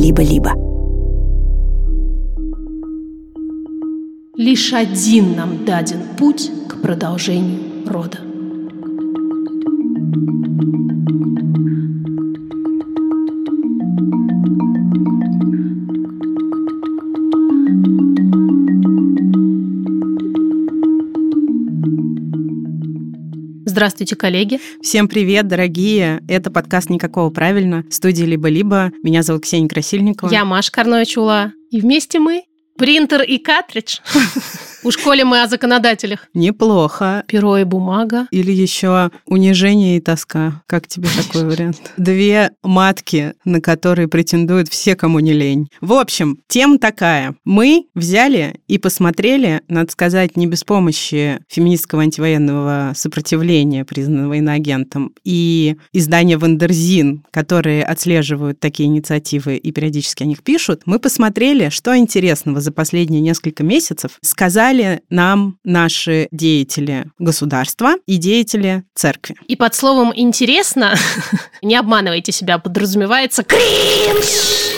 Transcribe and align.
либо-либо. 0.00 0.54
Лишь 4.36 4.72
один 4.72 5.36
нам 5.36 5.64
даден 5.66 6.00
путь 6.18 6.50
к 6.68 6.80
продолжению 6.80 7.86
рода. 7.86 8.29
Здравствуйте, 23.80 24.14
коллеги. 24.14 24.60
Всем 24.82 25.08
привет, 25.08 25.48
дорогие. 25.48 26.22
Это 26.28 26.50
подкаст 26.50 26.90
«Никакого 26.90 27.30
правильно» 27.30 27.82
студии 27.88 28.24
«Либо-либо». 28.24 28.92
Меня 29.02 29.22
зовут 29.22 29.44
Ксения 29.44 29.70
Красильникова. 29.70 30.28
Я 30.30 30.44
Маша 30.44 30.70
Карнович-Валуа. 30.70 31.54
И 31.70 31.80
вместе 31.80 32.18
мы 32.18 32.42
принтер 32.76 33.22
и 33.22 33.38
картридж. 33.38 34.00
У 34.82 34.90
школе 34.90 35.26
мы 35.26 35.42
о 35.42 35.46
законодателях. 35.46 36.26
Неплохо. 36.32 37.22
Перо 37.26 37.58
и 37.58 37.64
бумага. 37.64 38.26
Или 38.30 38.50
еще 38.50 39.10
унижение 39.26 39.98
и 39.98 40.00
тоска. 40.00 40.62
Как 40.66 40.86
тебе 40.86 41.08
такой 41.14 41.44
вариант? 41.44 41.92
Две 41.98 42.52
матки, 42.62 43.34
на 43.44 43.60
которые 43.60 44.08
претендуют 44.08 44.68
все, 44.70 44.96
кому 44.96 45.20
не 45.20 45.34
лень. 45.34 45.68
В 45.82 45.92
общем, 45.92 46.38
тема 46.48 46.78
такая. 46.78 47.34
Мы 47.44 47.88
взяли 47.94 48.60
и 48.68 48.78
посмотрели, 48.78 49.60
надо 49.68 49.92
сказать, 49.92 50.38
не 50.38 50.46
без 50.46 50.64
помощи 50.64 51.40
феминистского 51.48 52.02
антивоенного 52.02 52.92
сопротивления, 52.96 53.84
признанного 53.84 54.34
иноагентом, 54.34 55.12
и 55.24 55.76
издания 55.92 56.38
Wonderzine, 56.38 57.22
которые 57.32 57.84
отслеживают 57.84 58.60
такие 58.60 58.86
инициативы 58.86 59.56
и 59.56 59.72
периодически 59.72 60.22
о 60.22 60.26
них 60.26 60.42
пишут, 60.42 60.82
мы 60.86 60.98
посмотрели, 60.98 61.68
что 61.68 61.94
интересного 61.96 62.62
за 62.62 62.72
последние 62.72 63.20
несколько 63.20 63.62
месяцев 63.62 64.12
сказали 64.22 64.69
сказали 64.70 65.00
нам 65.10 65.58
наши 65.64 66.28
деятели 66.30 67.06
государства 67.18 67.94
и 68.06 68.16
деятели 68.18 68.84
церкви. 68.94 69.34
И 69.48 69.56
под 69.56 69.74
словом 69.74 70.12
«интересно» 70.14 70.94
не 71.62 71.74
обманывайте 71.76 72.30
себя, 72.30 72.58
подразумевается 72.58 73.42
кринж! 73.42 74.70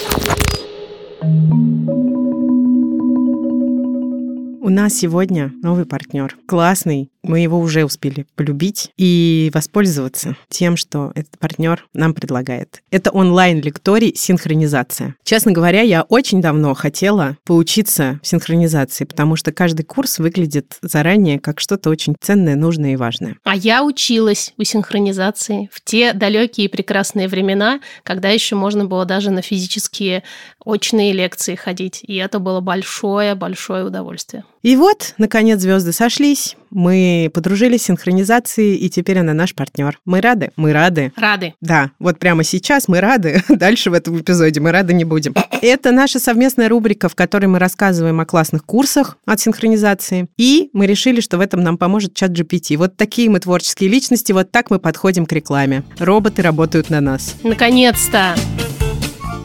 У 4.61 4.69
нас 4.71 4.95
сегодня 4.95 5.53
новый 5.63 5.85
партнер. 5.85 6.37
Классный, 6.47 7.11
мы 7.23 7.41
его 7.41 7.59
уже 7.59 7.85
успели 7.85 8.27
полюбить 8.35 8.91
и 8.97 9.51
воспользоваться 9.55 10.37
тем, 10.49 10.77
что 10.77 11.13
этот 11.15 11.39
партнер 11.39 11.87
нам 11.93 12.15
предлагает. 12.15 12.83
Это 12.91 13.11
онлайн-лекторий 13.11 14.15
«Синхронизация». 14.17 15.15
Честно 15.25 15.53
говоря, 15.53 15.83
я 15.83 16.03
очень 16.03 16.41
давно 16.41 16.75
хотела 16.75 17.37
поучиться 17.45 18.21
синхронизации, 18.23 19.05
потому 19.05 19.37
что 19.37 19.53
каждый 19.53 19.85
курс 19.85 20.19
выглядит 20.19 20.79
заранее 20.83 21.39
как 21.39 21.61
что-то 21.61 21.91
очень 21.91 22.15
ценное, 22.21 22.57
нужное 22.57 22.95
и 22.95 22.97
важное. 22.97 23.37
А 23.45 23.55
я 23.57 23.85
училась 23.85 24.53
у 24.59 24.65
синхронизации 24.65 25.71
в 25.73 25.83
те 25.83 26.13
далекие 26.13 26.67
и 26.67 26.69
прекрасные 26.69 27.29
времена, 27.29 27.81
когда 28.03 28.29
еще 28.29 28.57
можно 28.57 28.85
было 28.85 29.05
даже 29.05 29.31
на 29.31 29.43
физические 29.43 30.23
очные 30.65 31.13
лекции 31.13 31.55
ходить. 31.55 32.01
И 32.03 32.17
это 32.17 32.39
было 32.39 32.61
большое-большое 32.61 33.85
удовольствие. 33.85 34.45
И 34.63 34.77
вот, 34.77 35.15
наконец, 35.19 35.61
звезды 35.61 35.93
сошлись. 35.93 36.57
Мы 36.71 37.12
подружились 37.33 37.83
с 37.83 37.87
синхронизацией, 37.87 38.77
и 38.77 38.89
теперь 38.89 39.19
она 39.19 39.35
наш 39.35 39.55
партнер. 39.55 39.99
Мы 40.05 40.21
рады? 40.21 40.51
Мы 40.57 40.73
рады. 40.73 41.13
Рады. 41.17 41.55
Да, 41.61 41.91
вот 41.99 42.19
прямо 42.19 42.45
сейчас 42.45 42.89
мы 42.89 43.01
рады. 43.01 43.43
Дальше 43.49 43.91
в 43.91 43.95
этом 43.95 44.21
эпизоде 44.21 44.61
мы 44.61 44.73
рады 44.73 44.95
не 44.95 45.05
будем. 45.05 45.35
Это 45.61 45.93
наша 45.93 46.19
совместная 46.19 46.69
рубрика, 46.69 47.09
в 47.09 47.15
которой 47.15 47.47
мы 47.47 47.59
рассказываем 47.59 48.21
о 48.21 48.27
классных 48.27 48.65
курсах 48.65 49.19
от 49.27 49.41
синхронизации. 49.41 50.29
И 50.37 50.71
мы 50.73 50.87
решили, 50.87 51.21
что 51.21 51.39
в 51.39 51.41
этом 51.41 51.63
нам 51.63 51.79
поможет 51.79 52.15
чат 52.15 52.31
GPT. 52.31 52.77
Вот 52.77 52.97
такие 52.97 53.31
мы 53.31 53.41
творческие 53.41 53.91
личности, 53.91 54.33
вот 54.33 54.51
так 54.51 54.71
мы 54.71 54.79
подходим 54.79 55.27
к 55.27 55.33
рекламе. 55.33 55.85
Роботы 55.99 56.43
работают 56.43 56.91
на 56.91 57.01
нас. 57.01 57.37
Наконец-то! 57.43 58.35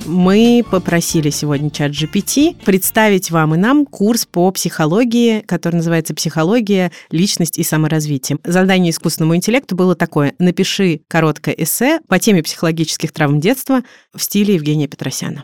Мы 0.07 0.63
попросили 0.69 1.29
сегодня 1.29 1.69
чат 1.69 1.91
GPT 1.91 2.55
представить 2.63 3.29
вам 3.29 3.55
и 3.55 3.57
нам 3.57 3.85
курс 3.85 4.25
по 4.25 4.49
психологии, 4.51 5.41
который 5.41 5.75
называется 5.75 6.15
«Психология, 6.15 6.91
личность 7.11 7.57
и 7.57 7.63
саморазвитие». 7.63 8.39
Задание 8.43 8.91
искусственному 8.91 9.35
интеллекту 9.35 9.75
было 9.75 9.95
такое. 9.95 10.33
Напиши 10.39 11.01
короткое 11.07 11.53
эссе 11.55 11.99
по 12.07 12.19
теме 12.19 12.41
психологических 12.41 13.11
травм 13.11 13.39
детства 13.39 13.81
в 14.13 14.23
стиле 14.23 14.55
Евгения 14.55 14.87
Петросяна. 14.87 15.43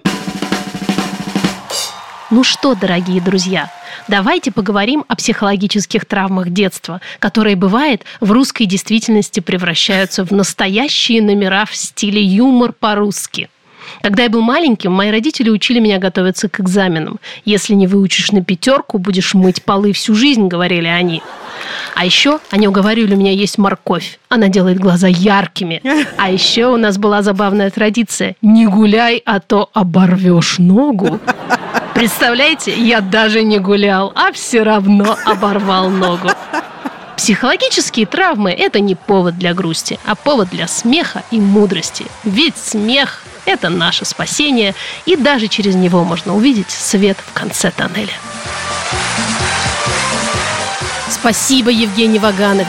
Ну 2.31 2.43
что, 2.43 2.73
дорогие 2.73 3.21
друзья, 3.21 3.71
давайте 4.07 4.51
поговорим 4.51 5.05
о 5.07 5.15
психологических 5.15 6.05
травмах 6.05 6.49
детства, 6.49 6.99
которые, 7.19 7.55
бывает, 7.55 8.03
в 8.21 8.31
русской 8.31 8.65
действительности 8.65 9.39
превращаются 9.39 10.25
в 10.25 10.31
настоящие 10.31 11.21
номера 11.21 11.65
в 11.65 11.75
стиле 11.75 12.23
юмор 12.23 12.73
по-русски. 12.73 13.49
Когда 14.01 14.23
я 14.23 14.29
был 14.29 14.41
маленьким, 14.41 14.91
мои 14.91 15.11
родители 15.11 15.49
учили 15.49 15.79
меня 15.79 15.99
готовиться 15.99 16.49
к 16.49 16.59
экзаменам. 16.59 17.19
Если 17.45 17.73
не 17.73 17.87
выучишь 17.87 18.31
на 18.31 18.43
пятерку, 18.43 18.97
будешь 18.97 19.33
мыть 19.33 19.63
полы 19.63 19.93
всю 19.93 20.15
жизнь, 20.15 20.47
говорили 20.47 20.87
они. 20.87 21.21
А 21.95 22.05
еще 22.05 22.39
они 22.49 22.67
уговаривали 22.67 23.15
меня 23.15 23.31
есть 23.31 23.57
морковь. 23.57 24.19
Она 24.29 24.47
делает 24.47 24.79
глаза 24.79 25.07
яркими. 25.07 25.81
А 26.17 26.29
еще 26.29 26.67
у 26.67 26.77
нас 26.77 26.97
была 26.97 27.21
забавная 27.21 27.69
традиция. 27.69 28.35
Не 28.41 28.67
гуляй, 28.67 29.21
а 29.25 29.39
то 29.39 29.69
оборвешь 29.73 30.57
ногу. 30.57 31.19
Представляете, 31.93 32.73
я 32.73 33.01
даже 33.01 33.43
не 33.43 33.59
гулял, 33.59 34.11
а 34.15 34.31
все 34.31 34.63
равно 34.63 35.15
оборвал 35.25 35.89
ногу. 35.89 36.29
Психологические 37.15 38.05
травмы– 38.05 38.51
это 38.57 38.79
не 38.79 38.95
повод 38.95 39.37
для 39.37 39.53
грусти, 39.53 39.99
а 40.05 40.15
повод 40.15 40.49
для 40.49 40.67
смеха 40.67 41.23
и 41.31 41.39
мудрости. 41.39 42.05
Ведь 42.23 42.57
смех 42.57 43.22
это 43.45 43.69
наше 43.69 44.05
спасение, 44.05 44.75
и 45.05 45.15
даже 45.15 45.47
через 45.47 45.75
него 45.75 46.03
можно 46.03 46.35
увидеть 46.35 46.71
свет 46.71 47.17
в 47.25 47.33
конце 47.33 47.71
тоннеля. 47.71 48.13
Спасибо, 51.09 51.69
Евгений 51.69 52.19
Ваганович. 52.19 52.67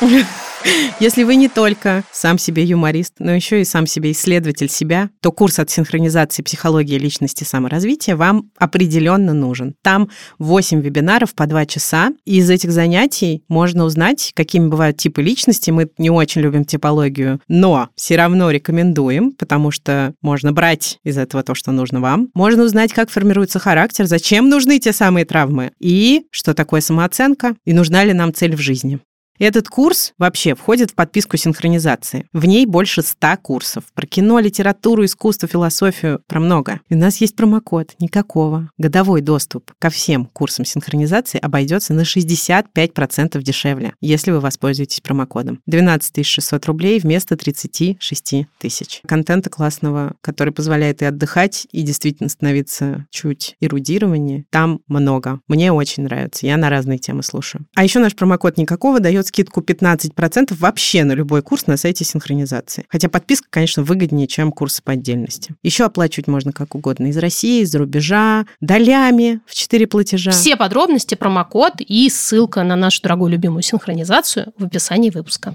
Если 1.00 1.22
вы 1.22 1.36
не 1.36 1.48
только 1.48 2.04
сам 2.12 2.38
себе 2.38 2.64
юморист, 2.64 3.14
но 3.18 3.32
еще 3.32 3.60
и 3.60 3.64
сам 3.64 3.86
себе 3.86 4.12
исследователь 4.12 4.68
себя, 4.68 5.10
то 5.20 5.32
курс 5.32 5.58
от 5.58 5.70
синхронизации 5.70 6.42
психологии 6.42 6.98
личности 6.98 7.44
саморазвития 7.44 8.16
вам 8.16 8.50
определенно 8.58 9.32
нужен. 9.32 9.74
Там 9.82 10.10
8 10.38 10.80
вебинаров 10.80 11.34
по 11.34 11.46
2 11.46 11.66
часа, 11.66 12.10
и 12.24 12.38
из 12.38 12.50
этих 12.50 12.72
занятий 12.72 13.42
можно 13.48 13.84
узнать, 13.84 14.32
какими 14.34 14.68
бывают 14.68 14.96
типы 14.98 15.22
личности. 15.22 15.70
Мы 15.70 15.88
не 15.98 16.10
очень 16.10 16.42
любим 16.42 16.64
типологию, 16.64 17.40
но 17.48 17.88
все 17.96 18.16
равно 18.16 18.50
рекомендуем, 18.50 19.32
потому 19.32 19.70
что 19.70 20.14
можно 20.20 20.52
брать 20.52 20.98
из 21.04 21.16
этого 21.18 21.42
то, 21.42 21.54
что 21.54 21.72
нужно 21.72 22.00
вам. 22.00 22.28
Можно 22.34 22.64
узнать, 22.64 22.92
как 22.92 23.10
формируется 23.10 23.58
характер, 23.58 24.06
зачем 24.06 24.48
нужны 24.48 24.78
те 24.78 24.92
самые 24.92 25.24
травмы, 25.24 25.72
и 25.80 26.26
что 26.30 26.54
такое 26.54 26.80
самооценка, 26.80 27.56
и 27.64 27.72
нужна 27.72 28.04
ли 28.04 28.12
нам 28.12 28.34
цель 28.34 28.56
в 28.56 28.60
жизни. 28.60 29.00
Этот 29.40 29.68
курс 29.68 30.12
вообще 30.18 30.54
входит 30.54 30.90
в 30.90 30.94
подписку 30.94 31.38
синхронизации. 31.38 32.26
В 32.34 32.44
ней 32.44 32.66
больше 32.66 33.00
ста 33.00 33.38
курсов. 33.38 33.84
Про 33.94 34.06
кино, 34.06 34.38
литературу, 34.38 35.02
искусство, 35.06 35.48
философию, 35.48 36.20
про 36.26 36.40
много. 36.40 36.80
И 36.90 36.94
у 36.94 36.98
нас 36.98 37.22
есть 37.22 37.36
промокод 37.36 37.94
никакого. 38.00 38.70
Годовой 38.76 39.22
доступ 39.22 39.72
ко 39.78 39.88
всем 39.88 40.26
курсам 40.26 40.66
синхронизации 40.66 41.38
обойдется 41.38 41.94
на 41.94 42.02
65% 42.02 43.40
дешевле, 43.40 43.94
если 44.02 44.30
вы 44.30 44.40
воспользуетесь 44.40 45.00
промокодом. 45.00 45.62
12 45.64 46.26
600 46.26 46.66
рублей 46.66 47.00
вместо 47.00 47.34
36 47.34 48.46
тысяч. 48.58 49.00
Контента 49.06 49.48
классного, 49.48 50.16
который 50.20 50.52
позволяет 50.52 51.00
и 51.00 51.06
отдыхать, 51.06 51.66
и 51.72 51.80
действительно 51.80 52.28
становиться 52.28 53.06
чуть 53.08 53.56
эрудированнее, 53.62 54.44
там 54.50 54.80
много. 54.86 55.40
Мне 55.48 55.72
очень 55.72 56.02
нравится. 56.02 56.46
Я 56.46 56.58
на 56.58 56.68
разные 56.68 56.98
темы 56.98 57.22
слушаю. 57.22 57.64
А 57.74 57.84
еще 57.84 58.00
наш 58.00 58.14
промокод 58.14 58.58
никакого 58.58 59.00
дает 59.00 59.29
скидку 59.30 59.60
15% 59.60 60.54
вообще 60.58 61.04
на 61.04 61.12
любой 61.12 61.42
курс 61.42 61.66
на 61.66 61.76
сайте 61.76 62.04
синхронизации. 62.04 62.84
Хотя 62.88 63.08
подписка, 63.08 63.46
конечно, 63.48 63.82
выгоднее, 63.82 64.26
чем 64.26 64.50
курсы 64.50 64.82
по 64.82 64.92
отдельности. 64.92 65.54
Еще 65.62 65.84
оплачивать 65.84 66.26
можно 66.26 66.52
как 66.52 66.74
угодно. 66.74 67.06
Из 67.06 67.16
России, 67.16 67.62
из-за 67.62 67.78
рубежа, 67.78 68.44
долями 68.60 69.40
в 69.46 69.54
4 69.54 69.86
платежа. 69.86 70.32
Все 70.32 70.56
подробности, 70.56 71.14
промокод 71.14 71.74
и 71.78 72.08
ссылка 72.10 72.62
на 72.64 72.76
нашу 72.76 73.02
дорогую 73.02 73.30
любимую 73.30 73.62
синхронизацию 73.62 74.52
в 74.58 74.64
описании 74.64 75.10
выпуска. 75.10 75.54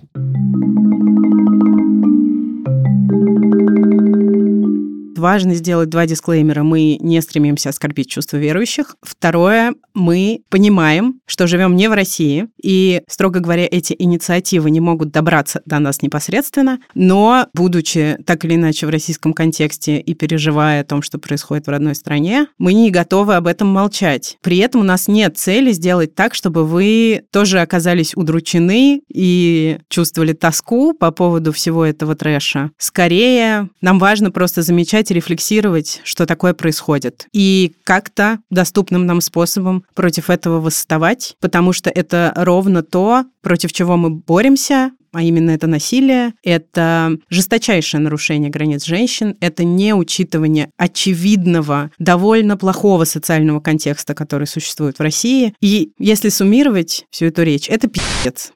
Важно 5.17 5.55
сделать 5.55 5.89
два 5.89 6.05
дисклеймера. 6.05 6.63
Мы 6.63 6.97
не 6.99 7.21
стремимся 7.21 7.69
оскорбить 7.69 8.09
чувства 8.09 8.37
верующих. 8.37 8.95
Второе, 9.01 9.73
мы 9.93 10.41
понимаем, 10.49 11.19
что 11.25 11.47
живем 11.47 11.75
не 11.75 11.87
в 11.87 11.93
России, 11.93 12.47
и, 12.61 13.01
строго 13.07 13.39
говоря, 13.39 13.67
эти 13.69 13.95
инициативы 13.97 14.69
не 14.69 14.79
могут 14.79 15.11
добраться 15.11 15.61
до 15.65 15.79
нас 15.79 16.01
непосредственно, 16.01 16.79
но, 16.93 17.47
будучи 17.53 18.17
так 18.25 18.45
или 18.45 18.55
иначе 18.55 18.85
в 18.85 18.89
российском 18.89 19.33
контексте 19.33 19.99
и 19.99 20.13
переживая 20.13 20.81
о 20.81 20.85
том, 20.85 21.01
что 21.01 21.17
происходит 21.17 21.67
в 21.67 21.69
родной 21.69 21.95
стране, 21.95 22.47
мы 22.57 22.73
не 22.73 22.91
готовы 22.91 23.35
об 23.35 23.47
этом 23.47 23.67
молчать. 23.67 24.37
При 24.41 24.57
этом 24.57 24.81
у 24.81 24.83
нас 24.83 25.07
нет 25.07 25.37
цели 25.37 25.71
сделать 25.71 26.15
так, 26.15 26.33
чтобы 26.33 26.65
вы 26.65 27.23
тоже 27.31 27.61
оказались 27.61 28.15
удручены 28.15 29.01
и 29.07 29.77
чувствовали 29.89 30.33
тоску 30.33 30.93
по 30.93 31.11
поводу 31.11 31.51
всего 31.51 31.85
этого 31.85 32.15
трэша. 32.15 32.71
Скорее, 32.77 33.69
нам 33.81 33.99
важно 33.99 34.31
просто 34.31 34.61
замечать 34.61 35.04
и 35.11 35.13
рефлексировать, 35.13 36.01
что 36.03 36.25
такое 36.25 36.53
происходит. 36.53 37.27
И 37.33 37.73
как-то 37.83 38.39
доступным 38.49 39.05
нам 39.05 39.21
способом 39.21 39.83
против 39.93 40.29
этого 40.29 40.59
восставать, 40.59 41.35
потому 41.39 41.73
что 41.73 41.89
это 41.89 42.33
ровно 42.35 42.83
то, 42.83 43.25
против 43.41 43.71
чего 43.73 43.97
мы 43.97 44.09
боремся, 44.09 44.91
а 45.15 45.23
именно 45.23 45.51
это 45.51 45.65
насилие, 45.65 46.33
это 46.43 47.17
жесточайшее 47.29 48.01
нарушение 48.01 48.49
границ 48.49 48.83
женщин, 48.83 49.37
это 49.39 49.63
неучитывание 49.63 50.71
очевидного, 50.75 51.89
довольно 51.99 52.57
плохого 52.57 53.05
социального 53.05 53.61
контекста, 53.61 54.13
который 54.13 54.45
существует 54.45 54.99
в 54.99 55.01
России. 55.01 55.53
И 55.61 55.91
если 55.99 56.27
суммировать 56.27 57.05
всю 57.11 57.27
эту 57.27 57.43
речь, 57.43 57.69
это 57.69 57.87
пиздец. 57.87 58.51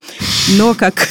Но 0.58 0.74
как 0.74 1.08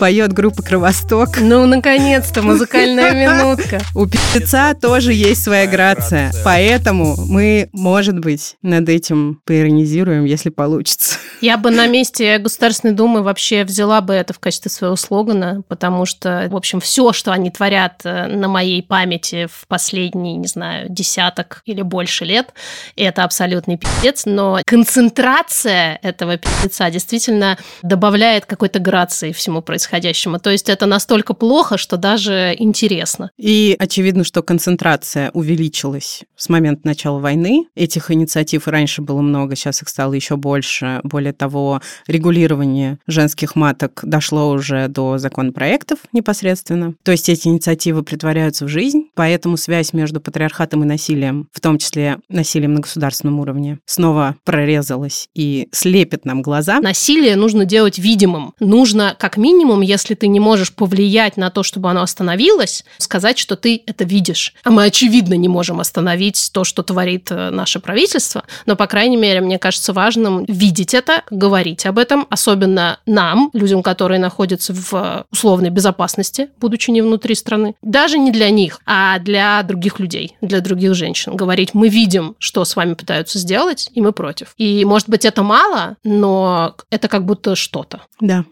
поет 0.00 0.32
группа 0.32 0.62
Кровосток. 0.62 1.38
Ну, 1.42 1.66
наконец-то, 1.66 2.40
музыкальная 2.40 3.12
минутка. 3.12 3.82
У 3.94 4.06
певца 4.06 4.72
тоже 4.72 5.12
есть 5.12 5.44
своя 5.44 5.66
грация. 5.66 6.32
Поэтому 6.42 7.16
мы, 7.26 7.68
может 7.74 8.18
быть, 8.18 8.56
над 8.62 8.88
этим 8.88 9.42
поиронизируем, 9.44 10.24
если 10.24 10.48
получится. 10.48 11.18
Я 11.42 11.58
бы 11.58 11.70
на 11.70 11.86
месте 11.86 12.38
Государственной 12.38 12.94
Думы 12.94 13.22
вообще 13.22 13.62
взяла 13.64 14.00
бы 14.00 14.14
это 14.14 14.32
в 14.32 14.38
качестве 14.38 14.70
своего 14.70 14.96
слогана, 14.96 15.62
потому 15.68 16.06
что, 16.06 16.48
в 16.50 16.56
общем, 16.56 16.80
все, 16.80 17.12
что 17.12 17.30
они 17.32 17.50
творят 17.50 18.00
э, 18.04 18.26
на 18.26 18.48
моей 18.48 18.82
памяти 18.82 19.48
в 19.52 19.66
последний, 19.68 20.38
не 20.38 20.46
знаю, 20.46 20.86
десяток 20.88 21.60
или 21.66 21.82
больше 21.82 22.24
лет, 22.24 22.54
это 22.96 23.22
абсолютный 23.22 23.76
пиздец, 23.76 24.24
но 24.24 24.60
концентрация 24.64 25.98
этого 26.00 26.38
пиздеца 26.38 26.88
действительно 26.88 27.58
добавляет 27.82 28.46
какой-то 28.46 28.78
грации 28.78 29.32
всему 29.32 29.60
происходящему. 29.60 29.89
То 29.90 30.50
есть 30.50 30.68
это 30.68 30.86
настолько 30.86 31.34
плохо, 31.34 31.76
что 31.76 31.96
даже 31.96 32.54
интересно. 32.58 33.30
И 33.38 33.76
очевидно, 33.78 34.24
что 34.24 34.42
концентрация 34.42 35.30
увеличилась 35.32 36.22
с 36.36 36.48
момента 36.48 36.82
начала 36.86 37.18
войны. 37.18 37.66
Этих 37.74 38.10
инициатив 38.10 38.68
раньше 38.68 39.02
было 39.02 39.20
много, 39.20 39.56
сейчас 39.56 39.82
их 39.82 39.88
стало 39.88 40.14
еще 40.14 40.36
больше. 40.36 41.00
Более 41.02 41.32
того, 41.32 41.80
регулирование 42.06 42.98
женских 43.06 43.56
маток 43.56 44.00
дошло 44.02 44.50
уже 44.50 44.88
до 44.88 45.18
законопроектов 45.18 45.98
непосредственно. 46.12 46.94
То 47.02 47.12
есть 47.12 47.28
эти 47.28 47.48
инициативы 47.48 48.02
притворяются 48.02 48.64
в 48.64 48.68
жизнь, 48.68 49.10
поэтому 49.14 49.56
связь 49.56 49.92
между 49.92 50.20
патриархатом 50.20 50.82
и 50.84 50.86
насилием, 50.86 51.48
в 51.52 51.60
том 51.60 51.78
числе 51.78 52.18
насилием 52.28 52.74
на 52.74 52.80
государственном 52.80 53.40
уровне, 53.40 53.78
снова 53.86 54.36
прорезалась 54.44 55.28
и 55.34 55.68
слепит 55.72 56.24
нам 56.24 56.42
глаза. 56.42 56.80
Насилие 56.80 57.36
нужно 57.36 57.64
делать 57.64 57.98
видимым. 57.98 58.54
Нужно, 58.60 59.16
как 59.18 59.36
минимум, 59.36 59.79
если 59.80 60.14
ты 60.14 60.28
не 60.28 60.40
можешь 60.40 60.72
повлиять 60.72 61.36
на 61.36 61.50
то, 61.50 61.62
чтобы 61.62 61.90
оно 61.90 62.02
остановилось, 62.02 62.84
сказать, 62.98 63.38
что 63.38 63.56
ты 63.56 63.82
это 63.86 64.04
видишь. 64.04 64.54
А 64.64 64.70
мы, 64.70 64.84
очевидно, 64.84 65.34
не 65.34 65.48
можем 65.48 65.80
остановить 65.80 66.50
то, 66.52 66.64
что 66.64 66.82
творит 66.82 67.30
э, 67.30 67.50
наше 67.50 67.80
правительство, 67.80 68.44
но, 68.66 68.76
по 68.76 68.86
крайней 68.86 69.16
мере, 69.16 69.40
мне 69.40 69.58
кажется 69.58 69.92
важным 69.92 70.44
видеть 70.44 70.94
это, 70.94 71.22
говорить 71.30 71.86
об 71.86 71.98
этом, 71.98 72.26
особенно 72.30 72.98
нам, 73.06 73.50
людям, 73.52 73.82
которые 73.82 74.18
находятся 74.18 74.72
в 74.72 75.26
условной 75.30 75.70
безопасности, 75.70 76.48
будучи 76.60 76.90
не 76.90 77.02
внутри 77.02 77.34
страны. 77.34 77.74
Даже 77.82 78.18
не 78.18 78.30
для 78.30 78.50
них, 78.50 78.80
а 78.86 79.18
для 79.18 79.62
других 79.62 79.98
людей, 80.00 80.36
для 80.40 80.60
других 80.60 80.94
женщин. 80.94 81.36
Говорить, 81.36 81.74
мы 81.74 81.88
видим, 81.88 82.36
что 82.38 82.64
с 82.64 82.76
вами 82.76 82.94
пытаются 82.94 83.38
сделать, 83.38 83.90
и 83.94 84.00
мы 84.00 84.12
против. 84.12 84.54
И, 84.56 84.84
может 84.84 85.08
быть, 85.08 85.24
это 85.24 85.42
мало, 85.42 85.96
но 86.04 86.76
это 86.90 87.08
как 87.08 87.24
будто 87.24 87.56
что-то. 87.56 88.02
Да. 88.20 88.44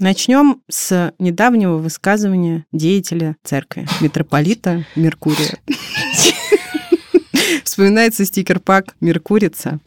Начнем 0.00 0.62
с 0.66 1.12
недавнего 1.18 1.76
высказывания 1.76 2.64
деятеля 2.72 3.36
церкви, 3.44 3.86
митрополита 4.00 4.86
Меркурия. 4.96 5.58
Вспоминается 7.64 8.24
стикер-пак 8.24 8.96
«Меркурица». 9.02 9.78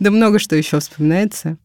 Да 0.00 0.10
много 0.10 0.40
что 0.40 0.56
еще 0.56 0.80
вспоминается. 0.80 1.58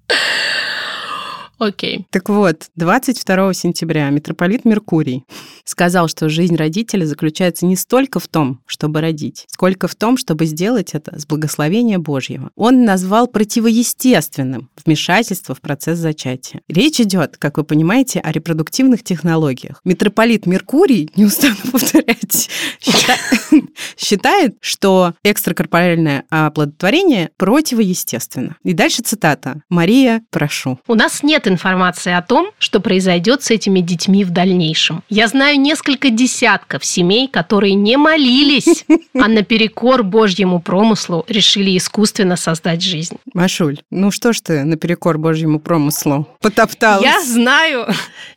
Окей. 1.58 2.06
Так 2.12 2.30
вот, 2.30 2.70
22 2.76 3.54
сентября 3.56 4.08
митрополит 4.12 4.64
Меркурий 4.64 5.26
сказал, 5.64 6.08
что 6.08 6.30
жизнь 6.30 6.56
родителя 6.56 7.06
заключается 7.06 7.66
не 7.66 7.76
столько 7.76 8.20
в 8.20 8.28
том, 8.28 8.62
чтобы 8.66 9.02
родить, 9.02 9.46
сколько 9.48 9.88
в 9.88 9.96
том, 9.96 10.18
чтобы 10.18 10.46
сделать 10.46 10.94
это 10.94 11.20
с 11.20 11.26
благословения 11.26 12.00
Божьего. 12.00 12.52
Он 12.56 12.86
назвал 12.86 13.28
противоестественным 13.28 14.70
вмешательство 14.84 15.56
в 15.56 15.62
процесс 15.62 16.00
зачатия. 16.00 16.62
Речь 16.68 17.00
идет, 17.00 17.38
как 17.38 17.58
вы 17.58 17.64
понимаете, 17.64 18.20
о 18.20 18.32
репродуктивных 18.32 19.04
технологиях. 19.04 19.82
Митрополит 19.84 20.46
Меркурий, 20.46 21.10
не 21.16 21.26
устану 21.26 21.56
повторять, 21.72 22.50
считает, 23.98 24.56
что 24.62 25.14
экстракорпоральное 25.24 26.26
оплодотворение 26.30 27.30
противоестественно. 27.38 28.56
И 28.64 28.74
дальше 28.74 29.02
цитата. 29.02 29.62
«Мария, 29.70 30.22
прошу». 30.30 30.80
У 30.88 30.96
нас 30.96 31.24
нет 31.24 31.48
информации 31.48 32.12
о 32.12 32.22
том, 32.22 32.52
что 32.60 32.80
произойдет 32.80 33.44
с 33.44 33.52
этими 33.52 33.80
детьми 33.80 34.24
в 34.24 34.32
дальнейшем. 34.32 35.04
Я 35.10 35.28
знаю 35.28 35.51
несколько 35.56 36.10
десятков 36.10 36.86
семей, 36.86 37.28
которые 37.28 37.74
не 37.74 37.98
молились, 37.98 38.86
а 39.14 39.28
наперекор 39.28 40.04
Божьему 40.04 40.62
промыслу 40.62 41.26
решили 41.28 41.78
искусственно 41.78 42.36
создать 42.36 42.82
жизнь. 42.82 43.18
Машуль, 43.34 43.80
ну 43.90 44.12
что 44.12 44.34
ж 44.34 44.42
ты 44.42 44.64
наперекор 44.64 45.18
Божьему 45.18 45.60
промыслу 45.60 46.28
потопталась? 46.42 47.04
Я 47.04 47.22
знаю 47.24 47.88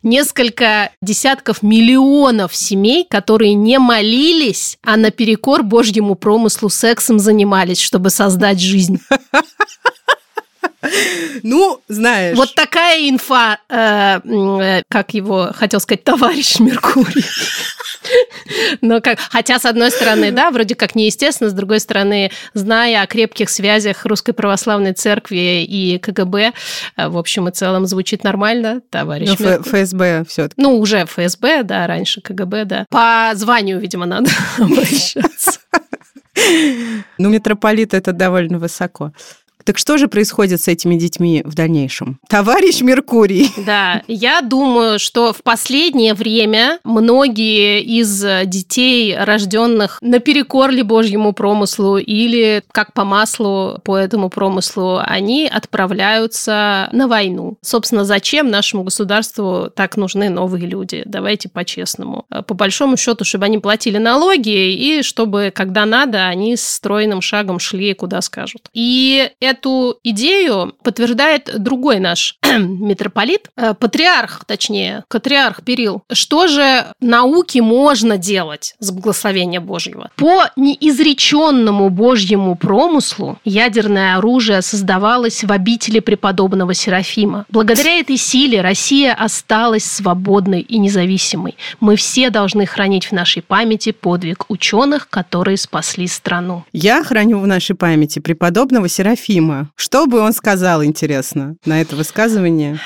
несколько 0.03 0.91
десятков 1.01 1.63
миллионов 1.63 2.55
семей, 2.55 3.05
которые 3.09 3.53
не 3.53 3.79
молились, 3.79 4.77
а 4.83 4.97
наперекор 4.97 5.63
Божьему 5.63 6.15
промыслу 6.15 6.69
сексом 6.69 7.19
занимались, 7.19 7.79
чтобы 7.79 8.09
создать 8.09 8.59
жизнь. 8.59 8.99
Ну, 11.43 11.81
знаешь. 11.87 12.37
Вот 12.37 12.55
такая 12.55 13.09
инфа, 13.09 13.59
э, 13.69 14.19
э, 14.23 14.81
как 14.89 15.13
его 15.13 15.51
хотел 15.53 15.79
сказать, 15.79 16.03
товарищ 16.03 16.59
Меркурий. 16.59 17.25
Но 18.81 19.01
как, 19.01 19.19
хотя, 19.19 19.59
с 19.59 19.65
одной 19.65 19.91
стороны, 19.91 20.31
да, 20.31 20.51
вроде 20.51 20.75
как 20.75 20.95
неестественно, 20.95 21.49
с 21.49 21.53
другой 21.53 21.79
стороны, 21.79 22.31
зная 22.53 23.01
о 23.01 23.07
крепких 23.07 23.49
связях 23.49 24.05
Русской 24.05 24.33
Православной 24.33 24.93
Церкви 24.93 25.63
и 25.63 25.97
КГБ, 25.97 26.53
э, 26.97 27.07
в 27.07 27.17
общем 27.17 27.47
и 27.47 27.51
целом 27.51 27.85
звучит 27.85 28.23
нормально, 28.23 28.81
товарищ 28.89 29.29
ну, 29.39 29.61
ФСБ 29.63 30.25
все 30.27 30.47
таки 30.47 30.61
Ну, 30.61 30.77
уже 30.77 31.05
ФСБ, 31.05 31.63
да, 31.63 31.87
раньше 31.87 32.21
КГБ, 32.21 32.65
да. 32.65 32.85
По 32.89 33.31
званию, 33.33 33.79
видимо, 33.79 34.05
надо 34.05 34.29
обращаться. 34.57 35.59
Ну, 37.17 37.29
митрополит 37.29 37.93
это 37.93 38.11
довольно 38.11 38.59
высоко. 38.59 39.13
Так 39.65 39.79
что 39.79 39.97
же 39.97 40.07
происходит 40.07 40.61
с 40.61 40.67
этими 40.67 40.95
детьми 40.95 41.41
в 41.43 41.55
дальнейшем? 41.55 42.19
Товарищ 42.29 42.81
Меркурий. 42.81 43.49
Да, 43.65 44.03
я 44.07 44.41
думаю, 44.41 44.99
что 44.99 45.33
в 45.33 45.41
последнее 45.41 46.13
время 46.13 46.79
многие 46.83 47.81
из 47.81 48.23
детей, 48.45 49.17
рожденных 49.17 49.97
наперекор 50.01 50.69
ли 50.69 50.83
Божьему 50.83 51.33
промыслу 51.33 51.97
или 51.97 52.61
как 52.71 52.93
по 52.93 53.05
маслу 53.05 53.79
по 53.83 53.97
этому 53.97 54.29
промыслу, 54.29 54.99
они 55.03 55.47
отправляются 55.47 56.89
на 56.91 57.07
войну. 57.07 57.57
Собственно, 57.63 58.05
зачем 58.05 58.51
нашему 58.51 58.83
государству 58.83 59.71
так 59.75 59.97
нужны 59.97 60.29
новые 60.29 60.67
люди? 60.67 61.01
Давайте 61.05 61.49
по-честному. 61.49 62.25
По 62.29 62.53
большому 62.53 62.97
счету, 62.97 63.25
чтобы 63.25 63.45
они 63.45 63.57
платили 63.57 63.97
налоги 63.97 64.73
и 64.73 65.01
чтобы, 65.01 65.51
когда 65.55 65.85
надо, 65.85 66.27
они 66.27 66.55
с 66.55 66.67
стройным 66.67 67.21
шагом 67.21 67.57
шли, 67.57 67.95
куда 67.95 68.21
скажут. 68.21 68.69
И 68.73 69.31
это 69.39 69.54
эту 69.55 69.97
идею 70.03 70.75
подтверждает 70.83 71.49
другой 71.57 71.99
наш 71.99 72.37
митрополит, 72.57 73.49
э, 73.55 73.73
патриарх, 73.73 74.43
точнее, 74.45 75.03
катриарх 75.07 75.63
Перил. 75.63 76.03
Что 76.11 76.47
же 76.47 76.85
науке 76.99 77.61
можно 77.61 78.17
делать 78.17 78.75
с 78.79 78.91
благословения 78.91 79.61
Божьего? 79.61 80.09
По 80.17 80.49
неизреченному 80.55 81.89
Божьему 81.89 82.55
промыслу 82.55 83.39
ядерное 83.45 84.17
оружие 84.17 84.61
создавалось 84.61 85.43
в 85.43 85.51
обители 85.51 85.99
преподобного 85.99 86.73
Серафима. 86.73 87.45
Благодаря 87.49 87.99
этой 87.99 88.17
силе 88.17 88.61
Россия 88.61 89.13
осталась 89.13 89.85
свободной 89.85 90.61
и 90.61 90.77
независимой. 90.77 91.55
Мы 91.79 91.95
все 91.95 92.29
должны 92.29 92.65
хранить 92.65 93.05
в 93.05 93.11
нашей 93.13 93.41
памяти 93.41 93.91
подвиг 93.91 94.45
ученых, 94.49 95.09
которые 95.09 95.57
спасли 95.57 96.07
страну. 96.07 96.65
Я 96.73 97.03
храню 97.03 97.39
в 97.39 97.47
нашей 97.47 97.75
памяти 97.75 98.19
преподобного 98.19 98.89
Серафима. 98.89 99.44
Что 99.75 100.07
бы 100.07 100.19
он 100.19 100.33
сказал, 100.33 100.83
интересно, 100.83 101.55
на 101.65 101.81
это 101.81 101.95
высказывание 101.95 102.79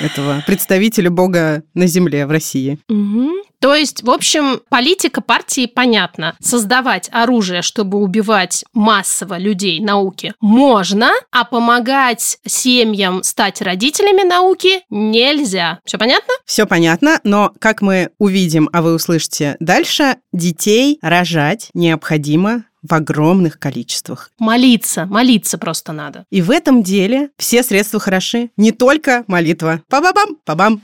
этого 0.00 0.42
представителя 0.46 1.10
Бога 1.10 1.62
на 1.74 1.86
земле 1.86 2.26
в 2.26 2.30
России? 2.30 2.78
Угу. 2.88 3.46
То 3.60 3.74
есть, 3.74 4.02
в 4.02 4.10
общем, 4.10 4.60
политика 4.68 5.20
партии 5.20 5.66
понятна. 5.66 6.36
Создавать 6.40 7.08
оружие, 7.12 7.62
чтобы 7.62 7.98
убивать 7.98 8.64
массово 8.74 9.38
людей 9.38 9.80
науки, 9.80 10.34
можно, 10.40 11.10
а 11.32 11.44
помогать 11.44 12.38
семьям 12.46 13.22
стать 13.22 13.62
родителями 13.62 14.28
науки 14.28 14.82
нельзя. 14.90 15.80
Все 15.84 15.98
понятно? 15.98 16.34
Все 16.44 16.66
понятно, 16.66 17.20
но, 17.24 17.52
как 17.58 17.80
мы 17.80 18.10
увидим, 18.18 18.68
а 18.72 18.82
вы 18.82 18.94
услышите 18.94 19.56
дальше, 19.58 20.16
детей 20.32 20.98
рожать 21.02 21.70
необходимо 21.74 22.64
в 22.88 22.92
огромных 22.94 23.58
количествах. 23.58 24.30
Молиться, 24.38 25.06
молиться 25.06 25.58
просто 25.58 25.92
надо. 25.92 26.24
И 26.30 26.42
в 26.42 26.50
этом 26.50 26.82
деле 26.82 27.30
все 27.38 27.62
средства 27.62 28.00
хороши, 28.00 28.50
не 28.56 28.72
только 28.72 29.24
молитва. 29.26 29.82
Па-ба-бам, 29.88 30.36
па-бам. 30.44 30.82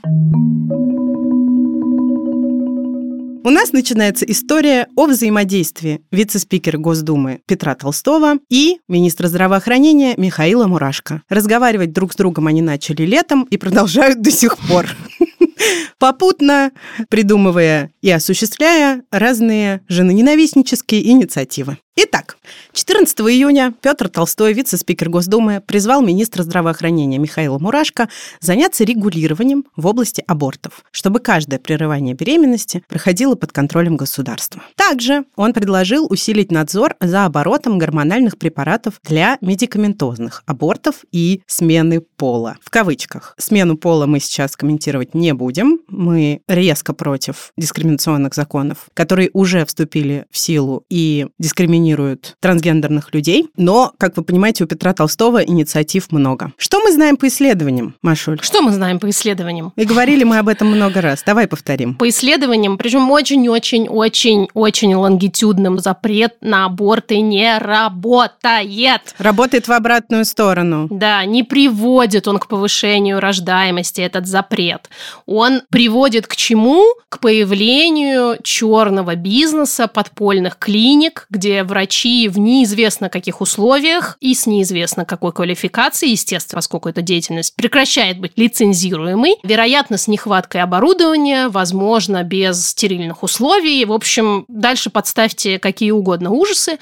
У 3.45 3.49
нас 3.49 3.73
начинается 3.73 4.25
история 4.25 4.87
о 4.95 5.05
взаимодействии 5.05 6.01
вице-спикера 6.11 6.77
Госдумы 6.77 7.41
Петра 7.45 7.75
Толстого 7.75 8.35
и 8.49 8.79
министра 8.87 9.27
здравоохранения 9.27 10.13
Михаила 10.15 10.65
Мурашко. 10.65 11.23
Разговаривать 11.27 11.91
друг 11.91 12.13
с 12.13 12.15
другом 12.15 12.47
они 12.47 12.61
начали 12.61 13.01
летом 13.03 13.43
и 13.43 13.57
продолжают 13.57 14.21
до 14.21 14.31
сих 14.31 14.57
пор 14.57 14.87
попутно 15.99 16.71
придумывая 17.09 17.91
и 18.01 18.11
осуществляя 18.11 19.03
разные 19.11 19.81
женоненавистнические 19.87 21.09
инициативы. 21.09 21.77
Итак, 21.95 22.37
14 22.71 23.19
июня 23.19 23.71
Петр 23.79 24.09
Толстой, 24.09 24.53
вице-спикер 24.53 25.09
Госдумы, 25.09 25.61
призвал 25.61 26.01
министра 26.01 26.41
здравоохранения 26.41 27.19
Михаила 27.19 27.59
Мурашко 27.59 28.09
заняться 28.39 28.83
регулированием 28.83 29.65
в 29.75 29.85
области 29.85 30.23
абортов, 30.25 30.83
чтобы 30.89 31.19
каждое 31.19 31.59
прерывание 31.59 32.15
беременности 32.15 32.83
проходило 32.87 33.35
под 33.35 33.51
контролем 33.51 33.95
государства. 33.95 34.63
Также 34.75 35.25
он 35.35 35.53
предложил 35.53 36.07
усилить 36.09 36.51
надзор 36.51 36.95
за 36.99 37.25
оборотом 37.25 37.77
гормональных 37.77 38.39
препаратов 38.39 38.99
для 39.03 39.37
медикаментозных 39.41 40.41
абортов 40.47 41.05
и 41.11 41.43
смены 41.45 42.01
пола. 42.01 42.57
В 42.63 42.71
кавычках. 42.71 43.35
Смену 43.37 43.77
пола 43.77 44.07
мы 44.07 44.19
сейчас 44.19 44.55
комментировать 44.55 45.13
не 45.13 45.31
будем. 45.35 45.79
Мы 45.89 46.41
резко 46.47 46.93
против 46.93 47.51
дискриминационных 47.55 48.33
законов, 48.33 48.87
которые 48.95 49.29
уже 49.33 49.63
вступили 49.65 50.25
в 50.31 50.39
силу 50.39 50.85
и 50.89 51.27
дискриминируют 51.37 51.82
дискриминируют 51.83 52.35
трансгендерных 52.39 53.13
людей, 53.13 53.49
но, 53.57 53.91
как 53.97 54.17
вы 54.17 54.23
понимаете, 54.23 54.63
у 54.63 54.67
Петра 54.67 54.93
Толстого 54.93 55.43
инициатив 55.43 56.11
много. 56.11 56.51
Что 56.57 56.79
мы 56.79 56.91
знаем 56.91 57.17
по 57.17 57.27
исследованиям, 57.27 57.95
Машуль? 58.01 58.39
Что 58.41 58.61
мы 58.61 58.71
знаем 58.71 58.99
по 58.99 59.09
исследованиям? 59.09 59.73
И 59.75 59.85
говорили 59.85 60.23
мы 60.23 60.37
об 60.37 60.47
этом 60.47 60.67
много 60.67 61.01
раз. 61.01 61.23
Давай 61.25 61.47
повторим. 61.47 61.95
По 61.95 62.07
исследованиям, 62.09 62.77
причем 62.77 63.11
очень-очень-очень-очень 63.11 64.95
лонгитюдным, 64.95 65.79
запрет 65.79 66.35
на 66.41 66.65
аборты 66.65 67.19
не 67.19 67.57
работает. 67.57 69.15
Работает 69.17 69.67
в 69.67 69.71
обратную 69.71 70.25
сторону. 70.25 70.87
Да, 70.89 71.25
не 71.25 71.43
приводит 71.43 72.27
он 72.27 72.39
к 72.39 72.47
повышению 72.47 73.19
рождаемости, 73.19 74.01
этот 74.01 74.27
запрет. 74.27 74.89
Он 75.25 75.61
приводит 75.69 76.27
к 76.27 76.35
чему? 76.35 76.83
К 77.09 77.19
появлению 77.19 78.37
черного 78.43 79.15
бизнеса, 79.15 79.87
подпольных 79.87 80.57
клиник, 80.57 81.25
где 81.29 81.63
врачи 81.73 82.27
в 82.27 82.37
неизвестно 82.37 83.09
каких 83.09 83.41
условиях 83.41 84.15
и 84.21 84.35
с 84.35 84.45
неизвестно 84.45 85.05
какой 85.05 85.33
квалификацией, 85.33 86.11
естественно, 86.11 86.59
поскольку 86.59 86.87
эта 86.87 87.01
деятельность 87.01 87.55
прекращает 87.55 88.19
быть 88.19 88.33
лицензируемой, 88.35 89.37
вероятно, 89.41 89.97
с 89.97 90.07
нехваткой 90.07 90.61
оборудования, 90.61 91.47
возможно, 91.47 92.21
без 92.21 92.69
стерильных 92.69 93.23
условий. 93.23 93.85
В 93.85 93.91
общем, 93.91 94.45
дальше 94.47 94.91
подставьте 94.91 95.57
какие 95.57 95.89
угодно 95.89 96.29
ужасы, 96.29 96.77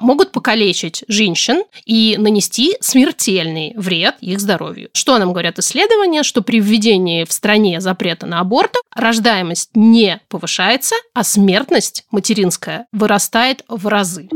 могут 0.00 0.30
покалечить 0.30 1.02
женщин 1.08 1.64
и 1.84 2.14
нанести 2.16 2.76
смертельный 2.80 3.72
вред 3.74 4.14
их 4.20 4.38
здоровью. 4.38 4.90
Что 4.92 5.18
нам 5.18 5.32
говорят 5.32 5.58
исследования? 5.58 6.22
Что 6.22 6.40
при 6.40 6.60
введении 6.60 7.24
в 7.24 7.32
стране 7.32 7.80
запрета 7.80 8.26
на 8.26 8.38
аборты 8.38 8.78
рождаемость 8.94 9.70
не 9.74 10.20
повышается, 10.28 10.94
а 11.14 11.24
смертность 11.24 12.04
материнская 12.12 12.86
вырастает 12.92 13.64
в 13.66 13.88
разы. 13.88 14.28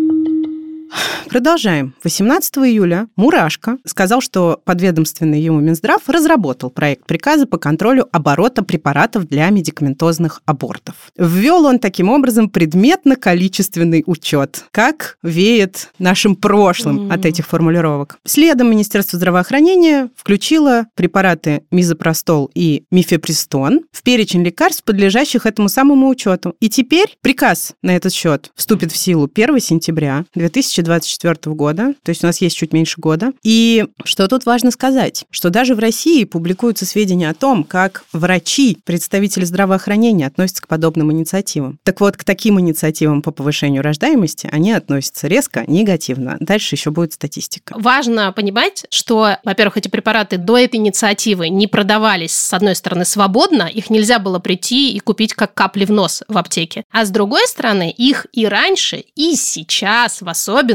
Продолжаем. 1.30 1.94
18 2.02 2.58
июля 2.58 3.06
Мурашко 3.14 3.78
сказал, 3.84 4.20
что 4.20 4.60
подведомственный 4.64 5.40
ему 5.40 5.60
Минздрав 5.60 6.08
разработал 6.08 6.70
проект 6.70 7.06
приказа 7.06 7.46
по 7.46 7.56
контролю 7.56 8.08
оборота 8.10 8.64
препаратов 8.64 9.28
для 9.28 9.48
медикаментозных 9.50 10.42
абортов. 10.44 11.12
Ввел 11.16 11.66
он 11.66 11.78
таким 11.78 12.08
образом 12.08 12.50
предметно-количественный 12.50 14.02
учет, 14.06 14.64
как 14.72 15.18
веет 15.22 15.92
нашим 16.00 16.34
прошлым 16.34 17.08
mm. 17.08 17.14
от 17.14 17.24
этих 17.24 17.46
формулировок. 17.46 18.18
Следом 18.26 18.68
Министерство 18.70 19.16
здравоохранения 19.16 20.10
включило 20.16 20.86
препараты 20.96 21.62
мизопростол 21.70 22.50
и 22.56 22.82
мифепристон 22.90 23.82
в 23.92 24.02
перечень 24.02 24.42
лекарств, 24.42 24.82
подлежащих 24.82 25.46
этому 25.46 25.68
самому 25.68 26.08
учету. 26.08 26.56
И 26.58 26.68
теперь 26.68 27.16
приказ 27.22 27.74
на 27.82 27.94
этот 27.94 28.12
счет 28.12 28.50
вступит 28.56 28.90
в 28.90 28.96
силу 28.96 29.30
1 29.32 29.60
сентября 29.60 30.24
2024 30.34 30.79
2024 30.82 31.54
года, 31.54 31.94
то 32.02 32.10
есть 32.10 32.22
у 32.24 32.26
нас 32.26 32.40
есть 32.40 32.56
чуть 32.56 32.72
меньше 32.72 33.00
года. 33.00 33.32
И 33.42 33.86
что 34.04 34.28
тут 34.28 34.46
важно 34.46 34.70
сказать, 34.70 35.24
что 35.30 35.50
даже 35.50 35.74
в 35.74 35.78
России 35.78 36.24
публикуются 36.24 36.86
сведения 36.86 37.30
о 37.30 37.34
том, 37.34 37.64
как 37.64 38.04
врачи, 38.12 38.78
представители 38.84 39.44
здравоохранения 39.44 40.26
относятся 40.26 40.62
к 40.62 40.68
подобным 40.68 41.12
инициативам. 41.12 41.78
Так 41.82 42.00
вот, 42.00 42.16
к 42.16 42.24
таким 42.24 42.60
инициативам 42.60 43.22
по 43.22 43.30
повышению 43.30 43.82
рождаемости 43.82 44.48
они 44.52 44.72
относятся 44.72 45.26
резко 45.26 45.64
негативно. 45.66 46.36
Дальше 46.40 46.74
еще 46.74 46.90
будет 46.90 47.12
статистика. 47.12 47.74
Важно 47.76 48.32
понимать, 48.32 48.86
что, 48.90 49.36
во-первых, 49.44 49.76
эти 49.76 49.88
препараты 49.88 50.36
до 50.36 50.58
этой 50.58 50.76
инициативы 50.76 51.48
не 51.48 51.66
продавались, 51.66 52.32
с 52.32 52.52
одной 52.52 52.74
стороны, 52.74 53.04
свободно, 53.04 53.62
их 53.62 53.90
нельзя 53.90 54.18
было 54.18 54.38
прийти 54.38 54.92
и 54.92 54.98
купить 55.00 55.34
как 55.34 55.54
капли 55.54 55.84
в 55.84 55.90
нос 55.90 56.22
в 56.28 56.38
аптеке. 56.38 56.84
А 56.90 57.04
с 57.04 57.10
другой 57.10 57.46
стороны, 57.46 57.90
их 57.90 58.26
и 58.32 58.46
раньше, 58.46 59.04
и 59.14 59.34
сейчас 59.36 60.22
в 60.22 60.28
особенности 60.28 60.69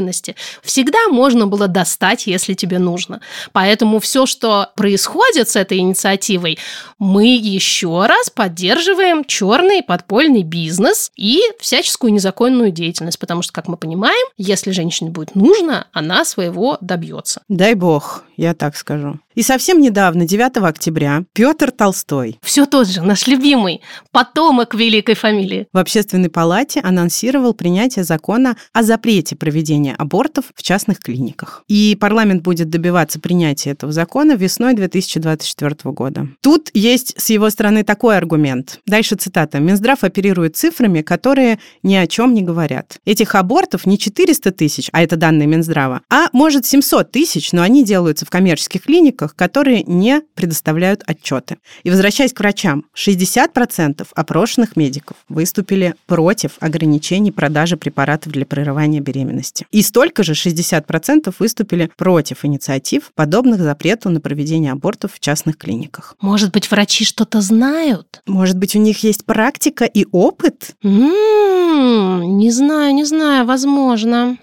всегда 0.62 1.08
можно 1.08 1.46
было 1.46 1.68
достать, 1.68 2.26
если 2.26 2.54
тебе 2.54 2.78
нужно. 2.78 3.20
Поэтому 3.52 4.00
все, 4.00 4.26
что 4.26 4.70
происходит 4.76 5.48
с 5.48 5.56
этой 5.56 5.78
инициативой, 5.78 6.58
мы 6.98 7.36
еще 7.36 8.06
раз 8.06 8.30
поддерживаем 8.30 9.24
черный 9.24 9.82
подпольный 9.82 10.42
бизнес 10.42 11.10
и 11.16 11.40
всяческую 11.60 12.12
незаконную 12.12 12.70
деятельность, 12.70 13.18
потому 13.18 13.42
что, 13.42 13.52
как 13.52 13.68
мы 13.68 13.76
понимаем, 13.76 14.26
если 14.36 14.70
женщине 14.70 15.10
будет 15.10 15.34
нужно, 15.34 15.86
она 15.92 16.24
своего 16.24 16.78
добьется. 16.80 17.42
Дай 17.48 17.74
бог, 17.74 18.24
я 18.36 18.54
так 18.54 18.76
скажу. 18.76 19.18
И 19.34 19.42
совсем 19.42 19.80
недавно, 19.80 20.26
9 20.26 20.56
октября, 20.56 21.24
Петр 21.34 21.70
Толстой. 21.70 22.38
Все 22.42 22.64
тот 22.64 22.88
же, 22.88 23.02
наш 23.02 23.26
любимый, 23.26 23.82
потомок 24.10 24.74
великой 24.74 25.14
фамилии. 25.14 25.68
В 25.74 25.78
Общественной 25.78 26.30
палате 26.30 26.80
анонсировал 26.80 27.52
принятие 27.52 28.04
закона 28.04 28.56
о 28.72 28.82
запрете 28.82 29.36
проведения 29.36 29.85
абортов 29.94 30.46
в 30.54 30.62
частных 30.62 31.00
клиниках. 31.00 31.64
И 31.68 31.96
парламент 32.00 32.42
будет 32.42 32.70
добиваться 32.70 33.20
принятия 33.20 33.70
этого 33.70 33.92
закона 33.92 34.32
весной 34.36 34.74
2024 34.74 35.76
года. 35.92 36.28
Тут 36.40 36.70
есть 36.74 37.14
с 37.20 37.30
его 37.30 37.50
стороны 37.50 37.84
такой 37.84 38.16
аргумент. 38.16 38.80
Дальше 38.86 39.16
цитата. 39.16 39.58
Минздрав 39.58 40.02
оперирует 40.04 40.56
цифрами, 40.56 41.02
которые 41.02 41.58
ни 41.82 41.94
о 41.94 42.06
чем 42.06 42.34
не 42.34 42.42
говорят. 42.42 42.98
Этих 43.04 43.34
абортов 43.34 43.86
не 43.86 43.98
400 43.98 44.52
тысяч, 44.52 44.88
а 44.92 45.02
это 45.02 45.16
данные 45.16 45.46
Минздрава, 45.46 46.02
а 46.10 46.28
может 46.32 46.66
700 46.66 47.10
тысяч, 47.10 47.52
но 47.52 47.62
они 47.62 47.84
делаются 47.84 48.26
в 48.26 48.30
коммерческих 48.30 48.82
клиниках, 48.82 49.34
которые 49.34 49.82
не 49.84 50.22
предоставляют 50.34 51.02
отчеты. 51.06 51.58
И 51.82 51.90
возвращаясь 51.90 52.32
к 52.32 52.40
врачам, 52.40 52.84
60% 52.96 54.06
опрошенных 54.14 54.76
медиков 54.76 55.16
выступили 55.28 55.94
против 56.06 56.52
ограничений 56.60 57.32
продажи 57.32 57.76
препаратов 57.76 58.32
для 58.32 58.46
прерывания 58.46 59.00
беременности. 59.00 59.66
И 59.76 59.82
столько 59.82 60.22
же, 60.22 60.32
60% 60.32 61.34
выступили 61.38 61.90
против 61.98 62.46
инициатив, 62.46 63.10
подобных 63.14 63.60
запрету 63.60 64.08
на 64.08 64.22
проведение 64.22 64.72
абортов 64.72 65.12
в 65.12 65.20
частных 65.20 65.58
клиниках. 65.58 66.16
Может 66.22 66.50
быть, 66.50 66.70
врачи 66.70 67.04
что-то 67.04 67.42
знают? 67.42 68.22
Может 68.26 68.56
быть, 68.56 68.74
у 68.74 68.78
них 68.78 69.04
есть 69.04 69.26
практика 69.26 69.84
и 69.84 70.06
опыт? 70.12 70.76
М-м, 70.82 72.38
не 72.38 72.50
знаю, 72.50 72.94
не 72.94 73.04
знаю, 73.04 73.44
возможно. 73.44 74.38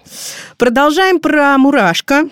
Продолжаем 0.56 1.18
про 1.18 1.58
мурашка. 1.58 2.28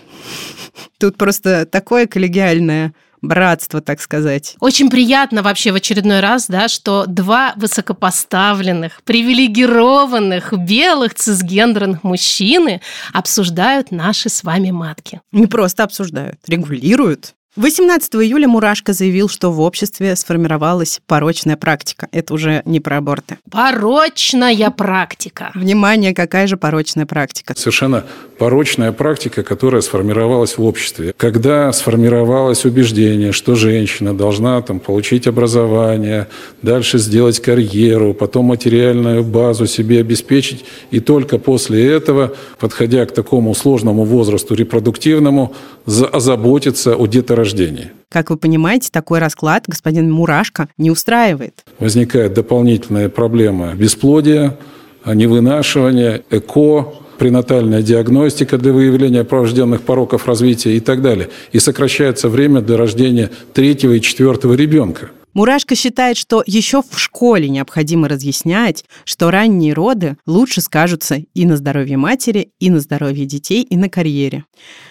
Тут 1.01 1.17
просто 1.17 1.67
такое 1.67 2.07
коллегиальное 2.07 2.95
братство, 3.23 3.81
так 3.81 4.01
сказать. 4.01 4.57
Очень 4.61 4.91
приятно 4.91 5.43
вообще 5.43 5.73
в 5.73 5.77
очередной 5.77 6.21
раз, 6.21 6.49
да, 6.49 6.69
что 6.69 7.07
два 7.07 7.55
высокопоставленных, 7.57 9.03
привилегированных, 9.05 10.53
белых 10.59 11.15
цисгендерных 11.15 12.05
мужчины 12.05 12.81
обсуждают 13.13 13.91
наши 13.91 14.29
с 14.29 14.43
вами 14.43 14.71
матки. 14.71 15.21
Не 15.31 15.47
просто 15.47 15.85
обсуждают, 15.85 16.41
регулируют. 16.47 17.35
18 17.55 18.15
июля 18.15 18.49
Мурашко 18.49 18.95
заявил, 18.95 19.29
что 19.29 19.53
в 19.53 19.61
обществе 19.61 20.17
сформировалась 20.17 21.03
порочная 21.07 21.59
практика. 21.59 22.09
Это 22.11 22.33
уже 22.33 22.63
не 22.65 22.81
про 22.81 22.97
аборты. 22.97 23.37
Порочная 23.51 24.71
практика. 24.71 25.51
Внимание, 25.55 26.15
какая 26.15 26.47
же 26.47 26.57
порочная 26.57 27.05
практика? 27.05 27.53
Совершенно 27.55 28.07
порочная 28.39 28.91
практика, 28.93 29.43
которая 29.43 29.83
сформировалась 29.83 30.57
в 30.57 30.65
обществе. 30.65 31.13
Когда 31.19 31.71
сформировалось 31.75 32.65
убеждение, 32.65 33.33
что 33.33 33.55
женщина 33.55 34.17
должна 34.17 34.63
там, 34.63 34.81
получить 34.81 35.27
образование, 35.27 36.29
дальше 36.63 36.97
сделать 36.97 37.39
карьеру, 37.39 38.15
потом 38.15 38.47
материальную 38.47 39.25
базу 39.25 39.67
себе 39.67 40.01
обеспечить, 40.01 40.65
и 40.91 41.01
только 41.01 41.37
после 41.37 41.87
этого, 41.87 42.33
подходя 42.59 43.05
к 43.05 43.13
такому 43.13 43.55
сложному 43.55 44.05
возрасту 44.05 44.55
репродуктивному, 44.55 45.55
озаботиться 45.85 46.97
о 46.97 47.07
деторождении 47.07 47.42
рождения. 47.43 47.93
Как 48.09 48.31
вы 48.31 48.37
понимаете, 48.37 48.89
такой 48.93 49.19
расклад 49.19 49.65
господин 49.67 50.11
Мурашко 50.11 50.69
не 50.79 50.91
устраивает. 50.91 51.65
Возникает 51.79 52.35
дополнительная 52.35 53.09
проблема 53.09 53.75
бесплодия, 53.75 54.57
невынашивания, 55.05 56.23
ЭКО, 56.31 56.95
пренатальная 57.19 57.83
диагностика 57.83 58.59
для 58.59 58.73
выявления 58.73 59.25
порожденных 59.25 59.83
пороков 59.83 60.27
развития 60.27 60.77
и 60.77 60.81
так 60.81 61.03
далее. 61.03 61.29
И 61.53 61.59
сокращается 61.59 62.29
время 62.29 62.61
для 62.61 62.77
рождения 62.77 63.31
третьего 63.53 63.93
и 63.93 64.01
четвертого 64.01 64.55
ребенка. 64.55 65.11
Мурашко 65.35 65.75
считает, 65.75 66.17
что 66.17 66.43
еще 66.47 66.83
в 66.83 66.99
школе 66.99 67.49
необходимо 67.49 68.09
разъяснять, 68.09 68.85
что 69.05 69.31
ранние 69.31 69.73
роды 69.73 70.17
лучше 70.27 70.61
скажутся 70.61 71.23
и 71.33 71.47
на 71.47 71.57
здоровье 71.57 71.97
матери, 71.97 72.51
и 72.59 72.71
на 72.71 72.81
здоровье 72.81 73.25
детей, 73.25 73.63
и 73.63 73.77
на 73.77 73.89
карьере. 73.89 74.45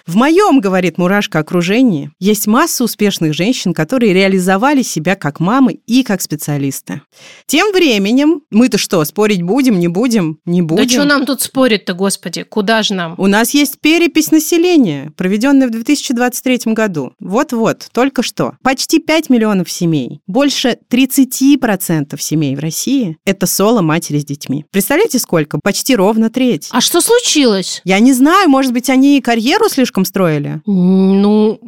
В 0.06 0.16
моем, 0.16 0.60
говорит 0.60 0.98
Мурашко, 0.98 1.38
окружении 1.38 2.10
есть 2.18 2.46
масса 2.46 2.84
успешных 2.84 3.34
женщин, 3.34 3.72
которые 3.72 4.12
реализовали 4.12 4.82
себя 4.82 5.14
как 5.14 5.38
мамы 5.38 5.78
и 5.86 6.02
как 6.02 6.20
специалисты. 6.20 7.02
Тем 7.46 7.72
временем 7.72 8.42
мы-то 8.50 8.78
что, 8.78 9.04
спорить 9.04 9.42
будем, 9.42 9.78
не 9.78 9.88
будем? 9.88 10.38
Не 10.44 10.62
будем. 10.62 10.84
Да 10.84 10.88
что 10.88 11.04
нам 11.04 11.24
тут 11.24 11.40
спорить-то, 11.42 11.94
господи? 11.94 12.42
Куда 12.42 12.82
же 12.82 12.94
нам? 12.94 13.14
У 13.18 13.26
нас 13.26 13.54
есть 13.54 13.80
перепись 13.80 14.32
населения, 14.32 15.12
проведенная 15.16 15.68
в 15.68 15.70
2023 15.70 16.72
году. 16.72 17.12
Вот-вот, 17.20 17.88
только 17.92 18.22
что. 18.22 18.54
Почти 18.62 18.98
5 18.98 19.30
миллионов 19.30 19.70
семей 19.70 20.20
больше 20.32 20.78
30% 20.90 22.18
семей 22.18 22.56
в 22.56 22.58
России– 22.58 23.18
это 23.26 23.46
соло-матери 23.46 24.18
с 24.18 24.24
детьми. 24.24 24.64
Представляете, 24.70 25.18
сколько? 25.18 25.60
Почти 25.62 25.94
ровно 25.94 26.30
треть. 26.30 26.68
А 26.72 26.80
что 26.80 27.00
случилось? 27.00 27.82
Я 27.84 27.98
не 28.00 28.12
знаю, 28.14 28.48
может 28.48 28.72
быть, 28.72 28.88
они 28.88 29.20
карьеру 29.20 29.68
слишком 29.68 30.04
строили? 30.04 30.60
Ну, 30.66 31.60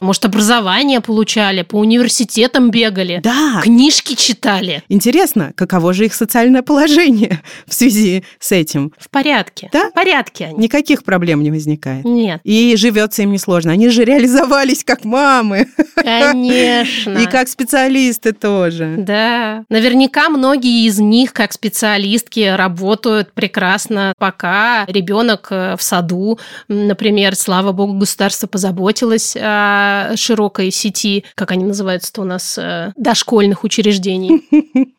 может, 0.00 0.24
образование 0.26 1.00
получали, 1.00 1.62
по 1.62 1.76
университетам 1.76 2.70
бегали. 2.70 3.20
Да. 3.24 3.60
Книжки 3.62 4.14
читали. 4.14 4.82
Интересно, 4.88 5.52
каково 5.56 5.94
же 5.94 6.04
их 6.04 6.14
социальное 6.14 6.62
положение 6.62 7.40
в 7.66 7.72
связи 7.72 8.22
с 8.38 8.52
этим? 8.52 8.92
В 8.98 9.08
порядке. 9.08 9.70
Да? 9.72 9.88
В 9.88 9.94
порядке 9.94 10.46
они. 10.46 10.58
Никаких 10.58 11.04
проблем 11.04 11.42
не 11.42 11.50
возникает. 11.50 12.04
Нет. 12.04 12.40
И 12.44 12.76
живется 12.76 13.22
им 13.22 13.32
несложно. 13.32 13.72
Они 13.72 13.88
же 13.88 14.04
реализовались 14.04 14.84
как 14.84 15.04
мамы. 15.04 15.68
Конечно. 15.94 17.16
И 17.18 17.24
как 17.26 17.48
специалисты 17.48 18.09
специалисты 18.12 18.32
тоже. 18.32 18.96
Да. 18.98 19.64
Наверняка 19.68 20.28
многие 20.28 20.86
из 20.86 20.98
них, 20.98 21.32
как 21.32 21.52
специалистки, 21.52 22.54
работают 22.56 23.32
прекрасно, 23.32 24.12
пока 24.18 24.84
ребенок 24.86 25.48
э, 25.50 25.76
в 25.76 25.82
саду. 25.82 26.38
Например, 26.68 27.34
слава 27.36 27.72
богу, 27.72 27.94
государство 27.94 28.46
позаботилось 28.46 29.36
о 29.40 30.12
широкой 30.16 30.70
сети, 30.70 31.24
как 31.34 31.50
они 31.52 31.64
называются-то 31.64 32.22
у 32.22 32.24
нас, 32.24 32.58
э, 32.58 32.92
дошкольных 32.96 33.64
учреждений. 33.64 34.42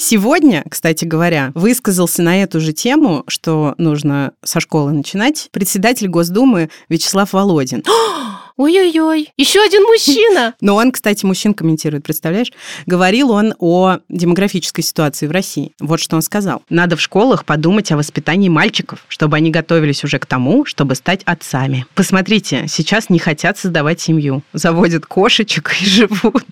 Сегодня, 0.00 0.64
кстати 0.68 1.04
говоря, 1.04 1.50
высказался 1.54 2.22
на 2.22 2.40
эту 2.40 2.60
же 2.60 2.72
тему, 2.72 3.24
что 3.26 3.74
нужно 3.78 4.32
со 4.44 4.60
школы 4.60 4.92
начинать, 4.92 5.48
председатель 5.50 6.06
Госдумы 6.06 6.70
Вячеслав 6.88 7.32
Володин. 7.32 7.82
Ой-ой-ой, 8.58 9.32
еще 9.36 9.62
один 9.62 9.84
мужчина. 9.84 10.54
Но 10.60 10.74
он, 10.74 10.90
кстати, 10.90 11.24
мужчин 11.24 11.54
комментирует, 11.54 12.02
представляешь? 12.02 12.52
Говорил 12.86 13.30
он 13.30 13.54
о 13.60 13.98
демографической 14.08 14.82
ситуации 14.82 15.28
в 15.28 15.30
России. 15.30 15.72
Вот 15.78 16.00
что 16.00 16.16
он 16.16 16.22
сказал. 16.22 16.62
Надо 16.68 16.96
в 16.96 17.00
школах 17.00 17.44
подумать 17.44 17.92
о 17.92 17.96
воспитании 17.96 18.48
мальчиков, 18.48 19.04
чтобы 19.06 19.36
они 19.36 19.52
готовились 19.52 20.02
уже 20.02 20.18
к 20.18 20.26
тому, 20.26 20.64
чтобы 20.64 20.96
стать 20.96 21.22
отцами. 21.24 21.86
Посмотрите, 21.94 22.66
сейчас 22.68 23.10
не 23.10 23.20
хотят 23.20 23.56
создавать 23.58 24.00
семью. 24.00 24.42
Заводят 24.52 25.06
кошечек 25.06 25.76
и 25.80 25.84
живут. 25.86 26.44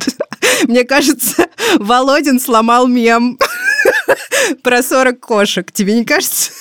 Мне 0.69 0.85
кажется, 0.85 1.49
Володин 1.81 2.39
сломал 2.39 2.87
мем 2.87 3.37
про 4.63 4.85
40 4.85 5.19
кошек. 5.19 5.73
Тебе 5.73 5.95
не 5.95 6.05
кажется? 6.05 6.53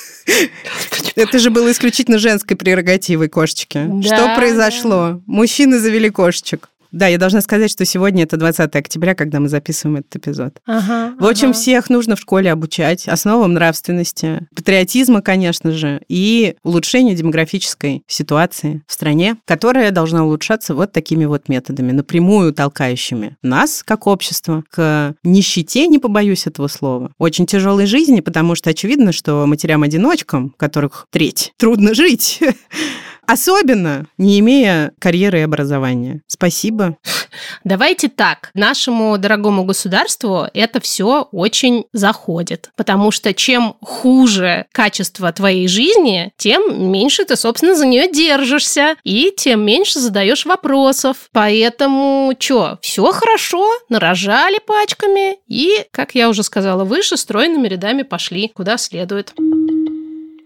Это 1.14 1.38
же 1.38 1.50
было 1.50 1.70
исключительно 1.70 2.18
женской 2.18 2.56
прерогативой 2.56 3.28
кошечки. 3.28 3.84
Да, 3.86 4.02
Что 4.02 4.36
произошло? 4.36 5.12
Да. 5.12 5.20
Мужчины 5.26 5.78
завели 5.78 6.10
кошечек. 6.10 6.68
Да, 6.96 7.08
я 7.08 7.18
должна 7.18 7.42
сказать, 7.42 7.70
что 7.70 7.84
сегодня 7.84 8.22
это 8.22 8.38
20 8.38 8.74
октября, 8.74 9.14
когда 9.14 9.38
мы 9.38 9.50
записываем 9.50 9.98
этот 9.98 10.16
эпизод. 10.16 10.62
Ага, 10.64 11.14
в 11.20 11.26
общем, 11.26 11.48
ага. 11.48 11.52
всех 11.52 11.90
нужно 11.90 12.16
в 12.16 12.20
школе 12.20 12.50
обучать 12.50 13.06
основам 13.06 13.52
нравственности, 13.52 14.48
патриотизма, 14.56 15.20
конечно 15.20 15.72
же, 15.72 16.00
и 16.08 16.56
улучшению 16.62 17.14
демографической 17.14 18.02
ситуации 18.06 18.82
в 18.86 18.94
стране, 18.94 19.36
которая 19.44 19.90
должна 19.90 20.24
улучшаться 20.24 20.74
вот 20.74 20.92
такими 20.92 21.26
вот 21.26 21.50
методами, 21.50 21.92
напрямую 21.92 22.54
толкающими 22.54 23.36
нас, 23.42 23.82
как 23.84 24.06
общество, 24.06 24.64
к 24.70 25.14
нищете, 25.22 25.88
не 25.88 25.98
побоюсь 25.98 26.46
этого 26.46 26.68
слова, 26.68 27.12
очень 27.18 27.44
тяжелой 27.44 27.84
жизни, 27.84 28.20
потому 28.20 28.54
что 28.54 28.70
очевидно, 28.70 29.12
что 29.12 29.44
матерям-одиночкам, 29.44 30.54
которых 30.56 31.08
треть, 31.10 31.52
трудно 31.58 31.92
жить, 31.92 32.40
Особенно 33.26 34.06
не 34.18 34.40
имея 34.40 34.92
карьеры 34.98 35.40
и 35.40 35.42
образования. 35.42 36.22
Спасибо. 36.26 36.96
Давайте 37.64 38.08
так. 38.08 38.50
Нашему 38.54 39.18
дорогому 39.18 39.64
государству 39.64 40.46
это 40.54 40.80
все 40.80 41.28
очень 41.32 41.84
заходит. 41.92 42.70
Потому 42.76 43.10
что 43.10 43.34
чем 43.34 43.76
хуже 43.82 44.66
качество 44.72 45.32
твоей 45.32 45.68
жизни, 45.68 46.32
тем 46.36 46.90
меньше 46.90 47.24
ты, 47.24 47.36
собственно, 47.36 47.74
за 47.74 47.86
нее 47.86 48.10
держишься. 48.10 48.96
И 49.04 49.32
тем 49.36 49.64
меньше 49.64 49.98
задаешь 49.98 50.46
вопросов. 50.46 51.28
Поэтому 51.32 52.34
что, 52.38 52.78
все 52.80 53.10
хорошо, 53.12 53.68
нарожали 53.88 54.58
пачками 54.66 55.38
и, 55.48 55.84
как 55.90 56.14
я 56.14 56.28
уже 56.28 56.42
сказала 56.42 56.84
выше, 56.84 57.16
стройными 57.16 57.68
рядами 57.68 58.02
пошли 58.02 58.48
куда 58.48 58.78
следует 58.78 59.32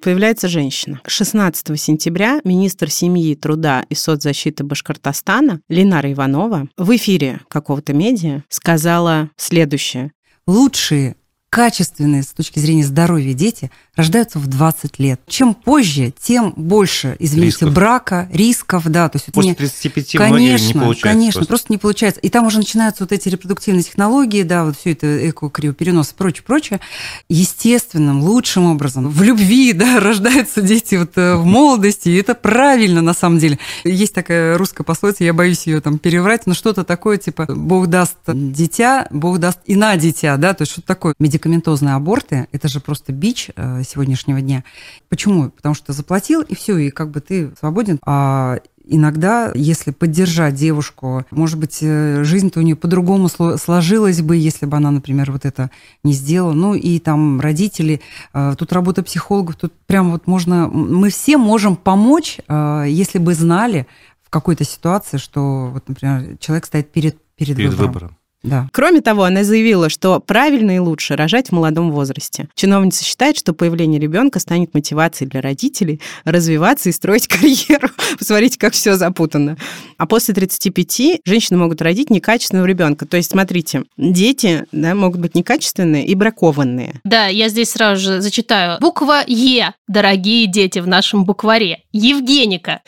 появляется 0.01 0.49
женщина. 0.49 1.01
16 1.07 1.81
сентября 1.81 2.41
министр 2.45 2.91
семьи, 2.91 3.35
труда 3.35 3.85
и 3.89 3.95
соцзащиты 3.95 4.65
Башкортостана 4.65 5.61
Ленара 5.69 6.13
Иванова 6.13 6.69
в 6.77 6.97
эфире 6.97 7.41
какого-то 7.49 7.93
медиа 7.93 8.43
сказала 8.49 9.31
следующее. 9.37 10.13
Лучшие 10.47 11.17
качественные 11.51 12.23
с 12.23 12.29
точки 12.29 12.59
зрения 12.61 12.85
здоровья 12.85 13.35
дети 13.35 13.71
рождаются 13.97 14.39
в 14.39 14.47
20 14.47 14.99
лет. 14.99 15.21
Чем 15.27 15.55
позже, 15.55 16.13
тем 16.19 16.55
больше, 16.57 17.17
извините, 17.19 17.47
рисков. 17.49 17.75
брака, 17.75 18.29
рисков, 18.33 18.85
да. 18.87 19.09
То 19.09 19.17
есть 19.17 19.33
После 19.33 19.55
35 19.55 20.13
конечно, 20.13 20.67
не 20.67 20.73
получается. 20.73 21.03
Конечно, 21.03 21.39
просто. 21.41 21.49
просто 21.49 21.73
не 21.73 21.79
получается. 21.79 22.21
И 22.21 22.29
там 22.29 22.47
уже 22.47 22.59
начинаются 22.59 23.05
вот 23.05 23.13
эти 23.13 23.29
репродуктивные 23.29 23.83
технологии, 23.83 24.43
да, 24.43 24.65
вот 24.65 24.77
все 24.79 24.93
это 24.93 25.29
эко-криоперенос 25.29 26.13
и 26.13 26.15
прочее, 26.15 26.45
прочее. 26.47 26.81
Естественным, 27.29 28.23
лучшим 28.23 28.67
образом, 28.67 29.09
в 29.09 29.23
любви, 29.23 29.73
да, 29.75 30.01
рождаются 30.01 30.63
дети 30.63 30.95
вот 30.95 31.13
э, 31.17 31.35
в 31.35 31.45
молодости, 31.45 32.09
и 32.09 32.17
это 32.17 32.35
правильно 32.35 33.03
на 33.03 33.15
самом 33.15 33.39
деле. 33.39 33.59
Есть 33.85 34.15
такая 34.15 34.57
русская 34.57 34.85
пословица, 34.85 35.25
я 35.25 35.33
боюсь 35.33 35.67
ее 35.67 35.81
там 35.81 35.99
переврать, 35.99 36.47
но 36.47 36.55
что-то 36.55 36.85
такое, 36.85 37.19
типа, 37.19 37.47
Бог 37.49 37.89
даст 37.89 38.17
дитя, 38.27 39.09
Бог 39.11 39.39
даст 39.39 39.59
и 39.67 39.75
на 39.75 39.97
дитя, 39.97 40.37
да, 40.37 40.55
то 40.55 40.63
есть 40.63 40.73
что-то 40.73 40.87
такое. 40.87 41.15
Медик 41.19 41.41
медикаментозные 41.41 41.95
аборты, 41.95 42.47
это 42.53 42.69
же 42.69 42.81
просто 42.81 43.13
бич 43.13 43.51
э, 43.57 43.83
сегодняшнего 43.91 44.41
дня. 44.41 44.65
Почему? 45.09 45.51
Потому 45.51 45.75
что 45.75 45.93
заплатил, 45.93 46.43
и 46.43 46.55
все, 46.55 46.77
и 46.79 46.91
как 46.91 47.11
бы 47.11 47.21
ты 47.21 47.51
свободен. 47.59 47.99
А 48.07 48.59
иногда, 48.91 49.53
если 49.55 49.93
поддержать 49.93 50.55
девушку, 50.55 51.25
может 51.31 51.59
быть, 51.59 51.79
э, 51.81 52.25
жизнь-то 52.25 52.61
у 52.61 52.63
нее 52.63 52.77
по-другому 52.77 53.29
сложилась 53.29 54.21
бы, 54.21 54.37
если 54.37 54.67
бы 54.67 54.77
она, 54.77 54.91
например, 54.91 55.31
вот 55.31 55.45
это 55.45 55.71
не 56.03 56.13
сделала. 56.13 56.53
Ну 56.53 56.75
и 56.75 56.99
там 56.99 57.41
родители, 57.41 58.01
э, 58.35 58.55
тут 58.59 58.73
работа 58.73 59.03
психологов, 59.03 59.57
тут 59.57 59.73
прям 59.87 60.11
вот 60.11 60.27
можно, 60.27 60.69
мы 60.69 61.11
все 61.11 61.37
можем 61.37 61.77
помочь, 61.77 62.39
э, 62.49 62.85
если 62.89 63.19
бы 63.19 63.35
знали 63.35 63.87
в 64.23 64.31
какой-то 64.31 64.65
ситуации, 64.65 65.17
что 65.17 65.71
вот, 65.73 65.89
например, 65.89 66.37
человек 66.39 66.67
стоит 66.67 66.91
перед, 66.91 67.17
перед, 67.37 67.57
перед 67.57 67.71
выбором. 67.71 67.93
выбором. 67.93 68.17
Да. 68.43 68.69
Кроме 68.73 69.01
того, 69.01 69.25
она 69.25 69.45
заявила, 69.45 69.89
что 69.91 70.19
правильно 70.21 70.77
и 70.77 70.79
лучше 70.79 71.17
рожать 71.17 71.49
в 71.49 71.53
молодом 71.53 71.91
возрасте. 71.93 72.49
Чиновница 72.55 73.05
считает, 73.05 73.37
что 73.37 73.53
появление 73.53 74.01
ребенка 74.01 74.39
станет 74.39 74.73
мотивацией 74.73 75.29
для 75.29 75.41
родителей 75.41 76.01
развиваться 76.25 76.89
и 76.89 76.93
строить 76.93 77.29
карьеру. 77.29 77.89
Посмотрите, 78.19 78.59
как 78.59 78.73
все 78.73 78.97
запутано. 78.97 79.57
А 79.99 80.07
после 80.07 80.35
35 80.35 81.21
женщины 81.25 81.59
могут 81.59 81.83
родить 81.83 82.11
некачественного 82.11 82.67
ребенка. 82.67 83.07
То 83.07 83.17
есть, 83.17 83.31
смотрите, 83.31 83.85
дети 83.97 84.65
да, 84.73 84.95
могут 84.95 85.21
быть 85.21 85.35
некачественные 85.35 86.07
и 86.07 86.15
бракованные. 86.15 87.01
Да, 87.05 87.27
я 87.27 87.49
здесь 87.49 87.71
сразу 87.71 88.01
же 88.01 88.21
зачитаю. 88.21 88.79
Буква 88.81 89.23
Е, 89.27 89.75
дорогие 89.87 90.47
дети 90.47 90.79
в 90.79 90.87
нашем 90.87 91.25
букваре. 91.25 91.83
Евгеника. 91.93 92.81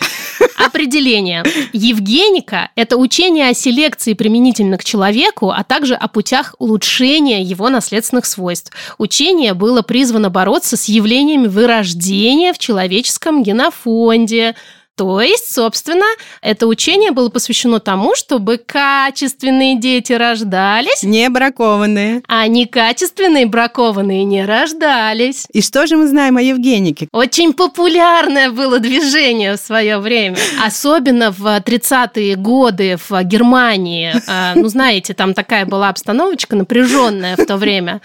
Определение. 0.64 1.44
Евгеника– 1.72 2.70
это 2.76 2.96
учение 2.96 3.48
о 3.48 3.54
селекции 3.54 4.14
применительно 4.14 4.78
к 4.78 4.84
человеку, 4.84 5.50
а 5.50 5.64
также 5.64 5.94
о 5.94 6.08
путях 6.08 6.54
улучшения 6.58 7.42
его 7.42 7.68
наследственных 7.68 8.26
свойств. 8.26 8.72
Учение 8.98 9.54
было 9.54 9.82
призвано 9.82 10.30
бороться 10.30 10.76
с 10.76 10.86
явлениями 10.86 11.48
вырождения 11.48 12.52
в 12.52 12.58
человеческом 12.58 13.42
генофонде, 13.42 14.54
то 14.96 15.22
есть, 15.22 15.52
собственно, 15.52 16.04
это 16.42 16.66
учение 16.66 17.12
было 17.12 17.30
посвящено 17.30 17.80
тому, 17.80 18.14
чтобы 18.14 18.58
качественные 18.58 19.78
дети 19.78 20.12
рождались. 20.12 21.02
Не 21.02 21.30
бракованные. 21.30 22.22
А 22.28 22.46
некачественные 22.46 23.46
бракованные 23.46 24.24
не 24.24 24.44
рождались. 24.44 25.46
И 25.52 25.62
что 25.62 25.86
же 25.86 25.96
мы 25.96 26.06
знаем 26.08 26.36
о 26.36 26.42
Евгенике? 26.42 27.08
Очень 27.10 27.54
популярное 27.54 28.50
было 28.50 28.78
движение 28.80 29.56
в 29.56 29.60
свое 29.60 29.98
время. 29.98 30.36
Особенно 30.62 31.30
в 31.30 31.46
30-е 31.46 32.36
годы 32.36 32.98
в 33.08 33.22
Германии. 33.24 34.12
А, 34.28 34.52
ну, 34.54 34.68
знаете, 34.68 35.14
там 35.14 35.32
такая 35.32 35.64
была 35.64 35.88
обстановочка 35.88 36.54
напряженная 36.54 37.36
в 37.36 37.46
то 37.46 37.56
время. 37.56 38.02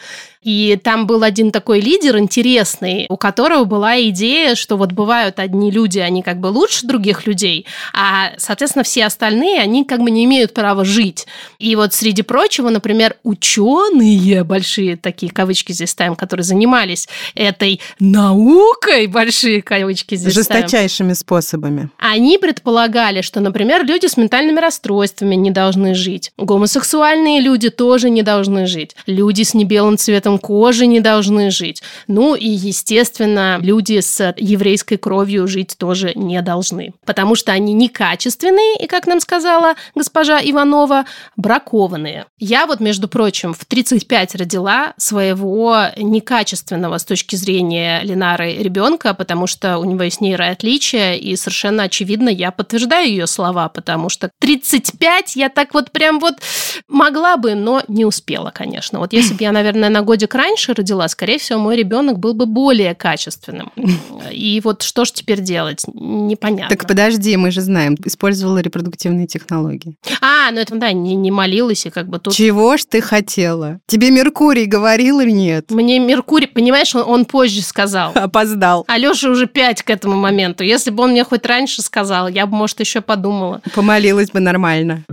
И 0.48 0.80
там 0.82 1.08
был 1.08 1.24
один 1.24 1.52
такой 1.52 1.82
лидер 1.82 2.18
интересный, 2.18 3.06
у 3.10 3.18
которого 3.18 3.66
была 3.66 4.02
идея, 4.04 4.56
что 4.56 4.78
вот 4.78 4.94
бывают 4.94 5.40
одни 5.40 5.72
люди, 5.72 6.00
они 6.00 6.22
как 6.22 6.40
бы 6.40 6.48
лучше 6.48 6.88
других 6.88 7.28
людей, 7.28 7.66
а, 7.94 8.32
соответственно, 8.38 8.84
все 8.84 9.06
остальные, 9.08 9.60
они 9.60 9.84
как 9.84 10.00
бы 10.00 10.10
не 10.10 10.24
имеют 10.24 10.54
права 10.54 10.86
жить. 10.86 11.28
И 11.60 11.76
вот 11.76 11.94
среди 11.94 12.22
прочего, 12.22 12.70
например, 12.70 13.18
ученые, 13.24 14.46
большие 14.46 14.96
такие 14.96 15.34
кавычки 15.34 15.74
здесь 15.74 15.90
ставим, 15.90 16.16
которые 16.16 16.46
занимались 16.46 17.10
этой 17.36 17.82
наукой, 18.00 19.08
большие 19.08 19.62
кавычки 19.62 20.16
здесь 20.16 20.34
Жесточайшими 20.34 21.12
ставим, 21.12 21.16
способами. 21.16 21.90
Они 21.98 22.38
предполагали, 22.38 23.20
что, 23.20 23.42
например, 23.42 23.84
люди 23.84 24.06
с 24.06 24.16
ментальными 24.16 24.62
расстройствами 24.62 25.36
не 25.36 25.52
должны 25.52 25.94
жить, 25.94 26.32
гомосексуальные 26.38 27.42
люди 27.42 27.70
тоже 27.70 28.10
не 28.10 28.24
должны 28.24 28.66
жить, 28.66 28.96
люди 29.08 29.44
с 29.44 29.54
небелым 29.54 29.98
цветом 29.98 30.37
кожи 30.40 30.88
не 30.88 31.00
должны 31.00 31.52
жить. 31.52 31.82
Ну 32.08 32.36
и, 32.36 32.48
естественно, 32.48 33.60
люди 33.62 34.00
с 34.00 34.34
еврейской 34.38 34.98
кровью 34.98 35.48
жить 35.48 35.76
тоже 35.78 36.12
не 36.16 36.42
должны, 36.42 36.94
потому 37.06 37.36
что 37.36 37.52
они 37.52 37.74
некачественные 37.74 38.78
и, 38.80 38.88
как 38.88 39.08
нам 39.08 39.20
сказала 39.20 39.76
госпожа 39.96 40.40
Иванова, 40.42 41.06
бракованные. 41.36 42.26
Я 42.40 42.66
вот, 42.66 42.80
между 42.80 43.08
прочим, 43.08 43.54
в 43.54 43.66
35 43.66 44.36
родила 44.36 44.94
своего 44.98 45.86
некачественного 45.98 46.98
с 46.98 47.06
точки 47.06 47.36
зрения 47.36 48.02
Ленары 48.04 48.54
ребенка, 48.56 49.14
потому 49.14 49.48
что 49.48 49.78
у 49.78 49.86
него 49.86 50.04
есть 50.04 50.22
нейроотличия, 50.22 51.14
и 51.16 51.36
совершенно 51.36 51.84
очевидно, 51.84 52.30
я 52.30 52.52
подтверждаю 52.52 53.08
ее 53.08 53.28
слова, 53.28 53.70
потому 53.70 54.10
что 54.10 54.32
35 54.40 55.36
я 55.36 55.50
так 55.50 55.74
вот 55.74 55.92
прям 55.92 56.20
вот 56.20 56.36
могла 56.88 57.38
бы, 57.38 57.56
но 57.56 57.84
не 57.88 58.06
успела, 58.06 58.52
конечно. 58.52 59.00
Вот 59.00 59.14
если 59.14 59.34
бы 59.34 59.44
я, 59.44 59.52
наверное, 59.52 59.90
на 59.90 60.02
годик 60.02 60.17
годик 60.18 60.34
раньше 60.34 60.74
родила, 60.74 61.08
скорее 61.08 61.38
всего, 61.38 61.60
мой 61.60 61.76
ребенок 61.76 62.18
был 62.18 62.34
бы 62.34 62.48
более 62.48 62.96
качественным. 62.96 63.72
И 64.32 64.60
вот 64.64 64.82
что 64.82 65.06
ж 65.06 65.12
теперь 65.12 65.42
делать? 65.42 65.84
Непонятно. 65.94 66.76
Так 66.76 66.88
подожди, 66.88 67.38
мы 67.38 67.52
же 67.52 67.62
знаем, 67.62 67.96
использовала 68.04 68.58
репродуктивные 68.58 69.28
технологии. 69.28 69.96
А, 70.22 70.50
ну 70.52 70.60
это, 70.60 70.76
да, 70.76 70.92
не, 70.92 71.16
не 71.16 71.30
молилась 71.30 71.86
и 71.86 71.92
как 71.92 72.08
бы 72.08 72.18
тут... 72.18 72.34
Чего 72.34 72.78
ж 72.78 72.86
ты 72.86 73.02
хотела? 73.02 73.80
Тебе 73.86 74.10
Меркурий 74.10 74.66
говорил 74.66 75.20
или 75.20 75.30
нет? 75.30 75.70
Мне 75.70 76.00
Меркурий, 76.00 76.48
понимаешь, 76.48 76.96
он, 76.96 77.04
он 77.08 77.26
позже 77.26 77.62
сказал. 77.62 78.12
Опоздал. 78.16 78.86
Алёша 78.88 79.30
уже 79.30 79.46
пять 79.46 79.84
к 79.84 79.90
этому 79.92 80.16
моменту. 80.16 80.64
Если 80.64 80.90
бы 80.90 81.04
он 81.04 81.12
мне 81.12 81.24
хоть 81.24 81.46
раньше 81.46 81.84
сказал, 81.84 82.28
я 82.28 82.48
бы, 82.48 82.56
может, 82.56 82.80
еще 82.80 83.02
подумала. 83.02 83.62
Помолилась 83.76 84.32
бы 84.32 84.40
нормально. 84.40 85.04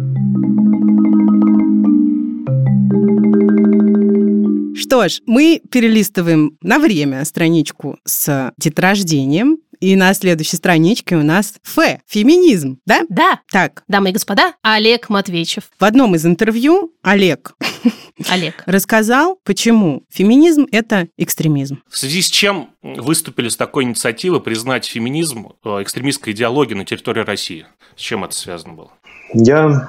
Что 4.77 5.09
ж, 5.09 5.21
мы 5.27 5.61
перелистываем 5.71 6.59
на 6.61 6.79
время 6.79 7.25
страничку 7.25 7.99
с 8.05 8.53
деторождением, 8.59 9.59
и 9.81 9.97
на 9.97 10.15
следующей 10.15 10.57
страничке 10.57 11.17
у 11.17 11.23
нас 11.23 11.55
Ф. 11.65 12.01
Феминизм, 12.07 12.79
да? 12.87 13.03
Да. 13.09 13.41
Так. 13.51 13.85
Дамы 13.87 14.11
и 14.11 14.13
господа, 14.13 14.55
Олег 14.63 15.11
Матвеевичев. 15.11 15.65
В 15.79 15.85
одном 15.85 16.15
из 16.15 16.25
интервью 16.25 16.93
Олег 17.03 17.55
Олег. 18.31 18.63
рассказал, 18.67 19.39
почему 19.45 20.05
феминизм– 20.11 20.67
это 20.73 21.09
экстремизм. 21.19 21.83
В 21.89 21.99
связи 21.99 22.23
с 22.23 22.31
чем 22.31 22.71
выступили 22.83 23.49
с 23.49 23.57
такой 23.57 23.85
инициативой 23.85 24.41
признать 24.41 24.87
феминизм 24.87 25.49
э, 25.65 25.83
экстремистской 25.83 26.33
идеологией 26.33 26.79
на 26.79 26.85
территории 26.85 27.21
России? 27.21 27.67
С 27.97 28.01
чем 28.01 28.25
это 28.25 28.35
связано 28.35 28.75
было? 28.75 28.91
Я 29.33 29.89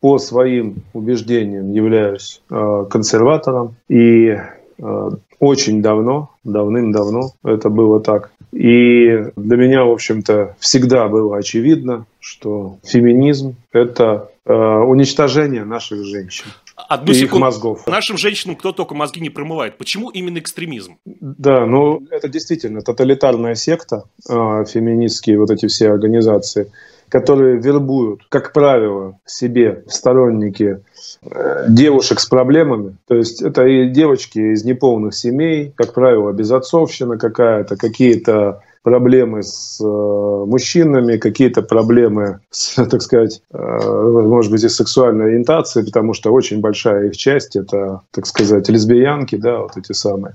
по 0.00 0.18
своим 0.18 0.82
убеждениям 0.92 1.72
являюсь 1.72 2.40
э, 2.50 2.86
консерватором 2.90 3.76
и 3.88 4.36
э, 4.78 5.10
очень 5.40 5.82
давно, 5.82 6.30
давным-давно 6.44 7.32
это 7.44 7.68
было 7.68 8.00
так. 8.00 8.30
И 8.52 9.08
для 9.36 9.56
меня, 9.56 9.84
в 9.84 9.90
общем-то, 9.90 10.56
всегда 10.60 11.08
было 11.08 11.38
очевидно, 11.38 12.06
что 12.20 12.78
феминизм– 12.84 13.56
это 13.72 14.30
э, 14.46 14.52
уничтожение 14.52 15.64
наших 15.64 16.04
женщин. 16.04 16.46
Одну 16.76 17.12
и 17.12 17.14
секунду. 17.14 17.36
их 17.36 17.40
мозгов. 17.42 17.86
Нашим 17.86 18.16
женщинам 18.16 18.56
кто 18.56 18.72
только 18.72 18.94
мозги 18.94 19.20
не 19.20 19.30
промывает. 19.30 19.76
Почему 19.76 20.10
именно 20.10 20.38
экстремизм? 20.38 20.98
Да, 21.04 21.66
ну 21.66 22.02
это 22.10 22.28
действительно 22.28 22.82
тоталитарная 22.82 23.56
секта, 23.56 24.04
э, 24.28 24.64
феминистские 24.68 25.40
вот 25.40 25.50
эти 25.50 25.66
все 25.66 25.90
организации– 25.90 26.70
которые 27.08 27.60
вербуют, 27.60 28.22
как 28.28 28.52
правило, 28.52 29.18
себе 29.24 29.84
сторонники 29.86 30.82
э, 31.22 31.66
девушек 31.68 32.20
с 32.20 32.26
проблемами. 32.26 32.96
То 33.06 33.14
есть 33.14 33.42
это 33.42 33.66
и 33.66 33.88
девочки 33.88 34.38
из 34.38 34.64
неполных 34.64 35.14
семей, 35.14 35.72
как 35.76 35.94
правило, 35.94 36.32
безотцовщина 36.32 37.18
какая-то, 37.18 37.76
какие-то 37.76 38.62
проблемы 38.84 39.42
с 39.42 39.80
э, 39.80 39.84
мужчинами, 39.84 41.16
какие-то 41.16 41.62
проблемы 41.62 42.40
с, 42.50 42.74
так 42.90 43.00
сказать, 43.02 43.42
э, 43.52 43.58
может 43.58 44.52
быть, 44.52 44.62
и 44.62 44.68
сексуальной 44.68 45.26
ориентацией, 45.26 45.86
потому 45.86 46.12
что 46.12 46.30
очень 46.30 46.60
большая 46.60 47.08
их 47.08 47.16
часть 47.16 47.56
это, 47.56 48.02
так 48.12 48.26
сказать, 48.26 48.68
лесбиянки, 48.68 49.36
да, 49.36 49.60
вот 49.60 49.76
эти 49.78 49.92
самые, 49.92 50.34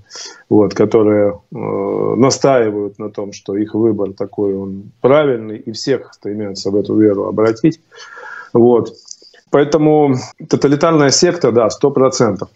вот, 0.50 0.74
которые 0.74 1.40
э, 1.52 1.56
настаивают 2.18 2.98
на 2.98 3.12
том, 3.12 3.34
что 3.34 3.56
их 3.56 3.76
выбор 3.76 4.14
такой, 4.14 4.56
он 4.56 4.92
правильный, 5.00 5.58
и 5.58 5.72
всех 5.72 6.12
стремятся 6.16 6.72
в 6.72 6.76
эту 6.76 6.98
веру 6.98 7.28
обратить. 7.28 7.80
Вот. 8.52 8.96
Поэтому 9.52 10.16
тоталитарная 10.48 11.10
секта, 11.12 11.52
да, 11.52 11.70
сто 11.70 11.92
процентов. 11.92 12.50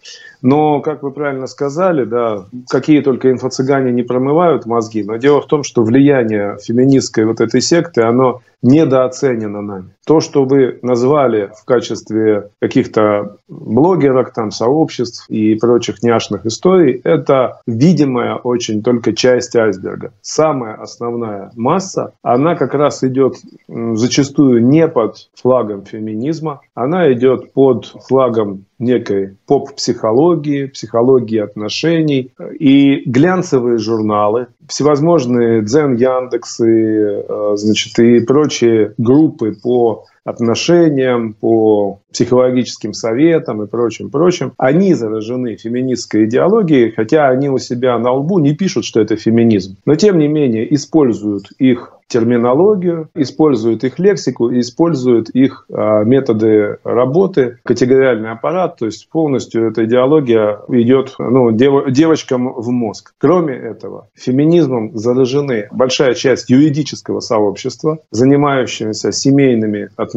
Но, 0.44 0.82
как 0.82 1.02
вы 1.02 1.10
правильно 1.10 1.46
сказали, 1.46 2.04
да, 2.04 2.44
какие 2.68 3.00
только 3.00 3.30
инфо-цыгане 3.30 3.90
не 3.92 4.02
промывают 4.02 4.66
мозги, 4.66 5.02
но 5.02 5.16
дело 5.16 5.40
в 5.40 5.46
том, 5.46 5.62
что 5.62 5.82
влияние 5.82 6.58
феминистской 6.62 7.24
вот 7.24 7.40
этой 7.40 7.62
секты, 7.62 8.02
оно 8.02 8.42
недооценено 8.64 9.62
нами. 9.62 9.94
То, 10.06 10.20
что 10.20 10.44
вы 10.44 10.78
назвали 10.82 11.50
в 11.54 11.64
качестве 11.64 12.50
каких-то 12.60 13.36
блогерок, 13.48 14.32
там, 14.32 14.50
сообществ 14.50 15.28
и 15.30 15.54
прочих 15.54 16.02
няшных 16.02 16.46
историй, 16.46 17.00
это 17.04 17.60
видимая 17.66 18.36
очень 18.36 18.82
только 18.82 19.14
часть 19.14 19.54
айсберга. 19.56 20.12
Самая 20.22 20.74
основная 20.74 21.52
масса, 21.56 22.12
она 22.22 22.54
как 22.54 22.74
раз 22.74 23.04
идет 23.04 23.36
зачастую 23.68 24.62
не 24.66 24.88
под 24.88 25.28
флагом 25.34 25.84
феминизма, 25.84 26.60
она 26.74 27.12
идет 27.12 27.52
под 27.52 27.86
флагом 28.08 28.64
некой 28.84 29.36
поп-психологии, 29.46 30.66
психологии 30.66 31.38
отношений. 31.38 32.32
И 32.58 33.02
глянцевые 33.06 33.78
журналы, 33.78 34.48
всевозможные 34.68 35.62
дзен 35.62 35.94
Яндексы, 35.94 37.24
э, 37.28 37.52
значит, 37.56 37.98
и 37.98 38.20
прочие 38.20 38.94
группы 38.98 39.56
по 39.60 40.04
отношениям, 40.24 41.34
по 41.34 42.00
психологическим 42.12 42.94
советам 42.94 43.62
и 43.62 43.66
прочим, 43.66 44.10
прочим, 44.10 44.52
они 44.56 44.94
заражены 44.94 45.56
феминистской 45.56 46.24
идеологией, 46.24 46.92
хотя 46.92 47.28
они 47.28 47.50
у 47.50 47.58
себя 47.58 47.98
на 47.98 48.12
лбу 48.12 48.38
не 48.38 48.54
пишут, 48.54 48.84
что 48.84 49.00
это 49.00 49.16
феминизм. 49.16 49.76
Но, 49.84 49.94
тем 49.96 50.18
не 50.18 50.28
менее, 50.28 50.72
используют 50.74 51.50
их 51.58 51.94
терминологию, 52.06 53.08
используют 53.14 53.84
их 53.84 53.98
лексику, 53.98 54.52
используют 54.52 55.30
их 55.30 55.66
а, 55.72 56.04
методы 56.04 56.78
работы, 56.84 57.58
категориальный 57.64 58.30
аппарат, 58.30 58.76
то 58.76 58.86
есть 58.86 59.08
полностью 59.10 59.68
эта 59.68 59.84
идеология 59.84 60.60
идет 60.68 61.14
ну, 61.18 61.50
дев, 61.50 61.90
девочкам 61.90 62.52
в 62.52 62.70
мозг. 62.70 63.14
Кроме 63.18 63.54
этого, 63.54 64.08
феминизмом 64.14 64.96
заражены 64.96 65.68
большая 65.72 66.14
часть 66.14 66.50
юридического 66.50 67.20
сообщества, 67.20 67.98
занимающегося 68.10 69.10
семейными 69.10 69.88
отношениями, 69.96 70.13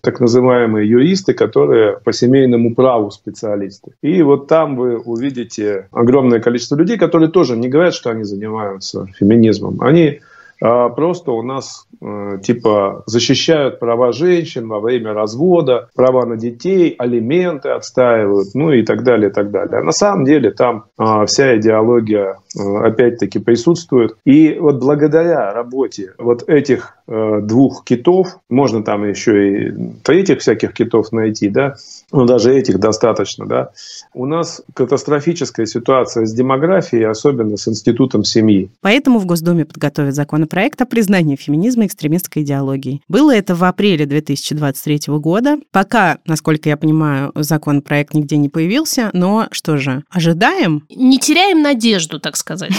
так 0.00 0.20
называемые 0.20 0.88
юристы, 0.88 1.34
которые 1.34 1.98
по 2.04 2.12
семейному 2.12 2.74
праву 2.74 3.10
специалисты. 3.10 3.92
И 4.02 4.22
вот 4.22 4.46
там 4.46 4.76
вы 4.76 4.98
увидите 4.98 5.88
огромное 5.90 6.40
количество 6.40 6.76
людей, 6.76 6.96
которые 6.96 7.30
тоже 7.30 7.56
не 7.56 7.68
говорят, 7.68 7.94
что 7.94 8.10
они 8.10 8.24
занимаются 8.24 9.06
феминизмом. 9.18 9.80
Они 9.80 10.20
просто 10.60 11.32
у 11.32 11.42
нас 11.42 11.86
э, 12.00 12.38
типа 12.42 13.02
защищают 13.06 13.78
права 13.78 14.12
женщин 14.12 14.68
во 14.68 14.80
время 14.80 15.12
развода, 15.12 15.88
права 15.94 16.26
на 16.26 16.36
детей, 16.36 16.94
алименты 16.98 17.70
отстаивают, 17.70 18.54
ну 18.54 18.72
и 18.72 18.82
так 18.82 19.02
далее, 19.04 19.30
и 19.30 19.32
так 19.32 19.50
далее. 19.50 19.80
А 19.80 19.84
на 19.84 19.92
самом 19.92 20.24
деле 20.24 20.50
там 20.50 20.84
э, 20.98 21.24
вся 21.26 21.56
идеология 21.56 22.38
э, 22.58 22.76
опять-таки 22.84 23.38
присутствует. 23.38 24.16
И 24.24 24.56
вот 24.58 24.78
благодаря 24.78 25.52
работе 25.52 26.12
вот 26.18 26.48
этих 26.48 26.96
э, 27.06 27.40
двух 27.42 27.84
китов, 27.84 28.38
можно 28.48 28.82
там 28.82 29.08
еще 29.08 29.32
и 29.48 29.72
третьих 30.02 30.40
всяких 30.40 30.72
китов 30.72 31.12
найти, 31.12 31.48
да, 31.48 31.74
но 32.12 32.26
даже 32.26 32.54
этих 32.54 32.78
достаточно, 32.78 33.46
да, 33.46 33.70
у 34.14 34.26
нас 34.26 34.62
катастрофическая 34.74 35.66
ситуация 35.66 36.26
с 36.26 36.32
демографией, 36.32 37.06
особенно 37.06 37.56
с 37.56 37.68
институтом 37.68 38.24
семьи. 38.24 38.70
Поэтому 38.80 39.18
в 39.18 39.26
Госдуме 39.26 39.64
подготовят 39.64 40.14
законопроект 40.48 40.80
о 40.80 40.86
признании 40.86 41.36
феминизма 41.36 41.84
экстремистской 41.84 42.42
идеологией. 42.42 43.02
Было 43.06 43.34
это 43.34 43.54
в 43.54 43.64
апреле 43.64 44.06
2023 44.06 45.14
года. 45.18 45.58
Пока, 45.72 46.18
насколько 46.24 46.70
я 46.70 46.78
понимаю, 46.78 47.32
законопроект 47.34 48.14
нигде 48.14 48.38
не 48.38 48.48
появился, 48.48 49.10
но 49.12 49.48
что 49.52 49.76
же, 49.76 50.04
ожидаем? 50.08 50.84
Не 50.88 51.18
теряем 51.18 51.60
надежду, 51.60 52.18
так 52.18 52.36
сказать. 52.36 52.72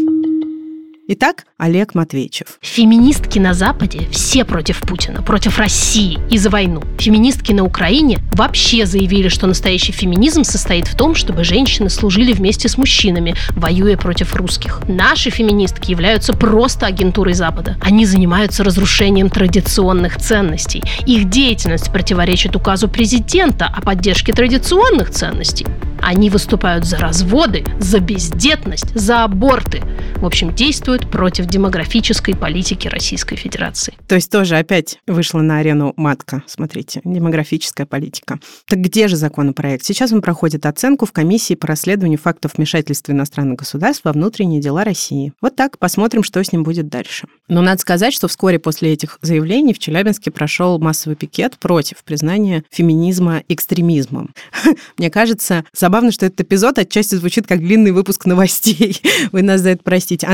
Итак, 1.13 1.45
Олег 1.59 1.97
Матвейчев. 1.97 2.61
Феминистки 2.61 3.41
на 3.41 3.53
Западе 3.53 4.07
все 4.13 4.45
против 4.45 4.81
Путина, 4.83 5.23
против 5.23 5.59
России 5.59 6.21
и 6.31 6.39
за 6.39 6.51
войну. 6.51 6.85
Феминистки 7.01 7.53
на 7.53 7.65
Украине 7.65 8.21
вообще 8.35 8.87
заявили, 8.87 9.27
что 9.27 9.49
настоящий 9.49 9.91
феминизм 9.91 10.45
состоит 10.45 10.87
в 10.87 10.95
том, 10.95 11.17
чтобы 11.17 11.43
женщины 11.43 11.91
служили 11.91 12.33
вместе 12.33 12.69
с 12.69 12.79
мужчинами, 12.79 13.35
воюя 13.57 13.97
против 13.97 14.37
русских. 14.37 14.83
Наши 14.87 15.31
феминистки 15.31 15.91
являются 15.91 16.33
просто 16.33 16.87
агентурой 16.87 17.35
Запада. 17.35 17.77
Они 17.81 18.07
занимаются 18.07 18.63
разрушением 18.63 19.31
традиционных 19.31 20.19
ценностей. 20.19 20.81
Их 21.07 21.29
деятельность 21.29 21.91
противоречит 21.91 22.55
указу 22.55 22.89
президента 22.89 23.67
о 23.67 23.81
поддержке 23.81 24.33
традиционных 24.33 25.11
ценностей. 25.11 25.67
Они 26.01 26.31
выступают 26.31 26.85
за 26.85 26.99
разводы, 26.99 27.65
за 27.79 27.99
бездетность, 28.01 28.95
за 28.95 29.25
аборты. 29.25 29.83
В 30.17 30.25
общем, 30.25 30.55
действуют 30.55 31.00
против 31.09 31.47
демографической 31.47 32.35
политики 32.35 32.89
Российской 32.89 33.37
Федерации. 33.37 33.95
То 34.09 34.15
есть 34.15 34.31
тоже 34.31 34.57
опять 34.57 34.99
вышла 35.07 35.41
на 35.41 35.59
арену 35.59 35.93
матка, 35.97 36.43
смотрите, 36.47 37.01
демографическая 37.05 37.87
политика. 37.87 38.39
Так 38.67 38.81
где 38.81 39.09
же 39.09 39.17
законопроект? 39.17 39.85
Сейчас 39.85 40.13
он 40.13 40.23
проходит 40.23 40.67
оценку 40.67 41.07
в 41.07 41.13
комиссии 41.13 41.55
по 41.55 41.67
расследованию 41.67 42.19
фактов 42.19 42.53
вмешательства 42.57 43.13
иностранных 43.13 43.59
государств 43.59 44.05
во 44.05 44.13
внутренние 44.13 44.61
дела 44.61 44.85
России. 44.85 45.33
Вот 45.41 45.57
так, 45.57 45.79
посмотрим, 45.79 46.23
что 46.23 46.43
с 46.43 46.53
ним 46.53 46.63
будет 46.63 46.89
дальше. 46.89 47.27
Но 47.49 47.63
надо 47.63 47.81
сказать, 47.81 48.15
что 48.15 48.29
вскоре 48.29 48.59
после 48.59 48.93
этих 48.93 49.19
заявлений 49.23 49.75
в 49.75 49.79
Челябинске 49.79 50.31
прошел 50.31 50.79
массовый 50.79 51.17
пикет 51.17 51.59
против 51.59 52.03
признания 52.05 52.65
феминизма 52.71 53.43
экстремизмом. 53.49 54.35
Мне 54.99 55.11
кажется, 55.11 55.65
забавно, 55.73 56.13
что 56.13 56.27
этот 56.27 56.41
эпизод 56.43 56.79
отчасти 56.79 57.17
звучит 57.17 57.47
как 57.47 57.59
длинный 57.59 57.93
выпуск 57.93 58.27
новостей. 58.27 59.01
Вы 59.33 59.43
нас 59.43 59.61
за 59.61 59.71
это 59.71 59.83
простите. 59.85 60.27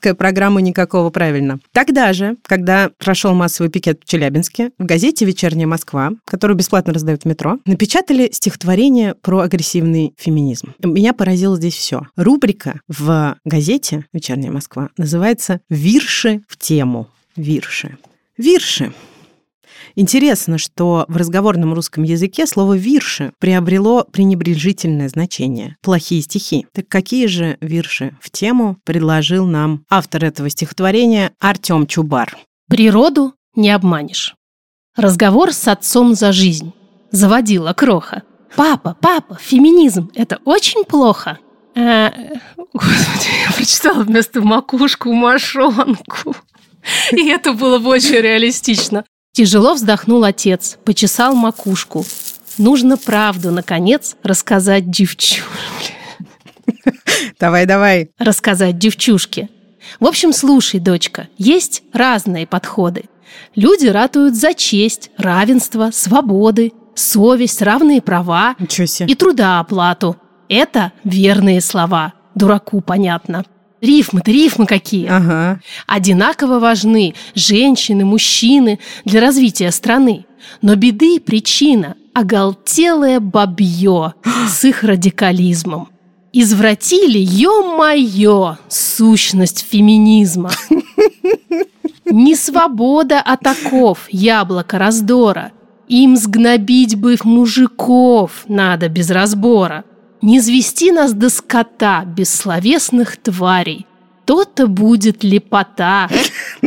Аналитическая 0.00 0.14
программа 0.14 0.62
никакого 0.62 1.10
правильно. 1.10 1.60
Тогда 1.72 2.14
же, 2.14 2.36
когда 2.46 2.90
прошел 2.98 3.34
массовый 3.34 3.70
пикет 3.70 4.00
в 4.02 4.08
Челябинске, 4.08 4.70
в 4.78 4.84
газете 4.86 5.26
«Вечерняя 5.26 5.66
Москва», 5.66 6.12
которую 6.24 6.56
бесплатно 6.56 6.94
раздают 6.94 7.22
в 7.22 7.24
метро, 7.26 7.58
напечатали 7.66 8.30
стихотворение 8.32 9.14
про 9.14 9.40
агрессивный 9.40 10.14
феминизм. 10.16 10.72
Меня 10.82 11.12
поразило 11.12 11.56
здесь 11.56 11.74
все. 11.74 12.06
Рубрика 12.16 12.80
в 12.88 13.36
газете 13.44 14.06
«Вечерняя 14.14 14.50
Москва» 14.50 14.88
называется 14.96 15.60
«Вирши 15.68 16.40
в 16.48 16.56
тему». 16.56 17.08
Вирши. 17.36 17.98
Вирши 18.38 18.92
Интересно, 19.94 20.58
что 20.58 21.04
в 21.08 21.16
разговорном 21.16 21.74
русском 21.74 22.04
языке 22.04 22.46
слово 22.46 22.76
«вирши» 22.76 23.32
приобрело 23.38 24.04
пренебрежительное 24.10 25.08
значение. 25.08 25.76
Плохие 25.82 26.22
стихи. 26.22 26.66
Так 26.72 26.88
какие 26.88 27.26
же 27.26 27.56
вирши 27.60 28.16
в 28.20 28.30
тему 28.30 28.76
предложил 28.84 29.46
нам 29.46 29.84
автор 29.88 30.24
этого 30.24 30.48
стихотворения 30.50 31.32
Артем 31.40 31.86
Чубар? 31.86 32.36
Природу 32.68 33.34
не 33.54 33.70
обманешь. 33.70 34.34
Разговор 34.96 35.52
с 35.52 35.68
отцом 35.68 36.14
за 36.14 36.32
жизнь. 36.32 36.72
Заводила 37.10 37.72
кроха. 37.72 38.22
Папа, 38.56 38.96
папа, 39.00 39.38
феминизм– 39.40 40.10
это 40.14 40.40
очень 40.44 40.84
плохо. 40.84 41.38
А, 41.76 42.12
господи, 42.72 43.28
я 43.46 43.52
прочитала 43.54 44.02
вместо 44.02 44.40
макушку 44.40 45.12
мошонку. 45.12 46.34
И 47.12 47.28
это 47.28 47.52
было 47.52 47.78
бы 47.78 47.90
очень 47.90 48.16
реалистично. 48.16 49.04
Тяжело 49.32 49.74
вздохнул 49.74 50.24
отец, 50.24 50.76
почесал 50.84 51.34
макушку. 51.34 52.04
Нужно 52.58 52.96
правду, 52.96 53.50
наконец, 53.50 54.16
рассказать 54.22 54.90
девчушке. 54.90 55.42
Давай, 57.38 57.64
давай. 57.64 58.10
Рассказать 58.18 58.78
девчушке. 58.78 59.48
В 59.98 60.06
общем, 60.06 60.32
слушай, 60.32 60.80
дочка, 60.80 61.28
есть 61.38 61.82
разные 61.92 62.46
подходы. 62.46 63.04
Люди 63.54 63.86
ратуют 63.86 64.34
за 64.34 64.52
честь, 64.52 65.10
равенство, 65.16 65.90
свободы, 65.92 66.72
совесть, 66.94 67.62
равные 67.62 68.02
права 68.02 68.56
и 68.58 69.14
трудооплату. 69.14 70.16
Это 70.48 70.92
верные 71.04 71.60
слова. 71.60 72.14
Дураку 72.34 72.80
понятно. 72.80 73.44
Рифмы-то, 73.80 74.30
рифмы 74.30 74.66
какие. 74.66 75.06
Ага. 75.06 75.60
Одинаково 75.86 76.58
важны 76.58 77.14
женщины, 77.34 78.04
мужчины 78.04 78.78
для 79.04 79.20
развития 79.20 79.70
страны. 79.70 80.26
Но 80.62 80.74
беды 80.74 81.16
и 81.16 81.18
причина– 81.18 81.96
оголтелое 82.14 83.20
бабье 83.20 84.14
с 84.48 84.64
их 84.64 84.82
радикализмом. 84.82 85.88
Извратили, 86.32 87.18
ё-моё, 87.18 88.56
сущность 88.68 89.66
феминизма. 89.68 90.50
Не 92.04 92.36
свобода 92.36 93.20
атаков, 93.20 94.06
яблоко 94.10 94.78
раздора. 94.78 95.52
Им 95.88 96.16
сгнобить 96.16 96.96
бы 96.96 97.16
мужиков 97.24 98.44
надо 98.46 98.88
без 98.88 99.10
разбора. 99.10 99.84
Не 100.22 100.40
звести 100.40 100.92
нас 100.92 101.12
до 101.12 101.30
скота, 101.30 102.04
бессловесных 102.04 103.16
тварей. 103.16 103.86
То-то 104.26 104.66
будет 104.66 105.24
лепота. 105.24 106.08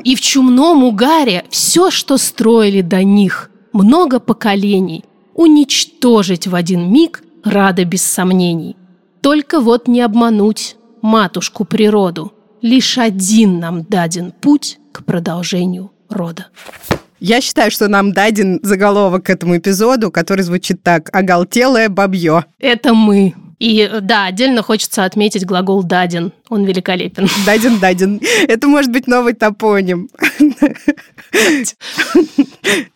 И 0.04 0.16
в 0.16 0.22
чумном 0.22 0.84
угаре 0.84 1.46
все, 1.50 1.92
что 1.92 2.18
строили 2.18 2.82
до 2.82 3.04
них, 3.04 3.52
много 3.72 4.20
поколений, 4.20 5.06
уничтожить 5.36 6.48
в 6.48 6.56
один 6.56 6.92
миг 6.92 7.24
рада 7.44 7.86
без 7.86 8.02
сомнений. 8.02 8.76
Только 9.22 9.60
вот 9.60 9.88
не 9.88 10.02
обмануть 10.02 10.76
матушку 11.02 11.64
природу. 11.64 12.34
Лишь 12.62 12.98
один 12.98 13.60
нам 13.60 13.84
даден 13.84 14.32
путь 14.32 14.80
к 14.92 15.04
продолжению 15.04 15.92
рода. 16.10 16.48
Я 17.26 17.40
считаю, 17.40 17.72
что 17.72 17.88
нам 17.88 18.12
даден 18.12 18.60
заголовок 18.64 19.28
к 19.28 19.30
этому 19.30 19.56
эпизоду, 19.56 20.12
который 20.12 20.42
звучит 20.42 20.84
так 20.84 21.10
«Оголтелое 21.16 21.88
бабье». 21.88 22.44
Это 22.60 22.94
мы. 22.94 23.34
И 23.60 23.90
да, 24.02 24.26
отдельно 24.26 24.62
хочется 24.62 25.06
отметить 25.06 25.46
глагол 25.46 25.84
«даден». 25.84 26.34
Он 26.50 26.66
великолепен. 26.66 27.30
Даден, 27.46 27.80
даден. 27.80 28.20
Это 28.50 28.68
может 28.68 28.92
быть 28.92 29.08
новый 29.08 29.32
топоним. 29.32 30.10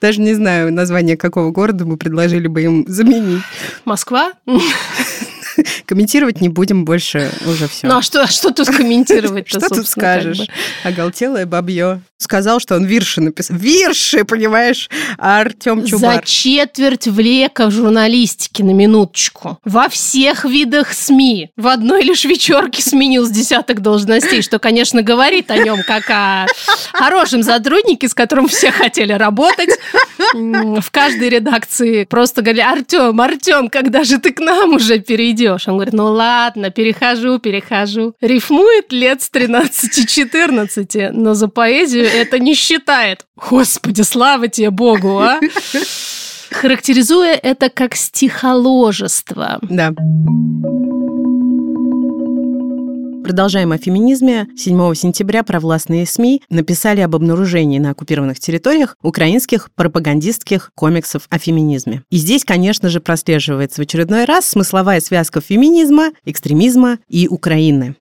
Даже 0.02 0.20
не 0.20 0.34
знаю 0.34 0.74
название 0.74 1.16
какого 1.16 1.52
города 1.52 1.86
мы 1.86 1.96
предложили 1.96 2.48
бы 2.48 2.62
им 2.64 2.86
заменить. 2.86 3.44
Москва? 3.86 4.34
Комментировать 5.86 6.42
не 6.42 6.50
будем 6.50 6.86
больше, 6.86 7.32
уже 7.46 7.68
все. 7.68 7.88
Ну 7.88 7.98
а 7.98 8.02
что, 8.02 8.28
что 8.28 8.52
тут 8.52 8.68
комментировать 8.68 9.48
Что 9.48 9.70
тут 9.70 9.88
скажешь? 9.88 10.48
Оголтелое 10.84 11.46
бабье. 11.46 12.02
Сказал, 12.20 12.60
что 12.60 12.76
он 12.76 12.86
вирши 12.86 13.22
написал. 13.22 13.58
Вирши, 13.58 14.26
понимаешь? 14.26 14.90
А 15.20 15.42
Артем 15.42 15.86
Чубар. 15.86 16.16
За 16.16 16.22
четверть 16.26 17.06
века 17.06 17.68
в 17.68 17.72
журналистике, 17.72 18.64
на 18.64 18.72
минуточку. 18.72 19.60
Во 19.64 19.88
всех 19.88 20.44
видах 20.44 20.94
СМИ. 20.94 21.52
В 21.56 21.68
одной 21.68 22.02
лишь 22.02 22.26
вечерке 22.26 22.82
сменил 22.82 23.26
с 23.26 23.30
десяток 23.30 23.82
должностей, 23.82 24.42
что, 24.42 24.58
конечно, 24.58 25.04
говорит 25.04 25.52
о 25.52 25.58
нем 25.58 25.84
как 25.86 26.10
о 26.10 26.48
хорошем 26.92 27.44
сотруднике, 27.44 28.10
с 28.10 28.16
которым 28.16 28.48
все 28.48 28.72
хотели 28.72 29.14
работать. 29.14 29.70
В 30.34 30.90
каждой 30.92 31.30
редакции 31.30 32.06
просто 32.06 32.42
говорили, 32.42 32.62
Артем, 32.62 33.22
Артем, 33.22 33.70
когда 33.70 34.04
же 34.04 34.18
ты 34.18 34.32
к 34.32 34.40
нам 34.40 34.74
уже 34.74 35.00
перейдешь? 35.00 35.47
Он 35.50 35.76
говорит, 35.76 35.94
ну 35.94 36.06
ладно, 36.06 36.70
перехожу, 36.70 37.40
перехожу. 37.40 38.16
Рифмует 38.22 38.92
лет 38.92 39.22
с 39.22 39.32
13-14, 39.32 41.12
но 41.12 41.34
за 41.34 41.48
поэзию 41.48 42.06
это 42.06 42.40
не 42.40 42.54
считает. 42.54 43.26
Господи, 43.50 44.02
слава 44.02 44.48
тебе 44.48 44.70
Богу, 44.70 45.20
а! 45.20 45.40
Характеризуя 46.52 47.34
это 47.34 47.70
как 47.70 47.96
стихоложество. 47.96 49.60
Да. 49.62 49.94
Продолжаем 53.28 53.74
о 53.74 53.78
феминизме. 53.78 54.48
7 54.56 54.96
сентября 54.96 55.44
провластные 55.44 56.06
СМИ 56.06 56.44
написали 56.50 57.02
об 57.02 57.14
обнаружении 57.14 57.78
на 57.78 57.90
оккупированных 57.90 58.40
территориях 58.40 58.96
украинских 59.04 59.70
пропагандистских 59.76 60.72
комиксов 60.76 61.28
о 61.30 61.38
феминизме. 61.38 62.04
И 62.10 62.16
здесь, 62.16 62.46
конечно 62.46 62.88
же, 62.88 63.02
прослеживается 63.02 63.82
в 63.82 63.84
очередной 63.84 64.24
раз 64.24 64.46
смысловая 64.46 65.02
связка 65.02 65.42
феминизма, 65.42 66.12
экстремизма 66.24 67.00
и 67.10 67.28
Украины. 67.28 67.98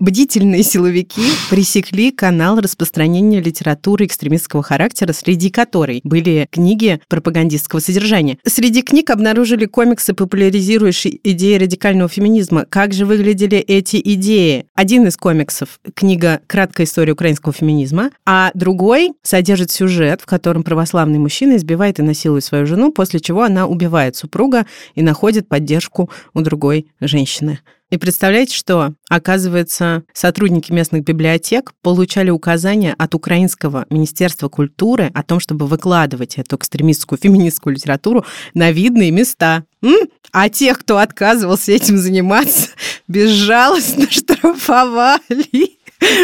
Бдительные 0.00 0.62
силовики 0.62 1.20
пресекли 1.50 2.10
канал 2.10 2.58
распространения 2.58 3.38
литературы 3.42 4.06
экстремистского 4.06 4.62
характера, 4.62 5.12
среди 5.12 5.50
которой 5.50 6.00
были 6.04 6.48
книги 6.50 7.02
пропагандистского 7.06 7.80
содержания. 7.80 8.38
Среди 8.46 8.80
книг 8.80 9.10
обнаружили 9.10 9.66
комиксы, 9.66 10.14
популяризирующие 10.14 11.20
идеи 11.22 11.58
радикального 11.58 12.08
феминизма. 12.08 12.64
Как 12.64 12.94
же 12.94 13.04
выглядели 13.04 13.58
эти 13.58 14.00
идеи? 14.02 14.64
Один 14.74 15.06
из 15.06 15.18
комиксов— 15.18 15.78
книга 15.94 16.40
«Краткая 16.46 16.86
история 16.86 17.12
украинского 17.12 17.52
феминизма», 17.52 18.10
а 18.24 18.52
другой 18.54 19.12
содержит 19.22 19.70
сюжет, 19.70 20.22
в 20.22 20.26
котором 20.26 20.62
православный 20.62 21.18
мужчина 21.18 21.56
избивает 21.56 21.98
и 21.98 22.02
насилует 22.02 22.42
свою 22.42 22.64
жену, 22.64 22.90
после 22.90 23.20
чего 23.20 23.42
она 23.42 23.66
убивает 23.66 24.16
супруга 24.16 24.64
и 24.94 25.02
находит 25.02 25.46
поддержку 25.46 26.08
у 26.32 26.40
другой 26.40 26.86
женщины. 27.00 27.60
И 27.90 27.96
представляете, 27.96 28.56
что, 28.56 28.94
оказывается, 29.08 30.04
сотрудники 30.12 30.70
местных 30.70 31.02
библиотек 31.04 31.72
получали 31.82 32.30
указания 32.30 32.94
от 32.96 33.16
Украинского 33.16 33.84
Министерства 33.90 34.48
культуры 34.48 35.10
о 35.12 35.24
том, 35.24 35.40
чтобы 35.40 35.66
выкладывать 35.66 36.38
эту 36.38 36.56
экстремистскую 36.56 37.18
феминистскую 37.20 37.74
литературу 37.74 38.24
на 38.54 38.70
видные 38.70 39.10
места. 39.10 39.64
М? 39.82 40.08
А 40.32 40.48
тех, 40.48 40.78
кто 40.78 40.98
отказывался 40.98 41.72
этим 41.72 41.98
заниматься, 41.98 42.68
безжалостно 43.08 44.08
штрафовали. 44.08 45.80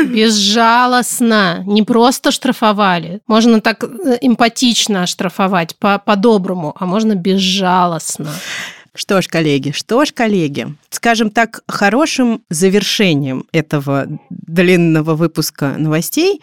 Безжалостно. 0.07 1.62
Не 1.66 1.83
просто 1.83 2.31
штрафовали. 2.31 3.20
Можно 3.26 3.61
так 3.61 3.85
э, 3.85 4.18
эмпатично 4.20 5.07
штрафовать, 5.07 5.76
по- 5.76 5.98
по-доброму, 5.98 6.74
а 6.79 6.87
можно 6.87 7.14
безжалостно. 7.14 8.31
Что 8.96 9.20
ж, 9.20 9.28
коллеги, 9.28 9.70
что 9.72 10.04
ж, 10.04 10.12
коллеги, 10.12 10.74
скажем 10.90 11.30
так, 11.30 11.61
хорошим 11.68 12.42
завершением 12.50 13.44
этого 13.52 14.06
длинного 14.30 15.14
выпуска 15.14 15.74
новостей 15.76 16.40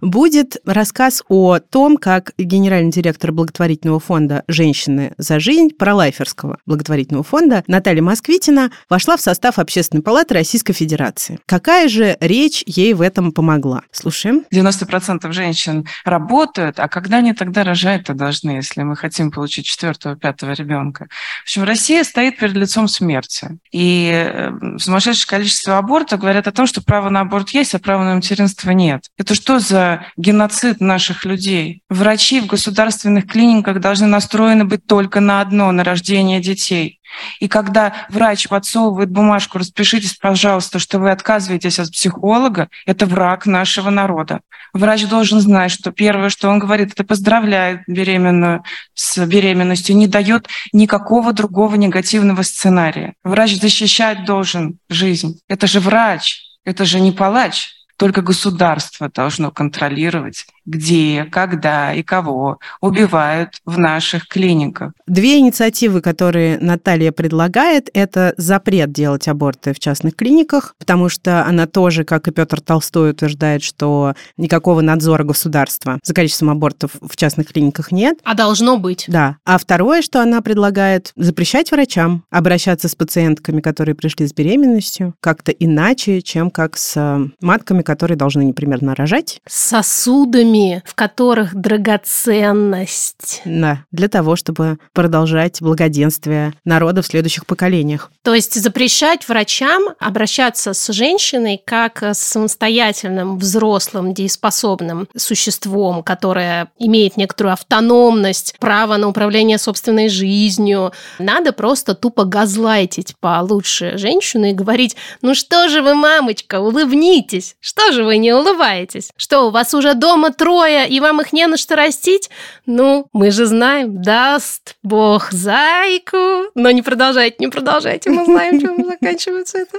будет 0.00 0.56
рассказ 0.66 1.22
о 1.28 1.58
том, 1.60 1.96
как 1.96 2.32
генеральный 2.38 2.90
директор 2.90 3.32
благотворительного 3.32 4.00
фонда 4.00 4.42
«Женщины 4.48 5.14
за 5.18 5.38
жизнь» 5.38 5.70
пролайферского 5.70 6.58
благотворительного 6.66 7.24
фонда 7.24 7.62
Наталья 7.66 8.02
Москвитина 8.02 8.70
вошла 8.90 9.16
в 9.16 9.20
состав 9.20 9.58
Общественной 9.58 10.02
палаты 10.02 10.34
Российской 10.34 10.72
Федерации. 10.72 11.38
Какая 11.46 11.88
же 11.88 12.16
речь 12.20 12.64
ей 12.66 12.94
в 12.94 13.00
этом 13.00 13.32
помогла? 13.32 13.82
Слушаем. 13.92 14.44
90% 14.52 15.30
женщин 15.32 15.86
работают, 16.04 16.80
а 16.80 16.88
когда 16.88 17.18
они 17.18 17.32
тогда 17.32 17.62
рожать-то 17.62 18.14
должны, 18.14 18.50
если 18.50 18.82
мы 18.82 18.96
хотим 18.96 19.30
получить 19.30 19.66
четвертого, 19.66 20.16
пятого 20.16 20.52
ребенка? 20.52 21.06
В 21.40 21.42
общем, 21.44 21.64
Россия 21.64 21.91
стоит 22.00 22.38
перед 22.38 22.54
лицом 22.54 22.88
смерти. 22.88 23.58
И 23.70 24.10
э, 24.12 24.50
сумасшедшее 24.78 25.26
количество 25.26 25.78
абортов 25.78 26.20
говорят 26.20 26.48
о 26.48 26.52
том, 26.52 26.66
что 26.66 26.82
право 26.82 27.08
на 27.08 27.20
аборт 27.20 27.50
есть, 27.50 27.74
а 27.74 27.78
права 27.78 28.04
на 28.04 28.14
материнство 28.14 28.70
нет. 28.70 29.04
Это 29.18 29.34
что 29.34 29.58
за 29.58 30.06
геноцид 30.16 30.80
наших 30.80 31.24
людей? 31.24 31.82
Врачи 31.88 32.40
в 32.40 32.46
государственных 32.46 33.26
клиниках 33.26 33.80
должны 33.80 34.06
настроены 34.06 34.64
быть 34.64 34.86
только 34.86 35.20
на 35.20 35.40
одно, 35.40 35.70
на 35.72 35.84
рождение 35.84 36.40
детей. 36.40 37.00
И 37.40 37.48
когда 37.48 37.92
врач 38.08 38.48
подсовывает 38.48 39.10
бумажку, 39.10 39.58
распишитесь, 39.58 40.14
пожалуйста, 40.14 40.78
что 40.78 40.98
вы 40.98 41.10
отказываетесь 41.10 41.78
от 41.78 41.90
психолога, 41.90 42.68
это 42.86 43.06
враг 43.06 43.46
нашего 43.46 43.90
народа. 43.90 44.40
Врач 44.72 45.06
должен 45.06 45.40
знать, 45.40 45.70
что 45.70 45.92
первое, 45.92 46.30
что 46.30 46.48
он 46.48 46.58
говорит, 46.58 46.92
это 46.92 47.04
поздравляет 47.04 47.82
беременную 47.86 48.64
с 48.94 49.24
беременностью, 49.26 49.96
не 49.96 50.06
дает 50.06 50.48
никакого 50.72 51.32
другого 51.32 51.74
негативного 51.74 52.42
сценария. 52.42 53.14
Врач 53.22 53.60
защищать 53.60 54.24
должен 54.24 54.78
жизнь. 54.88 55.40
Это 55.48 55.66
же 55.66 55.80
врач, 55.80 56.40
это 56.64 56.84
же 56.84 57.00
не 57.00 57.12
палач. 57.12 57.70
Только 57.98 58.22
государство 58.22 59.08
должно 59.08 59.50
контролировать 59.50 60.46
где, 60.64 61.24
когда 61.30 61.92
и 61.92 62.02
кого 62.02 62.58
убивают 62.80 63.60
в 63.64 63.78
наших 63.78 64.28
клиниках. 64.28 64.92
Две 65.06 65.38
инициативы, 65.38 66.00
которые 66.00 66.58
Наталья 66.58 67.12
предлагает, 67.12 67.90
это 67.94 68.34
запрет 68.36 68.92
делать 68.92 69.28
аборты 69.28 69.72
в 69.72 69.78
частных 69.78 70.16
клиниках, 70.16 70.74
потому 70.78 71.08
что 71.08 71.44
она 71.44 71.66
тоже, 71.66 72.04
как 72.04 72.28
и 72.28 72.30
Петр 72.30 72.60
Толстой, 72.60 73.10
утверждает, 73.10 73.62
что 73.62 74.14
никакого 74.36 74.80
надзора 74.80 75.24
государства 75.24 75.98
за 76.02 76.14
количеством 76.14 76.50
абортов 76.50 76.92
в 77.00 77.16
частных 77.16 77.48
клиниках 77.48 77.92
нет. 77.92 78.18
А 78.24 78.34
должно 78.34 78.78
быть. 78.78 79.04
Да. 79.08 79.36
А 79.44 79.58
второе, 79.58 80.02
что 80.02 80.22
она 80.22 80.40
предлагает, 80.42 81.12
запрещать 81.16 81.70
врачам 81.70 82.24
обращаться 82.30 82.88
с 82.88 82.94
пациентками, 82.94 83.60
которые 83.60 83.94
пришли 83.94 84.26
с 84.26 84.32
беременностью, 84.32 85.14
как-то 85.20 85.52
иначе, 85.52 86.22
чем 86.22 86.50
как 86.50 86.76
с 86.76 87.28
матками, 87.40 87.82
которые 87.82 88.16
должны, 88.16 88.44
например, 88.44 88.82
нарожать. 88.82 89.40
Сосудами, 89.48 90.51
в 90.84 90.94
которых 90.94 91.54
драгоценность. 91.54 93.42
Да, 93.44 93.84
для 93.90 94.08
того, 94.08 94.36
чтобы 94.36 94.78
продолжать 94.92 95.60
благоденствие 95.60 96.54
народа 96.64 97.02
в 97.02 97.06
следующих 97.06 97.46
поколениях. 97.46 98.10
То 98.22 98.34
есть 98.34 98.54
запрещать 98.54 99.28
врачам 99.28 99.90
обращаться 99.98 100.74
с 100.74 100.92
женщиной 100.92 101.60
как 101.64 102.02
с 102.02 102.18
самостоятельным, 102.18 103.38
взрослым, 103.38 104.14
дееспособным 104.14 105.08
существом, 105.16 106.02
которое 106.02 106.68
имеет 106.78 107.16
некоторую 107.16 107.54
автономность, 107.54 108.54
право 108.58 108.96
на 108.96 109.08
управление 109.08 109.58
собственной 109.58 110.08
жизнью. 110.08 110.92
Надо 111.18 111.52
просто 111.52 111.94
тупо 111.94 112.24
газлайтить 112.24 113.14
получше 113.20 113.98
женщину 113.98 114.46
и 114.46 114.52
говорить, 114.52 114.96
ну 115.20 115.34
что 115.34 115.68
же 115.68 115.82
вы, 115.82 115.94
мамочка, 115.94 116.60
улыбнитесь, 116.60 117.56
что 117.60 117.92
же 117.92 118.04
вы 118.04 118.18
не 118.18 118.32
улыбаетесь? 118.32 119.10
Что, 119.16 119.48
у 119.48 119.50
вас 119.50 119.74
уже 119.74 119.94
дома 119.94 120.30
трое, 120.42 120.88
и 120.88 120.98
вам 120.98 121.20
их 121.20 121.32
не 121.32 121.46
на 121.46 121.56
что 121.56 121.76
растить? 121.76 122.28
Ну, 122.66 123.06
мы 123.12 123.30
же 123.30 123.46
знаем, 123.46 124.02
даст 124.02 124.74
Бог 124.82 125.30
зайку. 125.30 126.50
Но 126.56 126.72
не 126.72 126.82
продолжайте, 126.82 127.36
не 127.38 127.48
продолжайте, 127.48 128.10
мы 128.10 128.24
знаем, 128.24 128.60
чем 128.60 128.84
заканчивается 128.84 129.58
это. 129.58 129.78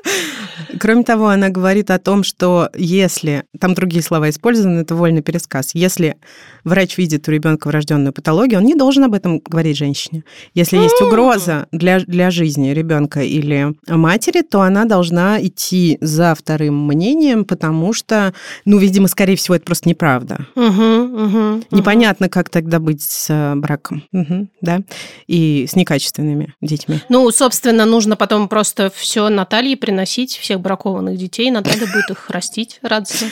Кроме 0.79 1.03
того, 1.03 1.27
она 1.27 1.49
говорит 1.49 1.91
о 1.91 1.99
том, 1.99 2.23
что 2.23 2.69
если, 2.75 3.43
там 3.59 3.73
другие 3.73 4.01
слова 4.01 4.29
использованы, 4.29 4.79
это 4.79 4.95
вольный 4.95 5.21
пересказ, 5.21 5.71
если 5.73 6.15
врач 6.63 6.97
видит 6.97 7.27
у 7.27 7.31
ребенка 7.31 7.67
врожденную 7.67 8.13
патологию, 8.13 8.59
он 8.59 8.65
не 8.65 8.75
должен 8.75 9.03
об 9.03 9.13
этом 9.13 9.39
говорить 9.39 9.77
женщине. 9.77 10.23
Если 10.53 10.77
есть 10.77 11.01
угроза 11.01 11.67
для, 11.73 11.99
для 11.99 12.31
жизни 12.31 12.69
ребенка 12.69 13.21
или 13.21 13.73
матери, 13.87 14.41
то 14.41 14.61
она 14.61 14.85
должна 14.85 15.41
идти 15.45 15.97
за 15.99 16.33
вторым 16.35 16.87
мнением, 16.87 17.43
потому 17.43 17.91
что, 17.91 18.33
ну, 18.63 18.77
видимо, 18.77 19.09
скорее 19.09 19.35
всего, 19.35 19.55
это 19.55 19.65
просто 19.65 19.89
неправда. 19.89 20.47
Угу, 20.55 20.65
угу, 20.65 21.63
Непонятно, 21.71 22.29
как 22.29 22.49
тогда 22.49 22.79
быть 22.79 23.01
с 23.01 23.29
э, 23.29 23.55
браком, 23.55 24.03
Мгм, 24.11 24.49
да, 24.61 24.81
и 25.27 25.65
с 25.67 25.75
некачественными 25.75 26.53
детьми. 26.61 26.99
Ну, 27.09 27.29
собственно, 27.31 27.85
нужно 27.85 28.15
потом 28.15 28.47
просто 28.47 28.91
все 28.95 29.29
Наталье 29.29 29.75
приносить, 29.75 30.37
всех 30.37 30.59
бракованных 30.59 31.17
детей. 31.17 31.49
Наталья 31.51 31.87
будет 31.87 32.11
их 32.11 32.29
растить 32.29 32.79
радостно. 32.81 33.27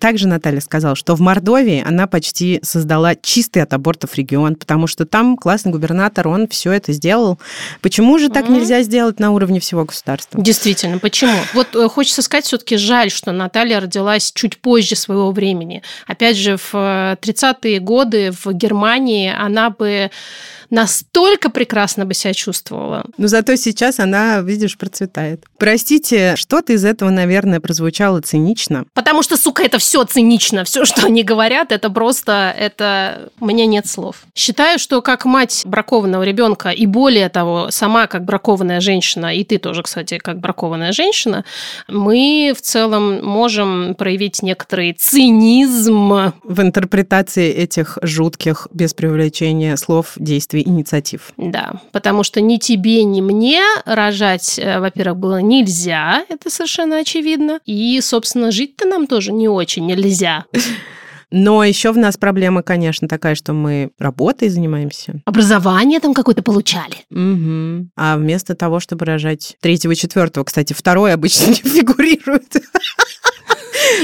Также 0.00 0.26
Наталья 0.26 0.60
сказала, 0.60 0.96
что 0.96 1.14
в 1.14 1.20
Мордовии 1.20 1.84
она 1.86 2.06
почти 2.06 2.58
создала 2.62 3.14
чистый 3.14 3.62
от 3.62 3.72
абортов 3.74 4.14
регион, 4.16 4.56
потому 4.56 4.86
что 4.86 5.04
там 5.04 5.36
классный 5.36 5.70
губернатор, 5.72 6.26
он 6.26 6.48
все 6.48 6.72
это 6.72 6.92
сделал. 6.92 7.38
Почему 7.82 8.18
же 8.18 8.30
так 8.30 8.46
Мгм. 8.46 8.54
нельзя 8.54 8.82
сделать 8.82 9.20
на 9.20 9.30
уровне 9.32 9.60
всего 9.60 9.84
государства? 9.84 10.40
Действительно, 10.42 10.98
почему? 10.98 11.36
Вот 11.54 11.76
э, 11.76 11.88
хочется 11.88 12.22
сказать, 12.22 12.46
все-таки 12.46 12.76
жаль, 12.78 13.10
что 13.10 13.30
Наталья 13.32 13.78
родилась 13.80 14.32
чуть 14.32 14.56
позже 14.58 14.96
своего 14.96 15.30
времени. 15.32 15.82
Опять 16.06 16.36
же, 16.36 16.56
в 16.56 16.70
э, 16.74 17.16
30-е 17.20 17.78
годы 17.80 18.32
в 18.32 18.52
Германии 18.52 19.30
она 19.30 19.70
бы 19.70 20.10
настолько 20.70 21.50
прекрасно 21.50 22.06
бы 22.06 22.14
себя 22.14 22.32
чувствовала. 22.32 23.04
Но 23.18 23.26
зато 23.26 23.56
сейчас 23.56 24.00
она, 24.00 24.40
видишь, 24.40 24.78
процветает. 24.78 25.44
Простите, 25.58 26.36
что-то 26.36 26.72
из 26.72 26.84
этого, 26.84 27.10
наверное, 27.10 27.60
прозвучало 27.60 28.20
цинично. 28.20 28.84
Потому 28.94 29.22
что, 29.22 29.36
сука, 29.36 29.62
это 29.62 29.78
все 29.78 30.04
цинично. 30.04 30.64
Все, 30.64 30.84
что 30.84 31.06
они 31.06 31.22
говорят, 31.22 31.72
это 31.72 31.90
просто, 31.90 32.54
это... 32.56 33.30
Мне 33.40 33.66
нет 33.66 33.86
слов. 33.86 34.22
Считаю, 34.34 34.78
что 34.78 35.02
как 35.02 35.24
мать 35.24 35.62
бракованного 35.64 36.22
ребенка, 36.22 36.70
и 36.70 36.86
более 36.86 37.28
того, 37.28 37.70
сама 37.70 38.06
как 38.06 38.24
бракованная 38.24 38.80
женщина, 38.80 39.34
и 39.34 39.44
ты 39.44 39.58
тоже, 39.58 39.82
кстати, 39.82 40.18
как 40.18 40.38
бракованная 40.38 40.92
женщина, 40.92 41.44
мы 41.88 42.54
в 42.56 42.60
целом 42.60 43.24
можем 43.24 43.94
проявить 43.94 44.42
некоторый 44.42 44.92
цинизм. 44.92 46.32
В 46.44 46.60
интерпретации 46.60 47.50
этих 47.50 47.98
жутких, 48.02 48.68
без 48.72 48.94
привлечения 48.94 49.76
слов, 49.76 50.12
действий, 50.16 50.59
инициатив. 50.62 51.32
Да, 51.36 51.80
потому 51.92 52.22
что 52.22 52.40
ни 52.40 52.56
тебе, 52.56 53.04
ни 53.04 53.20
мне 53.20 53.60
рожать, 53.84 54.58
э, 54.58 54.80
во-первых, 54.80 55.18
было 55.18 55.40
нельзя, 55.40 56.24
это 56.28 56.50
совершенно 56.50 56.98
очевидно. 56.98 57.60
И, 57.66 58.00
собственно, 58.00 58.50
жить-то 58.50 58.86
нам 58.86 59.06
тоже 59.06 59.32
не 59.32 59.48
очень 59.48 59.86
нельзя. 59.86 60.44
Но 61.30 61.64
еще 61.64 61.92
в 61.92 61.98
нас 61.98 62.16
проблема, 62.16 62.62
конечно, 62.62 63.08
такая, 63.08 63.34
что 63.34 63.52
мы 63.52 63.90
работой 63.98 64.48
занимаемся. 64.48 65.20
Образование 65.24 66.00
там 66.00 66.14
какое-то 66.14 66.42
получали. 66.42 66.96
Мгм. 67.10 67.90
А 67.96 68.16
вместо 68.16 68.54
того, 68.54 68.80
чтобы 68.80 69.04
рожать 69.04 69.56
третьего, 69.60 69.94
четвертого, 69.94 70.44
кстати, 70.44 70.72
второй 70.72 71.12
обычно 71.12 71.46
не 71.48 71.54
фигурирует. 71.54 72.56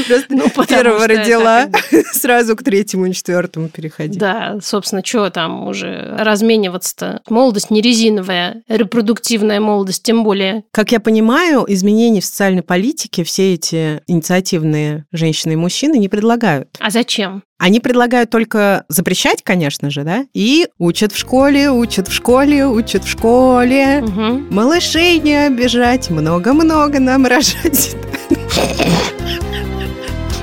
Просто 0.07 0.27
Ну, 0.31 0.65
первого 0.67 1.07
родила, 1.07 1.69
сразу 2.13 2.57
к 2.57 2.63
третьему 2.63 3.07
и 3.07 3.13
четвертому 3.13 3.69
переходить. 3.69 4.19
Да, 4.19 4.59
собственно, 4.63 5.05
что 5.05 5.31
там 5.31 5.67
уже 5.67 6.15
размениваться-то? 6.19 7.23
Молодость 7.29 7.71
не 7.71 7.81
резиновая, 7.81 8.63
репродуктивная 8.69 9.61
молодость 9.61 10.03
тем 10.03 10.25
более. 10.25 10.65
Как 10.71 10.93
я 10.93 11.01
понимаю, 11.01 11.65
изменений 11.69 12.21
в 12.21 12.25
социальной 12.25 12.63
политике 12.63 13.25
все 13.25 13.55
эти 13.55 14.03
инициативные 14.07 15.07
женщины 15.13 15.53
и 15.53 15.57
мужчины 15.57 15.97
не 15.99 16.09
предлагают. 16.09 16.69
А 16.81 16.91
зачем? 16.91 17.16
Они 17.59 17.81
предлагают 17.81 18.31
только 18.31 18.85
запрещать, 18.89 19.43
конечно 19.43 19.91
же, 19.91 20.03
да, 20.05 20.25
и 20.35 20.69
учат 20.79 21.13
в 21.13 21.19
школе, 21.19 21.71
учат 21.71 22.09
в 22.09 22.13
школе, 22.13 22.67
учат 22.67 23.05
в 23.05 23.09
школе. 23.09 24.03
Мгм. 24.03 24.49
Малышей 24.51 25.19
не 25.21 25.47
обижать, 25.47 26.11
много-много 26.11 27.01
нам 27.01 27.27
рожать. 27.27 27.97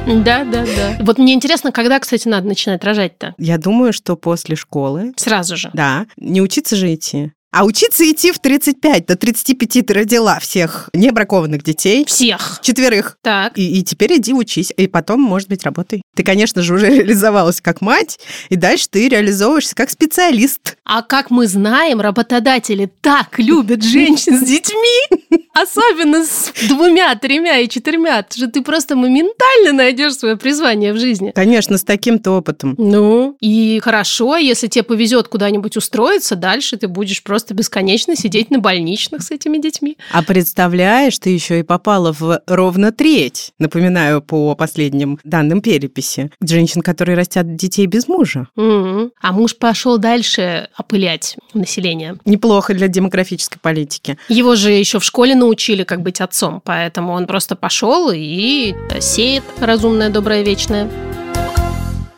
Да, 0.06 0.44
да, 0.44 0.66
да. 0.66 0.98
Вот 1.00 1.18
мне 1.18 1.34
интересно, 1.34 1.72
когда, 1.72 1.98
кстати, 2.00 2.28
надо 2.28 2.48
начинать 2.48 2.84
рожать-то? 2.84 3.36
Я 3.38 3.58
думаю, 3.58 3.94
что 3.94 4.18
после 4.18 4.56
школы, 4.56 5.14
Сразу 5.16 5.56
же. 5.56 5.72
да, 5.74 6.08
не 6.18 6.42
учиться 6.42 6.76
же 6.76 6.94
идти. 6.94 7.32
А 7.54 7.66
учиться 7.66 8.04
идти 8.10 8.32
в 8.32 8.40
35, 8.40 9.06
до 9.06 9.16
35 9.16 9.86
ты 9.86 9.94
родила 9.94 10.40
всех 10.40 10.90
небракованных 10.92 11.62
детей, 11.62 12.04
Всех. 12.04 12.58
четверых. 12.64 13.20
Так. 13.22 13.56
И, 13.56 13.80
и 13.80 13.84
теперь 13.84 14.18
иди 14.18 14.34
учись, 14.34 14.74
и 14.76 14.88
потом, 14.88 15.22
может 15.22 15.50
быть, 15.50 15.64
работай. 15.64 16.02
Ты, 16.16 16.24
конечно 16.24 16.64
же, 16.64 16.74
уже 16.74 16.90
реализовалась 16.96 17.62
как 17.62 17.82
мать, 17.82 18.20
и 18.50 18.56
дальше 18.56 18.88
ты 18.90 19.08
реализовываешься 19.08 19.76
как 19.76 19.92
специалист. 19.92 20.78
А 20.84 21.04
как 21.04 21.30
мы 21.30 21.46
знаем, 21.46 22.02
работодатели 22.02 22.92
так 23.02 23.38
любят 23.38 23.84
женщин 23.84 24.36
с 24.40 24.48
детьми, 24.48 25.20
особенно 25.54 26.26
с 26.26 26.52
двумя, 26.68 27.14
тремя 27.14 27.60
и 27.60 27.70
четырьмя, 27.70 28.26
что 28.34 28.48
ты 28.48 28.64
просто 28.64 28.96
моментально 28.96 29.74
найдешь 29.74 30.16
свое 30.16 30.38
призвание 30.38 30.92
в 30.92 30.98
жизни. 30.98 31.32
Конечно, 31.36 31.78
с 31.78 31.84
таким-то 31.84 32.32
опытом. 32.32 32.74
Ну, 32.80 33.38
и 33.42 33.80
хорошо, 33.84 34.38
если 34.38 34.66
тебе 34.66 34.82
повезет 34.82 35.28
куда-нибудь 35.28 35.78
устроиться, 35.78 36.36
дальше 36.36 36.78
ты 36.78 36.88
будешь 36.88 37.22
просто 37.22 37.43
бесконечно 37.52 38.16
сидеть 38.16 38.52
на 38.52 38.60
больничных 38.60 39.24
с 39.24 39.32
этими 39.32 39.58
детьми. 39.58 39.98
А 40.12 40.24
представляешь, 40.24 41.18
ты 41.20 41.32
еще 41.32 41.60
и 41.60 41.64
попала 41.64 42.14
в 42.14 42.42
ровно 42.48 42.92
треть, 42.92 43.52
напоминаю, 43.60 44.22
по 44.22 44.56
последним 44.56 45.20
данным 45.24 45.62
переписи, 45.62 46.32
женщин, 46.42 46.82
которые 46.82 47.18
растят 47.18 47.56
детей 47.56 47.86
без 47.86 48.08
мужа. 48.08 48.48
Мгм. 48.56 49.12
А 49.22 49.32
муж 49.32 49.58
пошел 49.58 49.98
дальше 49.98 50.70
опылять 50.76 51.38
население. 51.54 52.18
Неплохо 52.26 52.74
для 52.74 52.88
демографической 52.88 53.60
политики. 53.62 54.18
Его 54.30 54.56
же 54.56 54.72
еще 54.72 55.00
в 55.00 55.04
школе 55.04 55.36
научили, 55.36 55.84
как 55.84 56.02
быть 56.02 56.22
отцом, 56.22 56.62
поэтому 56.64 57.14
он 57.14 57.26
просто 57.28 57.56
пошел 57.56 58.12
и 58.14 58.76
сеет 59.00 59.44
разумное, 59.60 60.10
доброе, 60.10 60.44
вечное. 60.44 60.90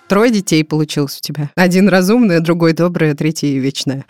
Трое 0.08 0.32
детей 0.32 0.64
получилось 0.64 1.18
у 1.18 1.22
тебя. 1.22 1.50
Один 1.56 1.90
разумный, 1.90 2.40
другой 2.40 2.74
добрый, 2.74 3.14
третий 3.16 3.58
вечное. 3.58 4.06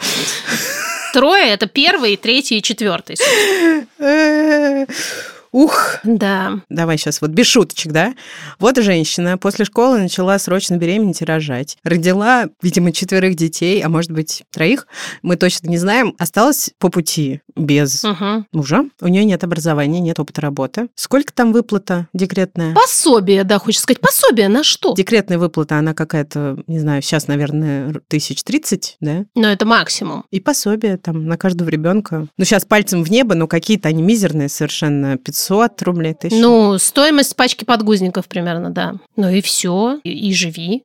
Трое– 1.16 1.50
это 1.54 1.68
первый, 1.68 2.18
третий 2.18 2.58
и 2.58 2.62
четвертый. 2.62 3.16
Ух, 5.56 6.00
Да. 6.04 6.60
Давай 6.68 6.98
сейчас 6.98 7.22
вот 7.22 7.32
без 7.32 7.48
шуточек, 7.48 7.94
да? 7.94 8.14
Вот 8.60 8.76
женщина 8.76 9.38
после 9.38 9.64
школы 9.64 10.00
начала 10.00 10.38
срочно 10.38 10.76
беременеть 10.76 11.22
и 11.22 11.26
рожать. 11.26 11.78
Родила, 11.86 12.50
видимо, 12.62 12.92
четверых 12.92 13.36
детей, 13.36 13.82
а 13.82 13.88
может 13.88 14.12
быть, 14.12 14.44
троих. 14.52 14.86
Мы 15.22 15.38
точно 15.38 15.70
не 15.70 15.78
знаем. 15.78 16.14
Осталась 16.20 16.72
по 16.78 16.90
пути 16.90 17.40
без 17.56 18.04
Мгм. 18.04 18.48
мужа. 18.52 18.84
У 19.00 19.08
нее 19.08 19.24
нет 19.24 19.46
образования, 19.46 20.02
нет 20.02 20.20
опыта 20.20 20.42
работы. 20.42 20.90
Сколько 20.96 21.32
там 21.34 21.54
выплата 21.54 22.10
декретная? 22.14 22.74
Пособие, 22.76 23.46
да, 23.46 23.58
хочется 23.58 23.84
сказать. 23.84 24.02
Пособие 24.02 24.50
на 24.50 24.62
что? 24.62 24.94
Декретная 24.94 25.38
выплата, 25.38 25.78
она 25.78 25.94
какая-то, 25.94 26.58
не 26.68 26.80
знаю, 26.80 27.02
сейчас, 27.02 27.30
наверное, 27.30 27.94
тысяч 28.10 28.44
тридцать, 28.44 28.98
да? 29.00 29.24
Но 29.36 29.48
это 29.48 29.66
максимум. 29.66 30.26
И 30.32 30.42
пособие 30.42 30.98
там 30.98 31.28
на 31.28 31.38
каждого 31.38 31.70
ребенка. 31.70 32.28
Ну, 32.38 32.44
сейчас 32.44 32.66
пальцем 32.66 33.06
в 33.06 33.10
небо, 33.10 33.36
но 33.36 33.48
какие-то 33.48 33.88
они 33.88 34.04
мизерные 34.04 34.50
совершенно. 34.50 35.18
500 35.18 35.45
рублей, 35.82 36.14
тысяча. 36.14 36.40
Ну, 36.42 36.78
стоимость 36.78 37.36
пачки 37.36 37.64
подгузников 37.64 38.28
примерно, 38.28 38.70
да. 38.70 38.96
Ну 39.16 39.30
и 39.30 39.42
все, 39.42 40.00
и, 40.04 40.30
и 40.30 40.34
живи. 40.34 40.84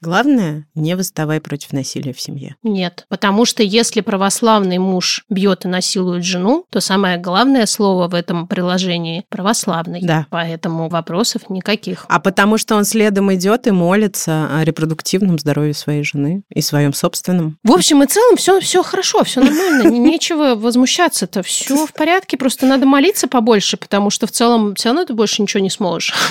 Главное, 0.00 0.66
не 0.74 0.94
выставай 0.96 1.40
против 1.40 1.72
насилия 1.72 2.12
в 2.12 2.20
семье. 2.20 2.56
Нет, 2.62 3.06
потому 3.08 3.44
что 3.44 3.62
если 3.62 4.00
православный 4.00 4.78
муж 4.78 5.24
бьет 5.28 5.64
и 5.64 5.68
насилует 5.68 6.24
жену, 6.24 6.64
то 6.70 6.80
самое 6.80 7.18
главное 7.18 7.66
слово 7.66 8.08
в 8.08 8.14
этом 8.14 8.46
приложении– 8.46 9.24
православный. 9.28 10.00
Да. 10.02 10.26
Поэтому 10.30 10.88
вопросов 10.88 11.48
никаких. 11.48 12.04
А 12.08 12.20
потому 12.20 12.58
что 12.58 12.76
он 12.76 12.84
следом 12.84 13.32
идет 13.34 13.66
и 13.66 13.70
молится 13.70 14.48
о 14.58 14.64
репродуктивном 14.64 15.38
здоровье 15.38 15.74
своей 15.74 16.04
жены 16.04 16.42
и 16.52 16.60
своем 16.60 16.92
собственном. 16.92 17.58
В 17.62 17.72
общем 17.72 18.02
и 18.02 18.06
целом 18.06 18.36
все, 18.36 18.60
все 18.60 18.82
хорошо, 18.82 19.24
все 19.24 19.40
нормально, 19.40 19.88
не- 19.88 19.98
нечего 19.98 20.54
возмущаться-то, 20.54 21.42
все 21.42 21.86
в 21.86 21.92
порядке, 21.92 22.36
просто 22.36 22.66
надо 22.66 22.86
молиться 22.86 23.28
побольше, 23.28 23.76
потому 23.82 24.10
что 24.10 24.26
в 24.26 24.30
целом 24.30 24.74
все 24.74 24.90
равно 24.90 25.04
ты 25.04 25.14
больше 25.14 25.42
ничего 25.42 25.62
не 25.62 25.70
сможешь. 25.70 26.14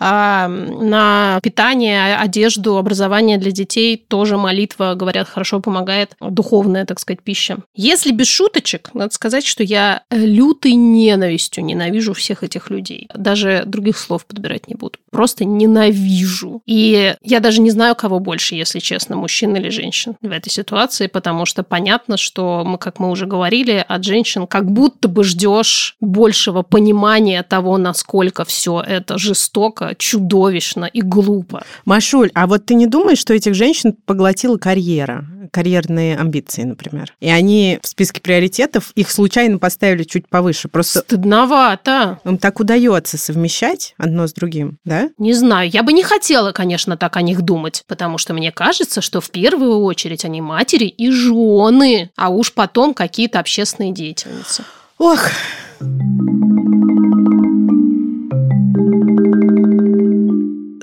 А 0.00 0.46
на 0.46 1.40
питание, 1.42 2.14
одежду, 2.16 2.76
образование 2.76 3.36
для 3.36 3.50
детей 3.50 3.96
тоже 3.96 4.36
молитва, 4.36 4.94
говорят, 4.94 5.28
хорошо 5.28 5.58
помогает, 5.58 6.14
духовная, 6.20 6.86
так 6.86 7.00
сказать, 7.00 7.20
пища. 7.20 7.58
Если 7.74 8.12
без 8.12 8.28
шуточек, 8.28 8.90
надо 8.94 9.12
сказать, 9.12 9.44
что 9.44 9.64
я 9.64 10.04
э, 10.10 10.16
лютой 10.16 10.74
ненавистью 10.74 11.64
ненавижу 11.64 12.12
всех 12.14 12.44
этих 12.44 12.70
людей. 12.70 13.08
Даже 13.12 13.64
других 13.66 13.98
слов 13.98 14.24
подбирать 14.24 14.68
не 14.68 14.76
буду. 14.76 15.00
Просто 15.10 15.44
ненавижу. 15.44 16.62
И 16.66 17.14
я 17.22 17.40
даже 17.40 17.60
не 17.60 17.70
знаю, 17.70 17.94
кого 17.94 18.18
больше, 18.18 18.54
если 18.54 18.78
честно, 18.78 19.16
мужчин 19.16 19.56
или 19.56 19.68
женщин 19.68 20.16
в 20.20 20.30
этой 20.30 20.50
ситуации, 20.50 21.06
потому 21.06 21.46
что 21.46 21.62
понятно, 21.62 22.16
что 22.16 22.62
мы, 22.64 22.78
как 22.78 22.98
мы 22.98 23.10
уже 23.10 23.26
говорили, 23.26 23.84
от 23.86 24.04
женщин 24.04 24.46
как 24.46 24.70
будто 24.70 25.08
бы 25.08 25.24
ждешь 25.24 25.96
большего 26.00 26.62
понимания 26.62 27.42
того, 27.42 27.78
насколько 27.78 28.44
все 28.44 28.80
это 28.80 29.18
жестоко, 29.18 29.94
чудовищно 29.98 30.84
и 30.84 31.00
глупо. 31.02 31.64
Машуль, 31.84 32.30
а 32.34 32.46
вот 32.46 32.66
ты 32.66 32.74
не 32.74 32.86
думаешь, 32.86 33.18
что 33.18 33.34
этих 33.34 33.54
женщин 33.54 33.94
поглотила 34.06 34.56
карьера? 34.58 35.24
Карьерные 35.50 36.18
амбиции, 36.18 36.62
например. 36.64 37.14
И 37.20 37.30
они 37.30 37.78
в 37.82 37.86
списке 37.86 38.20
приоритетов 38.20 38.92
их 38.94 39.10
случайно 39.10 39.58
поставили 39.58 40.02
чуть 40.02 40.28
повыше. 40.28 40.68
Просто 40.68 41.00
Стыдновато. 41.00 42.20
им 42.24 42.36
так 42.38 42.60
удается 42.60 43.16
совмещать 43.16 43.94
одно 43.96 44.26
с 44.26 44.32
другим, 44.32 44.78
да? 44.84 44.97
Да? 44.98 45.10
Не 45.18 45.32
знаю, 45.34 45.68
я 45.70 45.82
бы 45.82 45.92
не 45.92 46.02
хотела, 46.02 46.52
конечно, 46.52 46.96
так 46.96 47.16
о 47.16 47.22
них 47.22 47.42
думать, 47.42 47.84
потому 47.86 48.18
что 48.18 48.34
мне 48.34 48.52
кажется, 48.52 49.00
что 49.00 49.20
в 49.20 49.30
первую 49.30 49.80
очередь 49.82 50.24
они 50.24 50.40
матери 50.40 50.86
и 50.86 51.10
жены, 51.10 52.10
а 52.16 52.30
уж 52.30 52.52
потом 52.52 52.94
какие-то 52.94 53.38
общественные 53.38 53.92
деятельницы. 53.92 54.64
Ох, 54.98 55.20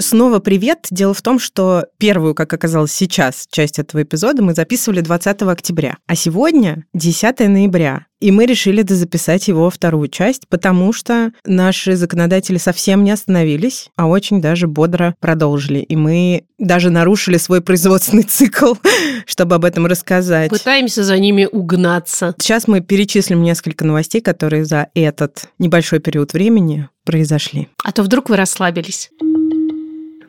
Снова 0.05 0.37
привет. 0.37 0.85
Дело 0.91 1.15
в 1.15 1.23
том, 1.23 1.39
что 1.39 1.87
первую, 1.97 2.35
как 2.35 2.53
оказалось 2.53 2.91
сейчас, 2.91 3.47
часть 3.49 3.79
этого 3.79 4.03
эпизода 4.03 4.43
мы 4.43 4.53
записывали 4.53 5.01
20 5.01 5.41
октября, 5.41 5.97
а 6.05 6.15
сегодня 6.15 6.85
10 6.93 7.39
ноября. 7.39 8.05
И 8.19 8.29
мы 8.29 8.45
решили 8.45 8.85
записать 8.87 9.47
его 9.47 9.67
вторую 9.71 10.07
часть, 10.07 10.47
потому 10.47 10.93
что 10.93 11.31
наши 11.43 11.95
законодатели 11.95 12.59
совсем 12.59 13.03
не 13.03 13.09
остановились, 13.09 13.89
а 13.95 14.05
очень 14.05 14.41
даже 14.41 14.67
бодро 14.67 15.15
продолжили. 15.19 15.79
И 15.79 15.95
мы 15.95 16.43
даже 16.59 16.91
нарушили 16.91 17.37
свой 17.37 17.61
производственный 17.61 18.23
цикл, 18.23 18.75
чтобы 19.25 19.55
об 19.55 19.65
этом 19.65 19.87
рассказать. 19.87 20.51
Пытаемся 20.51 21.03
за 21.03 21.17
ними 21.17 21.49
угнаться. 21.51 22.35
Сейчас 22.37 22.67
мы 22.67 22.81
перечислим 22.81 23.41
несколько 23.41 23.83
новостей, 23.85 24.21
которые 24.21 24.65
за 24.65 24.87
этот 24.93 25.49
небольшой 25.57 25.97
период 25.97 26.33
времени 26.33 26.89
произошли. 27.05 27.69
А 27.83 27.91
то 27.91 28.03
вдруг 28.03 28.29
вы 28.29 28.37
расслабились. 28.37 29.09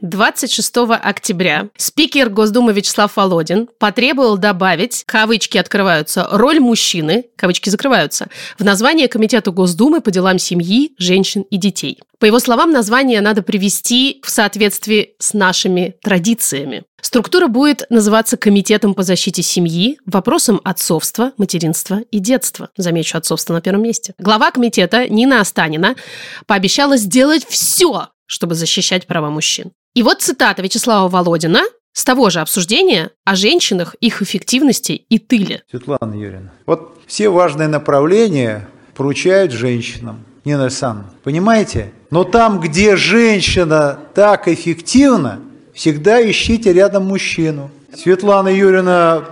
26 0.01 0.77
октября 0.91 1.69
спикер 1.77 2.29
Госдумы 2.31 2.73
Вячеслав 2.73 3.17
Володин 3.17 3.69
потребовал 3.79 4.37
добавить, 4.39 5.05
кавычки 5.07 5.59
открываются, 5.59 6.29
роль 6.31 6.61
мужчины, 6.61 7.27
кавычки 7.37 7.69
закрываются, 7.69 8.29
в 8.59 8.65
название 8.65 9.09
Комитета 9.09 9.51
Госдумы 9.51 10.01
по 10.01 10.11
делам 10.11 10.39
семьи, 10.39 10.95
женщин 10.99 11.43
и 11.43 11.57
детей. 11.57 12.01
По 12.19 12.25
его 12.25 12.39
словам, 12.39 12.73
название 12.73 13.21
надо 13.21 13.43
привести 13.43 14.21
в 14.25 14.31
соответствии 14.31 15.15
с 15.19 15.35
нашими 15.35 15.97
традициями. 16.03 16.85
Структура 17.03 17.47
будет 17.47 17.85
называться 17.91 18.37
Комитетом 18.37 18.95
по 18.95 19.03
защите 19.03 19.43
семьи, 19.43 19.99
вопросам 20.07 20.61
отцовства, 20.65 21.33
материнства 21.37 22.01
и 22.11 22.19
детства. 22.19 22.71
Замечу, 22.77 23.19
отцовство 23.19 23.53
на 23.53 23.61
первом 23.61 23.83
месте. 23.83 24.15
Глава 24.19 24.51
комитета 24.51 25.07
Нина 25.09 25.41
Останина 25.41 25.95
пообещала 26.47 26.97
сделать 26.97 27.47
все, 27.49 28.09
чтобы 28.27 28.55
защищать 28.55 29.07
права 29.07 29.31
мужчин. 29.31 29.73
И 29.97 30.03
вот 30.03 30.21
цитата 30.21 30.61
Вячеслава 30.61 31.09
Володина 31.09 31.63
с 31.95 32.05
того 32.05 32.29
же 32.29 32.41
обсуждения 32.41 33.13
о 33.25 33.35
женщинах, 33.35 33.97
их 34.03 34.21
эффективности 34.21 34.93
и 34.93 35.19
тыле. 35.19 35.63
Светлана 35.71 36.13
Юрьевна, 36.13 36.53
вот 36.67 36.99
все 37.07 37.31
важные 37.31 37.69
направления 37.69 38.69
поручают 38.95 39.53
женщинам. 39.53 40.23
Нина 40.45 40.65
Александровна, 40.65 41.15
понимаете? 41.25 41.95
Но 42.11 42.25
там, 42.25 42.61
где 42.61 42.95
женщина 42.97 43.99
так 44.15 44.49
эффективна, 44.49 45.41
всегда 45.73 46.21
ищите 46.31 46.75
рядом 46.75 47.07
мужчину. 47.07 47.71
Светлана 47.97 48.49
Юрьевна 48.49 49.25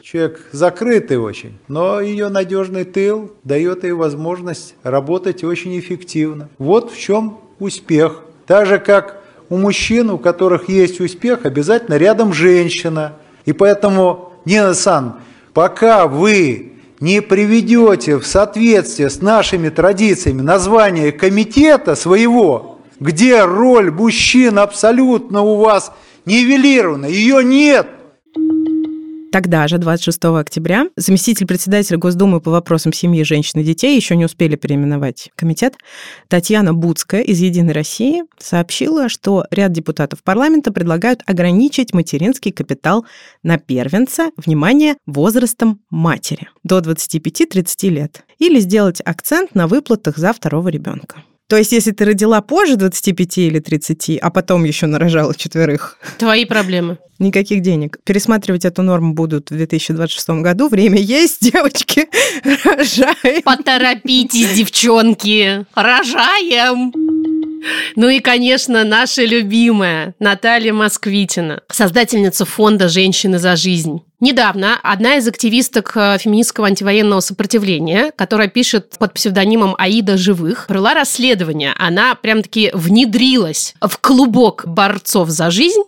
человек 0.00 0.46
закрытый 0.52 1.18
очень, 1.18 1.58
но 1.66 2.00
ее 2.00 2.28
надежный 2.28 2.84
тыл 2.84 3.32
дает 3.42 3.82
ей 3.82 3.94
возможность 3.94 4.76
работать 4.84 5.42
очень 5.42 5.76
эффективно. 5.76 6.50
Вот 6.58 6.92
в 6.92 7.00
чем 7.00 7.40
успех. 7.58 8.20
Так 8.46 8.66
же, 8.66 8.78
как 8.78 9.23
у 9.48 9.56
мужчин, 9.56 10.10
у 10.10 10.18
которых 10.18 10.68
есть 10.68 11.00
успех, 11.00 11.44
обязательно 11.44 11.96
рядом 11.96 12.32
женщина. 12.32 13.14
И 13.44 13.52
поэтому, 13.52 14.32
Нина 14.44 14.74
Сан, 14.74 15.16
пока 15.52 16.06
вы 16.06 16.72
не 17.00 17.20
приведете 17.20 18.18
в 18.18 18.26
соответствие 18.26 19.10
с 19.10 19.20
нашими 19.20 19.68
традициями 19.68 20.42
название 20.42 21.12
комитета 21.12 21.94
своего, 21.94 22.80
где 23.00 23.44
роль 23.44 23.90
мужчин 23.90 24.58
абсолютно 24.58 25.42
у 25.42 25.56
вас 25.56 25.92
нивелирована, 26.24 27.06
ее 27.06 27.44
нет– 27.44 27.88
Тогда 29.34 29.66
же, 29.66 29.78
26 29.78 30.26
октября, 30.26 30.86
заместитель 30.94 31.44
председателя 31.44 31.98
Госдумы 31.98 32.40
по 32.40 32.52
вопросам 32.52 32.92
семьи, 32.92 33.24
женщин 33.24 33.58
и 33.58 33.64
детей, 33.64 33.96
еще 33.96 34.14
не 34.14 34.26
успели 34.26 34.54
переименовать 34.54 35.32
комитет, 35.34 35.74
Татьяна 36.28 36.72
Буцкая 36.72 37.22
из 37.22 37.40
«Единой 37.40 37.72
России» 37.72 38.22
сообщила, 38.38 39.08
что 39.08 39.44
ряд 39.50 39.72
депутатов 39.72 40.22
парламента 40.22 40.72
предлагают 40.72 41.24
ограничить 41.26 41.92
материнский 41.92 42.52
капитал 42.52 43.06
на 43.42 43.58
первенца, 43.58 44.30
внимание, 44.36 44.94
возрастом 45.04 45.80
матери 45.90 46.48
до 46.62 46.78
25-30 46.78 47.88
лет, 47.88 48.24
или 48.38 48.60
сделать 48.60 49.02
акцент 49.04 49.56
на 49.56 49.66
выплатах 49.66 50.16
за 50.16 50.32
второго 50.32 50.68
ребенка. 50.68 51.24
То 51.48 51.56
есть, 51.58 51.72
если 51.72 51.90
ты 51.90 52.06
родила 52.06 52.40
позже 52.40 52.76
25 52.76 53.38
или 53.38 53.58
30, 53.58 54.18
а 54.20 54.30
потом 54.30 54.64
еще 54.64 54.86
нарожала 54.86 55.34
четверых... 55.34 55.98
Твои 56.18 56.46
проблемы. 56.46 56.98
Никаких 57.18 57.60
денег. 57.60 57.98
Пересматривать 58.04 58.64
эту 58.64 58.82
норму 58.82 59.12
будут 59.12 59.50
в 59.50 59.54
2026 59.54 60.28
году. 60.40 60.68
Время 60.68 60.98
есть, 60.98 61.42
девочки. 61.42 62.08
Рожаем. 62.64 63.42
Поторопитесь, 63.42 64.52
девчонки. 64.54 65.66
Рожаем. 65.74 66.92
Ну 67.96 68.08
и, 68.08 68.20
конечно, 68.20 68.84
наша 68.84 69.24
любимая 69.24 70.14
Наталья 70.18 70.72
Москвитина, 70.72 71.62
создательница 71.70 72.44
фонда 72.44 72.88
«Женщины 72.88 73.38
за 73.38 73.56
жизнь». 73.56 74.00
Недавно 74.20 74.78
одна 74.82 75.16
из 75.16 75.26
активисток 75.26 75.92
э, 75.96 76.18
феминистского 76.18 76.68
антивоенного 76.68 77.18
сопротивления, 77.20 78.12
которая 78.14 78.46
пишет 78.46 78.94
под 78.98 79.12
псевдонимом 79.12 79.74
Аида 79.76 80.16
Живых, 80.16 80.66
провела 80.68 80.94
расследование. 80.94 81.74
Она 81.76 82.14
прям-таки 82.14 82.70
внедрилась 82.72 83.74
в 83.80 83.98
клубок 83.98 84.62
борцов 84.66 85.30
за 85.30 85.50
жизнь. 85.50 85.82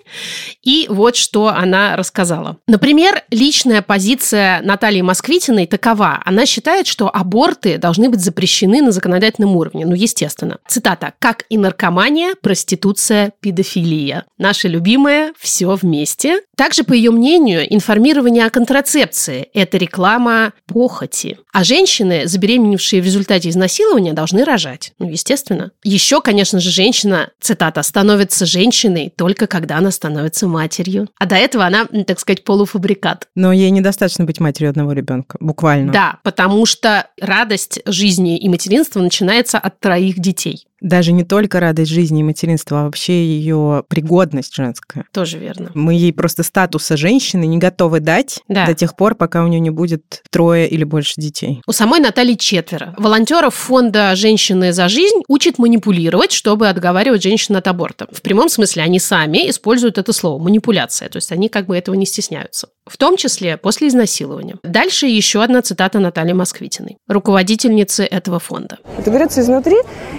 И 0.65 0.87
вот 0.91 1.15
что 1.15 1.49
она 1.49 1.97
рассказала. 1.97 2.57
Например, 2.67 3.23
личная 3.31 3.81
позиция 3.81 4.61
Натальи 4.63 5.03
Москвитиной 5.03 5.67
такова. 5.69 6.21
Она 6.25 6.47
считает, 6.47 6.89
что 6.89 7.09
аборты 7.09 7.79
должны 7.79 8.11
быть 8.11 8.21
запрещены 8.21 8.83
на 8.83 8.91
законодательном 8.91 9.55
уровне. 9.55 9.87
Ну, 9.87 9.95
естественно. 9.95 10.59
Цитата. 10.67 11.15
«Как 11.21 11.45
и 11.49 11.57
наркомания, 11.57 12.35
проституция, 12.43 13.33
педофилия». 13.41 14.25
Наше 14.37 14.67
любимое 14.67 15.33
«все 15.39 15.75
вместе». 15.75 16.41
Также, 16.57 16.83
по 16.83 16.93
ее 16.93 17.11
мнению, 17.11 17.73
информирование 17.73 18.16
информирование 18.17 18.47
о 18.47 18.51
контрацепции– 18.51 19.49
это 19.55 19.77
реклама 19.77 20.53
похоти. 20.67 21.39
А 21.53 21.65
женщины, 21.65 22.27
забеременевшие 22.27 23.03
в 23.03 23.05
результате 23.05 23.51
изнасилования, 23.51 24.15
должны 24.15 24.45
рожать. 24.45 24.93
Ну, 24.99 25.11
естественно. 25.11 25.71
Еще, 25.85 26.21
конечно 26.23 26.61
же, 26.61 26.71
женщина, 26.71 27.31
цитата, 27.41 27.83
становится 27.83 28.47
женщиной 28.47 29.13
только 29.15 29.47
когда 29.47 29.77
она 29.77 29.91
становится 29.91 30.47
матерью. 30.47 31.09
А 31.19 31.27
до 31.27 31.37
этого 31.37 31.67
она, 31.67 31.87
так 32.07 32.19
сказать, 32.19 32.45
полуфабрикат. 32.45 33.29
Но 33.35 33.53
ей 33.53 33.71
недостаточно 33.71 34.25
быть 34.25 34.41
матерью 34.41 34.71
одного 34.71 34.93
ребенка, 34.93 35.37
буквально. 35.41 35.93
Да, 35.93 36.19
потому 36.23 36.65
что 36.65 37.09
радость 37.21 37.81
жизни 37.85 38.39
и 38.39 38.49
материнства 38.49 39.01
начинается 39.01 39.59
от 39.59 39.79
троих 39.81 40.19
детей 40.19 40.67
даже 40.81 41.13
не 41.13 41.25
только 41.25 41.61
радость 41.61 41.91
жизни 41.91 42.21
и 42.21 42.23
материнства, 42.23 42.81
а 42.81 42.85
вообще 42.85 43.25
ее 43.25 43.85
пригодность 43.89 44.55
женская. 44.55 45.05
Тоже 45.13 45.39
верно. 45.39 45.71
Мы 45.75 45.95
ей 45.95 46.13
просто 46.13 46.43
статуса 46.43 46.97
женщины 46.97 47.47
не 47.47 47.59
готовы 47.59 48.01
дать 48.01 48.41
да. 48.49 48.67
до 48.67 48.75
тех 48.75 48.97
пор, 48.97 49.15
пока 49.15 49.45
у 49.45 49.49
нее 49.49 49.61
не 49.61 49.71
будет 49.71 50.23
трое 50.31 50.69
или 50.69 50.85
больше 50.85 51.15
детей. 51.17 51.63
У 51.67 51.73
самой 51.73 52.01
Натальи 52.01 52.35
четверо. 52.35 52.95
Волонтеров 52.99 53.55
фонда 53.55 54.15
«Женщины 54.17 54.73
за 54.73 54.89
жизнь» 54.89 55.23
учат 55.29 55.59
манипулировать, 55.59 56.33
чтобы 56.33 56.69
отговаривать 56.69 57.23
женщин 57.23 57.57
от 57.57 57.67
аборта. 57.69 58.07
В 58.13 58.23
прямом 58.23 58.49
смысле 58.49 58.83
они 58.83 58.99
сами 58.99 59.49
используют 59.49 59.99
это 59.99 60.13
слово 60.13 60.43
«манипуляция», 60.43 61.09
то 61.09 61.17
есть 61.17 61.33
они 61.33 61.49
как 61.49 61.67
бы 61.67 61.77
этого 61.77 61.95
не 61.95 62.07
стесняются. 62.07 62.69
В 62.87 62.97
том 62.97 63.17
числе 63.17 63.57
после 63.57 63.89
изнасилования. 63.89 64.57
Дальше 64.63 65.07
еще 65.07 65.43
одна 65.43 65.63
цитата 65.63 65.99
Натальи 65.99 66.33
Москвитиной, 66.33 66.99
руководительницы 67.09 68.05
этого 68.05 68.39
фонда. 68.39 68.79
Это 68.99 69.11
берется 69.11 69.41
изнутри, 69.41 69.77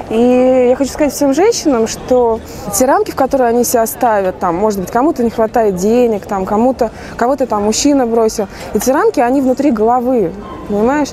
и 0.10 0.47
я 0.48 0.76
хочу 0.76 0.92
сказать 0.92 1.14
всем 1.14 1.34
женщинам, 1.34 1.88
что 1.88 2.40
те 2.74 2.86
рамки, 2.86 3.12
в 3.12 3.16
которые 3.16 3.50
они 3.50 3.64
себя 3.64 3.86
ставят, 3.86 4.40
там, 4.40 4.56
может 4.56 4.80
быть, 4.80 4.92
кому-то 4.92 5.24
не 5.24 5.30
хватает 5.30 5.76
денег, 5.76 6.26
там, 6.26 6.46
кому-то, 6.46 6.92
кого-то 7.16 7.48
там 7.48 7.64
мужчина 7.64 8.06
бросил, 8.06 8.48
эти 8.74 8.90
рамки, 8.90 9.20
они 9.20 9.42
внутри 9.42 9.72
головы, 9.72 10.32
понимаешь? 10.68 11.10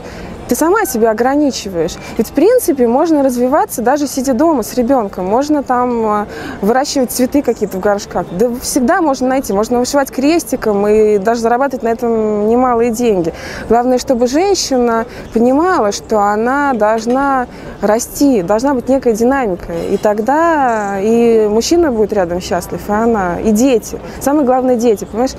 Ты 0.48 0.54
сама 0.54 0.84
себя 0.84 1.10
ограничиваешь. 1.10 1.94
Ведь, 2.18 2.28
в 2.28 2.32
принципе, 2.32 2.86
можно 2.86 3.22
развиваться 3.22 3.82
даже 3.82 4.06
сидя 4.06 4.34
дома 4.34 4.62
с 4.62 4.74
ребенком. 4.74 5.26
Можно 5.26 5.62
там 5.62 6.06
а, 6.06 6.26
выращивать 6.60 7.10
цветы 7.10 7.42
какие-то 7.42 7.78
в 7.78 7.80
горшках. 7.80 8.26
Да 8.32 8.50
всегда 8.60 9.00
можно 9.00 9.28
найти. 9.28 9.52
Можно 9.52 9.78
вышивать 9.78 10.10
крестиком 10.10 10.86
и 10.86 11.18
даже 11.18 11.40
зарабатывать 11.40 11.82
на 11.82 11.88
этом 11.88 12.48
немалые 12.48 12.90
деньги. 12.90 13.32
Главное, 13.68 13.98
чтобы 13.98 14.26
женщина 14.26 15.06
понимала, 15.32 15.92
что 15.92 16.20
она 16.20 16.74
должна 16.74 17.46
расти, 17.80 18.42
должна 18.42 18.74
быть 18.74 18.88
некая 18.88 19.14
динамика. 19.14 19.72
И 19.90 19.96
тогда 19.96 20.98
и 21.00 21.48
мужчина 21.48 21.90
будет 21.90 22.12
рядом 22.12 22.40
счастлив, 22.40 22.80
и 22.88 22.92
она, 22.92 23.40
и 23.40 23.50
дети. 23.50 23.98
Самое 24.20 24.44
главное– 24.44 24.76
дети, 24.84 25.04
понимаешь? 25.04 25.32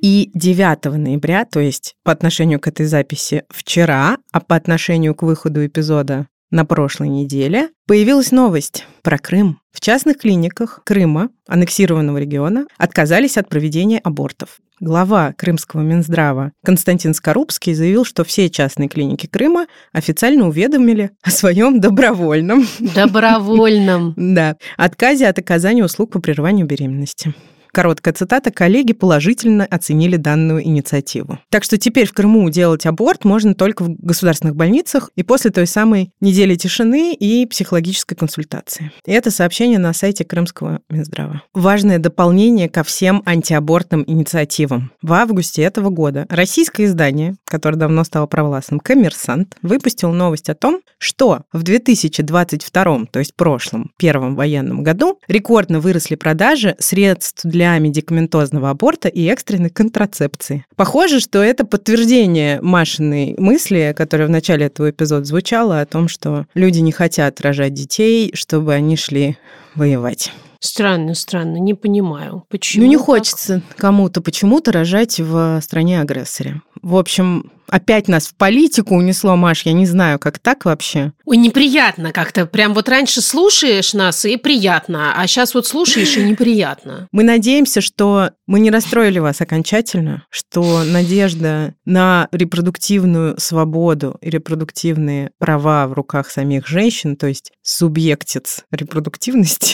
И 0.00 0.30
9 0.34 0.84
ноября, 0.96 1.44
то 1.44 1.60
есть 1.60 1.94
по 2.04 2.12
отношению 2.12 2.60
к 2.60 2.68
этой 2.68 2.86
записи 2.86 3.44
вчера, 3.50 4.18
а 4.32 4.40
по 4.40 4.54
отношению 4.54 5.14
к 5.14 5.22
выходу 5.22 5.66
эпизода 5.66 6.26
на 6.50 6.64
прошлой 6.64 7.08
неделе 7.08 7.70
появилась 7.86 8.30
новость 8.30 8.86
про 9.02 9.18
Крым. 9.18 9.60
В 9.72 9.80
частных 9.80 10.18
клиниках 10.18 10.80
Крыма, 10.84 11.30
аннексированного 11.46 12.18
региона, 12.18 12.66
отказались 12.78 13.36
от 13.36 13.48
проведения 13.48 13.98
абортов. 13.98 14.58
Глава 14.80 15.34
Крымского 15.36 15.80
Минздрава 15.80 16.52
Константин 16.64 17.12
Скорубский 17.12 17.74
заявил, 17.74 18.04
что 18.04 18.22
все 18.22 18.48
частные 18.48 18.88
клиники 18.88 19.26
Крыма 19.26 19.66
официально 19.92 20.46
уведомили 20.46 21.10
о 21.22 21.30
своем 21.30 21.80
добровольном... 21.80 22.64
Добровольном. 22.78 24.14
Да, 24.38 24.56
отказе 24.76 25.26
от 25.26 25.38
оказания 25.38 25.84
услуг 25.84 26.12
по 26.12 26.20
прерыванию 26.20 26.66
беременности. 26.66 27.34
Короткая 27.72 28.14
цитата. 28.14 28.50
Коллеги 28.50 28.92
положительно 28.92 29.64
оценили 29.64 30.16
данную 30.16 30.64
инициативу. 30.64 31.38
Так 31.50 31.64
что 31.64 31.78
теперь 31.78 32.06
в 32.06 32.12
Крыму 32.12 32.48
делать 32.50 32.86
аборт 32.86 33.24
можно 33.24 33.54
только 33.54 33.84
в 33.84 33.96
государственных 33.98 34.56
больницах 34.56 35.10
и 35.16 35.22
после 35.22 35.50
той 35.50 35.66
самой 35.66 36.10
недели 36.20 36.54
тишины 36.54 37.14
и 37.14 37.46
психологической 37.46 38.16
консультации. 38.16 38.90
И 39.06 39.12
это 39.12 39.30
сообщение 39.30 39.78
на 39.78 39.92
сайте 39.92 40.24
Крымского 40.24 40.80
Минздрава. 40.88 41.42
Важное 41.54 41.98
дополнение 41.98 42.68
ко 42.68 42.82
всем 42.82 43.22
антиабортным 43.26 44.04
инициативам. 44.06 44.90
В 45.02 45.12
августе 45.12 45.62
этого 45.62 45.90
года 45.90 46.26
российское 46.28 46.84
издание, 46.84 47.36
которое 47.44 47.76
давно 47.76 48.04
стало 48.04 48.26
провластным, 48.26 48.80
«Коммерсант», 48.80 49.56
выпустил 49.62 50.12
новость 50.12 50.48
о 50.48 50.54
том, 50.54 50.80
что 50.98 51.42
в 51.52 51.62
2022, 51.62 53.06
то 53.10 53.18
есть 53.18 53.34
прошлом, 53.34 53.92
первом 53.98 54.34
военном 54.34 54.82
году, 54.82 55.18
рекордно 55.28 55.80
выросли 55.80 56.14
продажи 56.14 56.74
средств 56.78 57.42
для 57.44 57.57
для 57.58 57.76
медикаментозного 57.76 58.70
аборта 58.70 59.08
и 59.08 59.26
экстренной 59.26 59.68
контрацепции. 59.68 60.64
Похоже, 60.76 61.18
что 61.18 61.42
это 61.42 61.66
подтверждение 61.66 62.60
Машиной 62.60 63.34
мысли, 63.36 63.92
которая 63.96 64.28
в 64.28 64.30
начале 64.30 64.66
этого 64.66 64.90
эпизода 64.90 65.24
звучала, 65.24 65.80
о 65.80 65.86
том, 65.86 66.06
что 66.06 66.46
люди 66.54 66.78
не 66.78 66.92
хотят 66.92 67.40
рожать 67.40 67.74
детей, 67.74 68.30
чтобы 68.32 68.74
они 68.74 68.96
шли 68.96 69.38
воевать. 69.78 70.32
Странно, 70.60 71.14
странно, 71.14 71.56
не 71.58 71.74
понимаю, 71.74 72.44
почему. 72.48 72.84
Ну, 72.84 72.90
не 72.90 72.96
так? 72.96 73.06
хочется 73.06 73.62
кому-то 73.76 74.20
почему-то 74.20 74.72
рожать 74.72 75.20
в 75.20 75.60
стране-агрессоре. 75.62 76.62
В 76.82 76.96
общем, 76.96 77.52
опять 77.68 78.08
нас 78.08 78.26
в 78.26 78.34
политику 78.34 78.96
унесло, 78.96 79.36
Маш, 79.36 79.62
я 79.62 79.72
не 79.72 79.86
знаю, 79.86 80.18
как 80.18 80.38
так 80.38 80.64
вообще. 80.64 81.12
Ой, 81.24 81.36
неприятно 81.36 82.12
как-то. 82.12 82.46
Прям 82.46 82.74
вот 82.74 82.88
раньше 82.88 83.20
слушаешь 83.20 83.94
нас, 83.94 84.24
и 84.24 84.36
приятно, 84.36 85.14
а 85.16 85.26
сейчас 85.26 85.54
вот 85.54 85.66
слушаешь, 85.66 86.16
и 86.16 86.22
неприятно. 86.22 87.08
Мы 87.12 87.22
надеемся, 87.22 87.80
что 87.80 88.30
мы 88.46 88.60
не 88.60 88.70
расстроили 88.70 89.18
вас 89.18 89.40
окончательно, 89.40 90.24
что 90.30 90.82
надежда 90.84 91.74
на 91.84 92.28
репродуктивную 92.32 93.38
свободу 93.38 94.16
и 94.22 94.30
репродуктивные 94.30 95.32
права 95.38 95.86
в 95.86 95.92
руках 95.92 96.30
самих 96.30 96.66
женщин, 96.66 97.16
то 97.16 97.26
есть 97.26 97.52
субъектец 97.62 98.64
репродуктивности, 98.70 99.67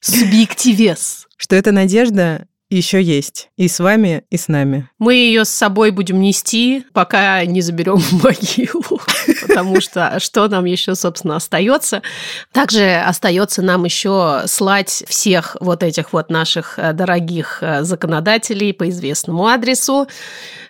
Субъективес. 0.00 1.26
что 1.36 1.56
эта 1.56 1.72
надежда 1.72 2.46
еще 2.70 3.02
есть. 3.02 3.50
И 3.56 3.68
с 3.68 3.80
вами, 3.80 4.22
и 4.30 4.36
с 4.36 4.46
нами. 4.46 4.88
Мы 4.98 5.14
ее 5.14 5.44
с 5.44 5.48
собой 5.48 5.90
будем 5.90 6.20
нести, 6.20 6.84
пока 6.92 7.44
не 7.44 7.60
заберем 7.60 7.96
в 7.96 8.12
могилу. 8.24 9.00
Потому 9.46 9.80
что 9.80 10.18
что 10.20 10.46
нам 10.48 10.64
еще, 10.64 10.94
собственно, 10.94 11.36
остается? 11.36 12.02
Также 12.52 12.94
остается 12.94 13.62
нам 13.62 13.84
еще 13.84 14.42
слать 14.46 15.04
всех 15.08 15.56
вот 15.60 15.82
этих 15.82 16.12
вот 16.12 16.30
наших 16.30 16.78
э, 16.78 16.92
дорогих 16.92 17.58
э, 17.60 17.82
законодателей 17.82 18.72
по 18.72 18.88
известному 18.88 19.46
адресу, 19.48 20.06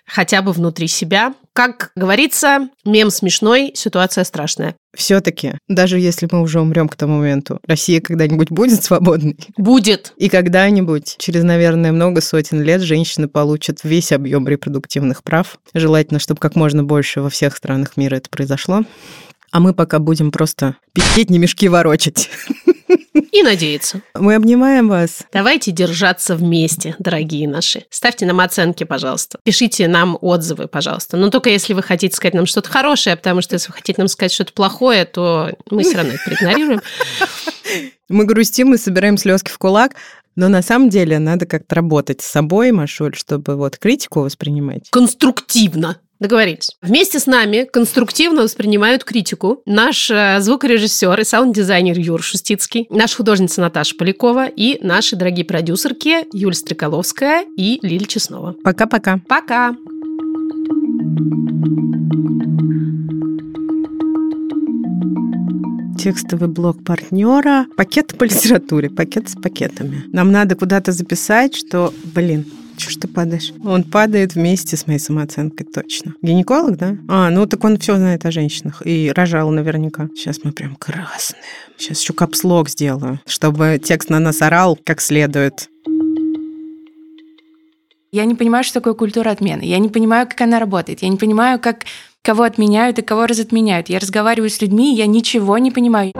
хотя 0.05 0.41
бы 0.41 0.51
внутри 0.51 0.87
себя. 0.87 1.33
Как 1.53 1.91
говорится, 1.97 2.69
мем 2.85 3.09
смешной, 3.09 3.71
ситуация 3.75 4.23
страшная. 4.23 4.75
Все-таки, 4.95 5.53
даже 5.67 5.99
если 5.99 6.27
мы 6.31 6.41
уже 6.41 6.61
умрем 6.61 6.87
к 6.87 6.95
тому 6.95 7.17
моменту, 7.17 7.59
Россия 7.65 7.99
когда-нибудь 7.99 8.51
будет 8.51 8.83
свободной. 8.83 9.37
Будет. 9.57 10.13
И 10.15 10.29
когда-нибудь, 10.29 11.15
через, 11.17 11.43
наверное, 11.43 11.91
много 11.91 12.21
сотен 12.21 12.61
лет, 12.61 12.81
женщины 12.81 13.27
получат 13.27 13.83
весь 13.83 14.11
объем 14.11 14.47
репродуктивных 14.47 15.23
прав. 15.23 15.59
Желательно, 15.73 16.19
чтобы 16.19 16.39
как 16.39 16.55
можно 16.55 16.83
больше 16.83 17.21
во 17.21 17.29
всех 17.29 17.55
странах 17.55 17.97
мира 17.97 18.15
это 18.15 18.29
произошло. 18.29 18.83
А 19.51 19.59
мы 19.59 19.73
пока 19.73 19.99
будем 19.99 20.31
просто 20.31 20.77
пикеть, 20.93 21.29
не 21.29 21.37
мешки 21.37 21.67
ворочать. 21.67 22.29
И 23.31 23.43
надеяться. 23.43 24.01
Мы 24.13 24.35
обнимаем 24.35 24.89
вас. 24.89 25.23
Давайте 25.31 25.71
держаться 25.71 26.35
вместе, 26.35 26.95
дорогие 26.99 27.47
наши. 27.47 27.85
Ставьте 27.89 28.25
нам 28.25 28.39
оценки, 28.39 28.83
пожалуйста. 28.83 29.39
Пишите 29.43 29.87
нам 29.87 30.17
отзывы, 30.19 30.67
пожалуйста. 30.67 31.17
Но 31.17 31.29
только 31.29 31.49
если 31.49 31.73
вы 31.73 31.83
хотите 31.83 32.15
сказать 32.15 32.33
нам 32.33 32.45
что-то 32.45 32.69
хорошее, 32.69 33.15
потому 33.15 33.41
что 33.41 33.55
если 33.55 33.69
вы 33.69 33.75
хотите 33.75 34.01
нам 34.01 34.07
сказать 34.07 34.33
что-то 34.33 34.53
плохое, 34.53 35.05
то 35.05 35.51
мы 35.69 35.83
все 35.83 35.97
равно 35.97 36.13
это 36.13 36.23
проигнорируем. 36.23 36.81
Мы 38.09 38.25
грустим, 38.25 38.67
мы 38.67 38.77
собираем 38.77 39.17
слезки 39.17 39.49
в 39.49 39.57
кулак, 39.57 39.95
но 40.35 40.49
на 40.49 40.61
самом 40.61 40.89
деле 40.89 41.17
надо 41.17 41.45
как-то 41.45 41.75
работать 41.75 42.21
с 42.21 42.25
собой, 42.25 42.73
Машуль, 42.73 43.15
чтобы 43.15 43.55
вот 43.55 43.77
критику 43.77 44.19
воспринимать. 44.19 44.89
Конструктивно. 44.89 45.97
Договорились. 46.21 46.77
Вместе 46.83 47.19
с 47.19 47.25
нами 47.25 47.67
конструктивно 47.73 48.43
воспринимают 48.43 49.03
критику 49.03 49.63
наш 49.65 50.11
э, 50.11 50.37
звукорежиссер 50.39 51.19
и 51.19 51.23
саунд-дизайнер 51.23 51.97
Юр 51.97 52.21
Шустицкий, 52.21 52.85
наша 52.91 53.17
художница 53.17 53.59
Наташа 53.59 53.95
Полякова 53.97 54.45
и 54.45 54.77
наши 54.85 55.15
дорогие 55.15 55.45
продюсерки 55.45 56.27
Юль 56.31 56.53
Стреколовская 56.53 57.45
и 57.57 57.79
Лиль 57.81 58.05
Чеснова. 58.05 58.55
Пока-пока. 58.63 59.19
Пока! 59.27 59.75
Текстовый 65.97 66.49
блок 66.49 66.83
партнера. 66.83 67.65
Пакет 67.75 68.15
по 68.15 68.25
литературе. 68.25 68.91
Пакет 68.91 69.27
с 69.27 69.33
пакетами. 69.33 70.03
Нам 70.13 70.31
надо 70.31 70.55
куда-то 70.55 70.91
записать, 70.91 71.55
что, 71.55 71.91
блин, 72.13 72.45
Чего 72.81 72.89
ж 72.89 72.95
ты 72.95 73.07
падаешь? 73.07 73.53
Он 73.63 73.83
падает 73.83 74.33
вместе 74.33 74.75
с 74.75 74.87
моей 74.87 74.97
самооценкой, 74.97 75.67
точно. 75.67 76.15
Гинеколог, 76.23 76.77
да? 76.77 76.97
А, 77.07 77.29
ну 77.29 77.45
так 77.45 77.63
он 77.63 77.77
все 77.77 77.95
знает 77.95 78.25
о 78.25 78.31
женщинах. 78.31 78.81
И 78.83 79.11
рожал 79.15 79.51
наверняка. 79.51 80.09
Сейчас 80.15 80.39
мы 80.43 80.51
прям 80.51 80.75
красные. 80.77 81.43
Сейчас 81.77 82.01
еще 82.01 82.13
капслог 82.13 82.69
сделаю, 82.69 83.19
чтобы 83.27 83.79
текст 83.83 84.09
на 84.09 84.17
нас 84.17 84.41
орал 84.41 84.79
как 84.83 84.99
следует. 84.99 85.69
Я 88.11 88.25
не 88.25 88.33
понимаю, 88.33 88.63
что 88.63 88.79
такое 88.79 88.95
культура 88.95 89.29
отмены. 89.29 89.61
Я 89.61 89.77
не 89.77 89.89
понимаю, 89.89 90.27
как 90.27 90.41
она 90.41 90.57
работает. 90.57 91.03
Я 91.03 91.09
не 91.09 91.17
понимаю, 91.17 91.59
как 91.59 91.83
кого 92.23 92.41
отменяют 92.41 92.97
и 92.97 93.03
кого 93.03 93.27
разотменяют. 93.27 93.89
Я 93.89 93.99
разговариваю 93.99 94.49
с 94.49 94.59
людьми, 94.59 94.95
и 94.95 94.97
я 94.97 95.05
ничего 95.05 95.59
не 95.59 95.69
понимаю. 95.69 96.13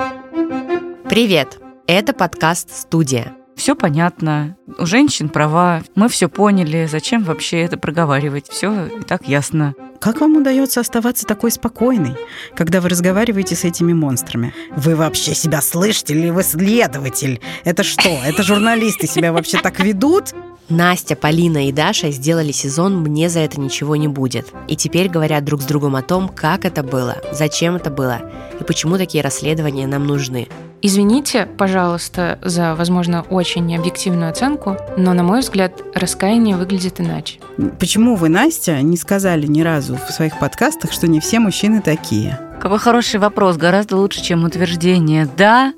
Привет! 1.09 1.57
Это 1.87 2.13
подкаст 2.13 2.69
«Студия». 2.71 3.40
Все 3.61 3.75
понятно, 3.75 4.57
у 4.79 4.87
женщин 4.87 5.29
права, 5.29 5.83
мы 5.93 6.09
все 6.09 6.27
поняли, 6.27 6.87
зачем 6.89 7.23
вообще 7.23 7.59
это 7.61 7.77
проговаривать, 7.77 8.49
все 8.49 8.87
и 8.87 9.03
так 9.03 9.27
ясно. 9.27 9.75
Как 9.99 10.19
вам 10.19 10.37
удается 10.37 10.79
оставаться 10.79 11.27
такой 11.27 11.51
спокойной, 11.51 12.15
когда 12.55 12.81
вы 12.81 12.89
разговариваете 12.89 13.55
с 13.55 13.63
этими 13.63 13.93
монстрами? 13.93 14.51
Вы 14.75 14.95
вообще 14.95 15.35
себя 15.35 15.61
слышите 15.61 16.15
или 16.15 16.31
вы 16.31 16.41
следователь? 16.41 17.39
Это 17.63 17.83
что, 17.83 18.09
это 18.25 18.41
журналисты 18.41 19.05
себя 19.05 19.31
вообще 19.31 19.59
так 19.59 19.79
ведут? 19.79 20.33
Настя, 20.69 21.15
Полина 21.15 21.67
и 21.67 21.71
Даша 21.71 22.09
сделали 22.09 22.51
сезон 22.51 22.97
«Мне 22.97 23.29
за 23.29 23.41
это 23.41 23.61
ничего 23.61 23.95
не 23.95 24.07
будет». 24.07 24.51
И 24.69 24.75
теперь 24.75 25.07
говорят 25.07 25.43
друг 25.43 25.61
с 25.61 25.65
другом 25.65 25.95
о 25.95 26.01
том, 26.01 26.29
как 26.29 26.65
это 26.65 26.81
было, 26.81 27.17
зачем 27.31 27.75
это 27.75 27.91
было 27.91 28.21
и 28.59 28.63
почему 28.63 28.97
такие 28.97 29.23
расследования 29.23 29.85
нам 29.85 30.07
нужны. 30.07 30.47
Извините, 30.83 31.47
пожалуйста, 31.57 32.39
за, 32.41 32.73
возможно, 32.75 33.21
очень 33.29 33.65
необъективную 33.65 34.31
оценку, 34.31 34.77
но, 34.97 35.13
на 35.13 35.21
мой 35.23 35.41
взгляд, 35.41 35.81
раскаяние 35.93 36.55
выглядит 36.55 36.99
иначе. 36.99 37.39
Почему 37.79 38.15
вы, 38.15 38.29
Настя, 38.29 38.81
не 38.81 38.97
сказали 38.97 39.45
ни 39.45 39.61
разу 39.61 39.95
в 39.95 40.11
своих 40.11 40.39
подкастах, 40.39 40.91
что 40.91 41.07
не 41.07 41.19
все 41.19 41.39
мужчины 41.39 41.81
такие? 41.81 42.39
Какой 42.59 42.79
хороший 42.79 43.19
вопрос, 43.19 43.57
гораздо 43.57 43.97
лучше, 43.97 44.23
чем 44.23 44.43
утверждение. 44.43 45.27
Да, 45.37 45.73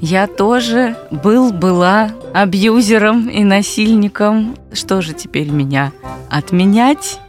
я 0.00 0.26
тоже 0.26 0.96
был, 1.10 1.52
была 1.52 2.10
абьюзером 2.34 3.28
и 3.28 3.44
насильником. 3.44 4.56
Что 4.72 5.00
же 5.00 5.14
теперь 5.14 5.48
меня 5.48 5.92
отменять? 6.30 7.20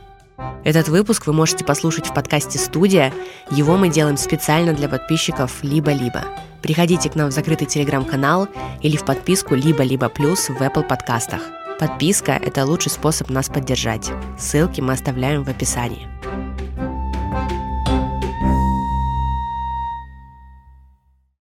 Этот 0.64 0.88
выпуск 0.88 1.28
вы 1.28 1.34
можете 1.34 1.66
послушать 1.66 2.08
в 2.08 2.14
подкасте 2.14 2.58
«Студия». 2.58 3.14
Его 3.52 3.76
мы 3.76 3.90
делаем 3.90 4.18
специально 4.18 4.74
для 4.74 4.88
подписчиков 4.88 5.52
«Либо-либо». 5.62 6.24
Приходите 6.62 7.10
к 7.10 7.16
нам 7.16 7.30
в 7.30 7.34
закрытый 7.34 7.68
телеграм-канал 7.68 8.48
или 8.82 8.96
в 8.96 9.04
подписку 9.04 9.56
«Либо-либо 9.56 10.08
плюс» 10.08 10.50
в 10.50 10.62
Apple 10.62 10.88
подкастах. 10.88 11.42
Подписка– 11.80 12.32
это 12.42 12.66
лучший 12.66 12.92
способ 12.92 13.30
нас 13.30 13.50
поддержать. 13.50 14.12
Ссылки 14.40 14.80
мы 14.80 14.94
оставляем 14.94 15.44
в 15.44 15.50
описании. 15.50 16.08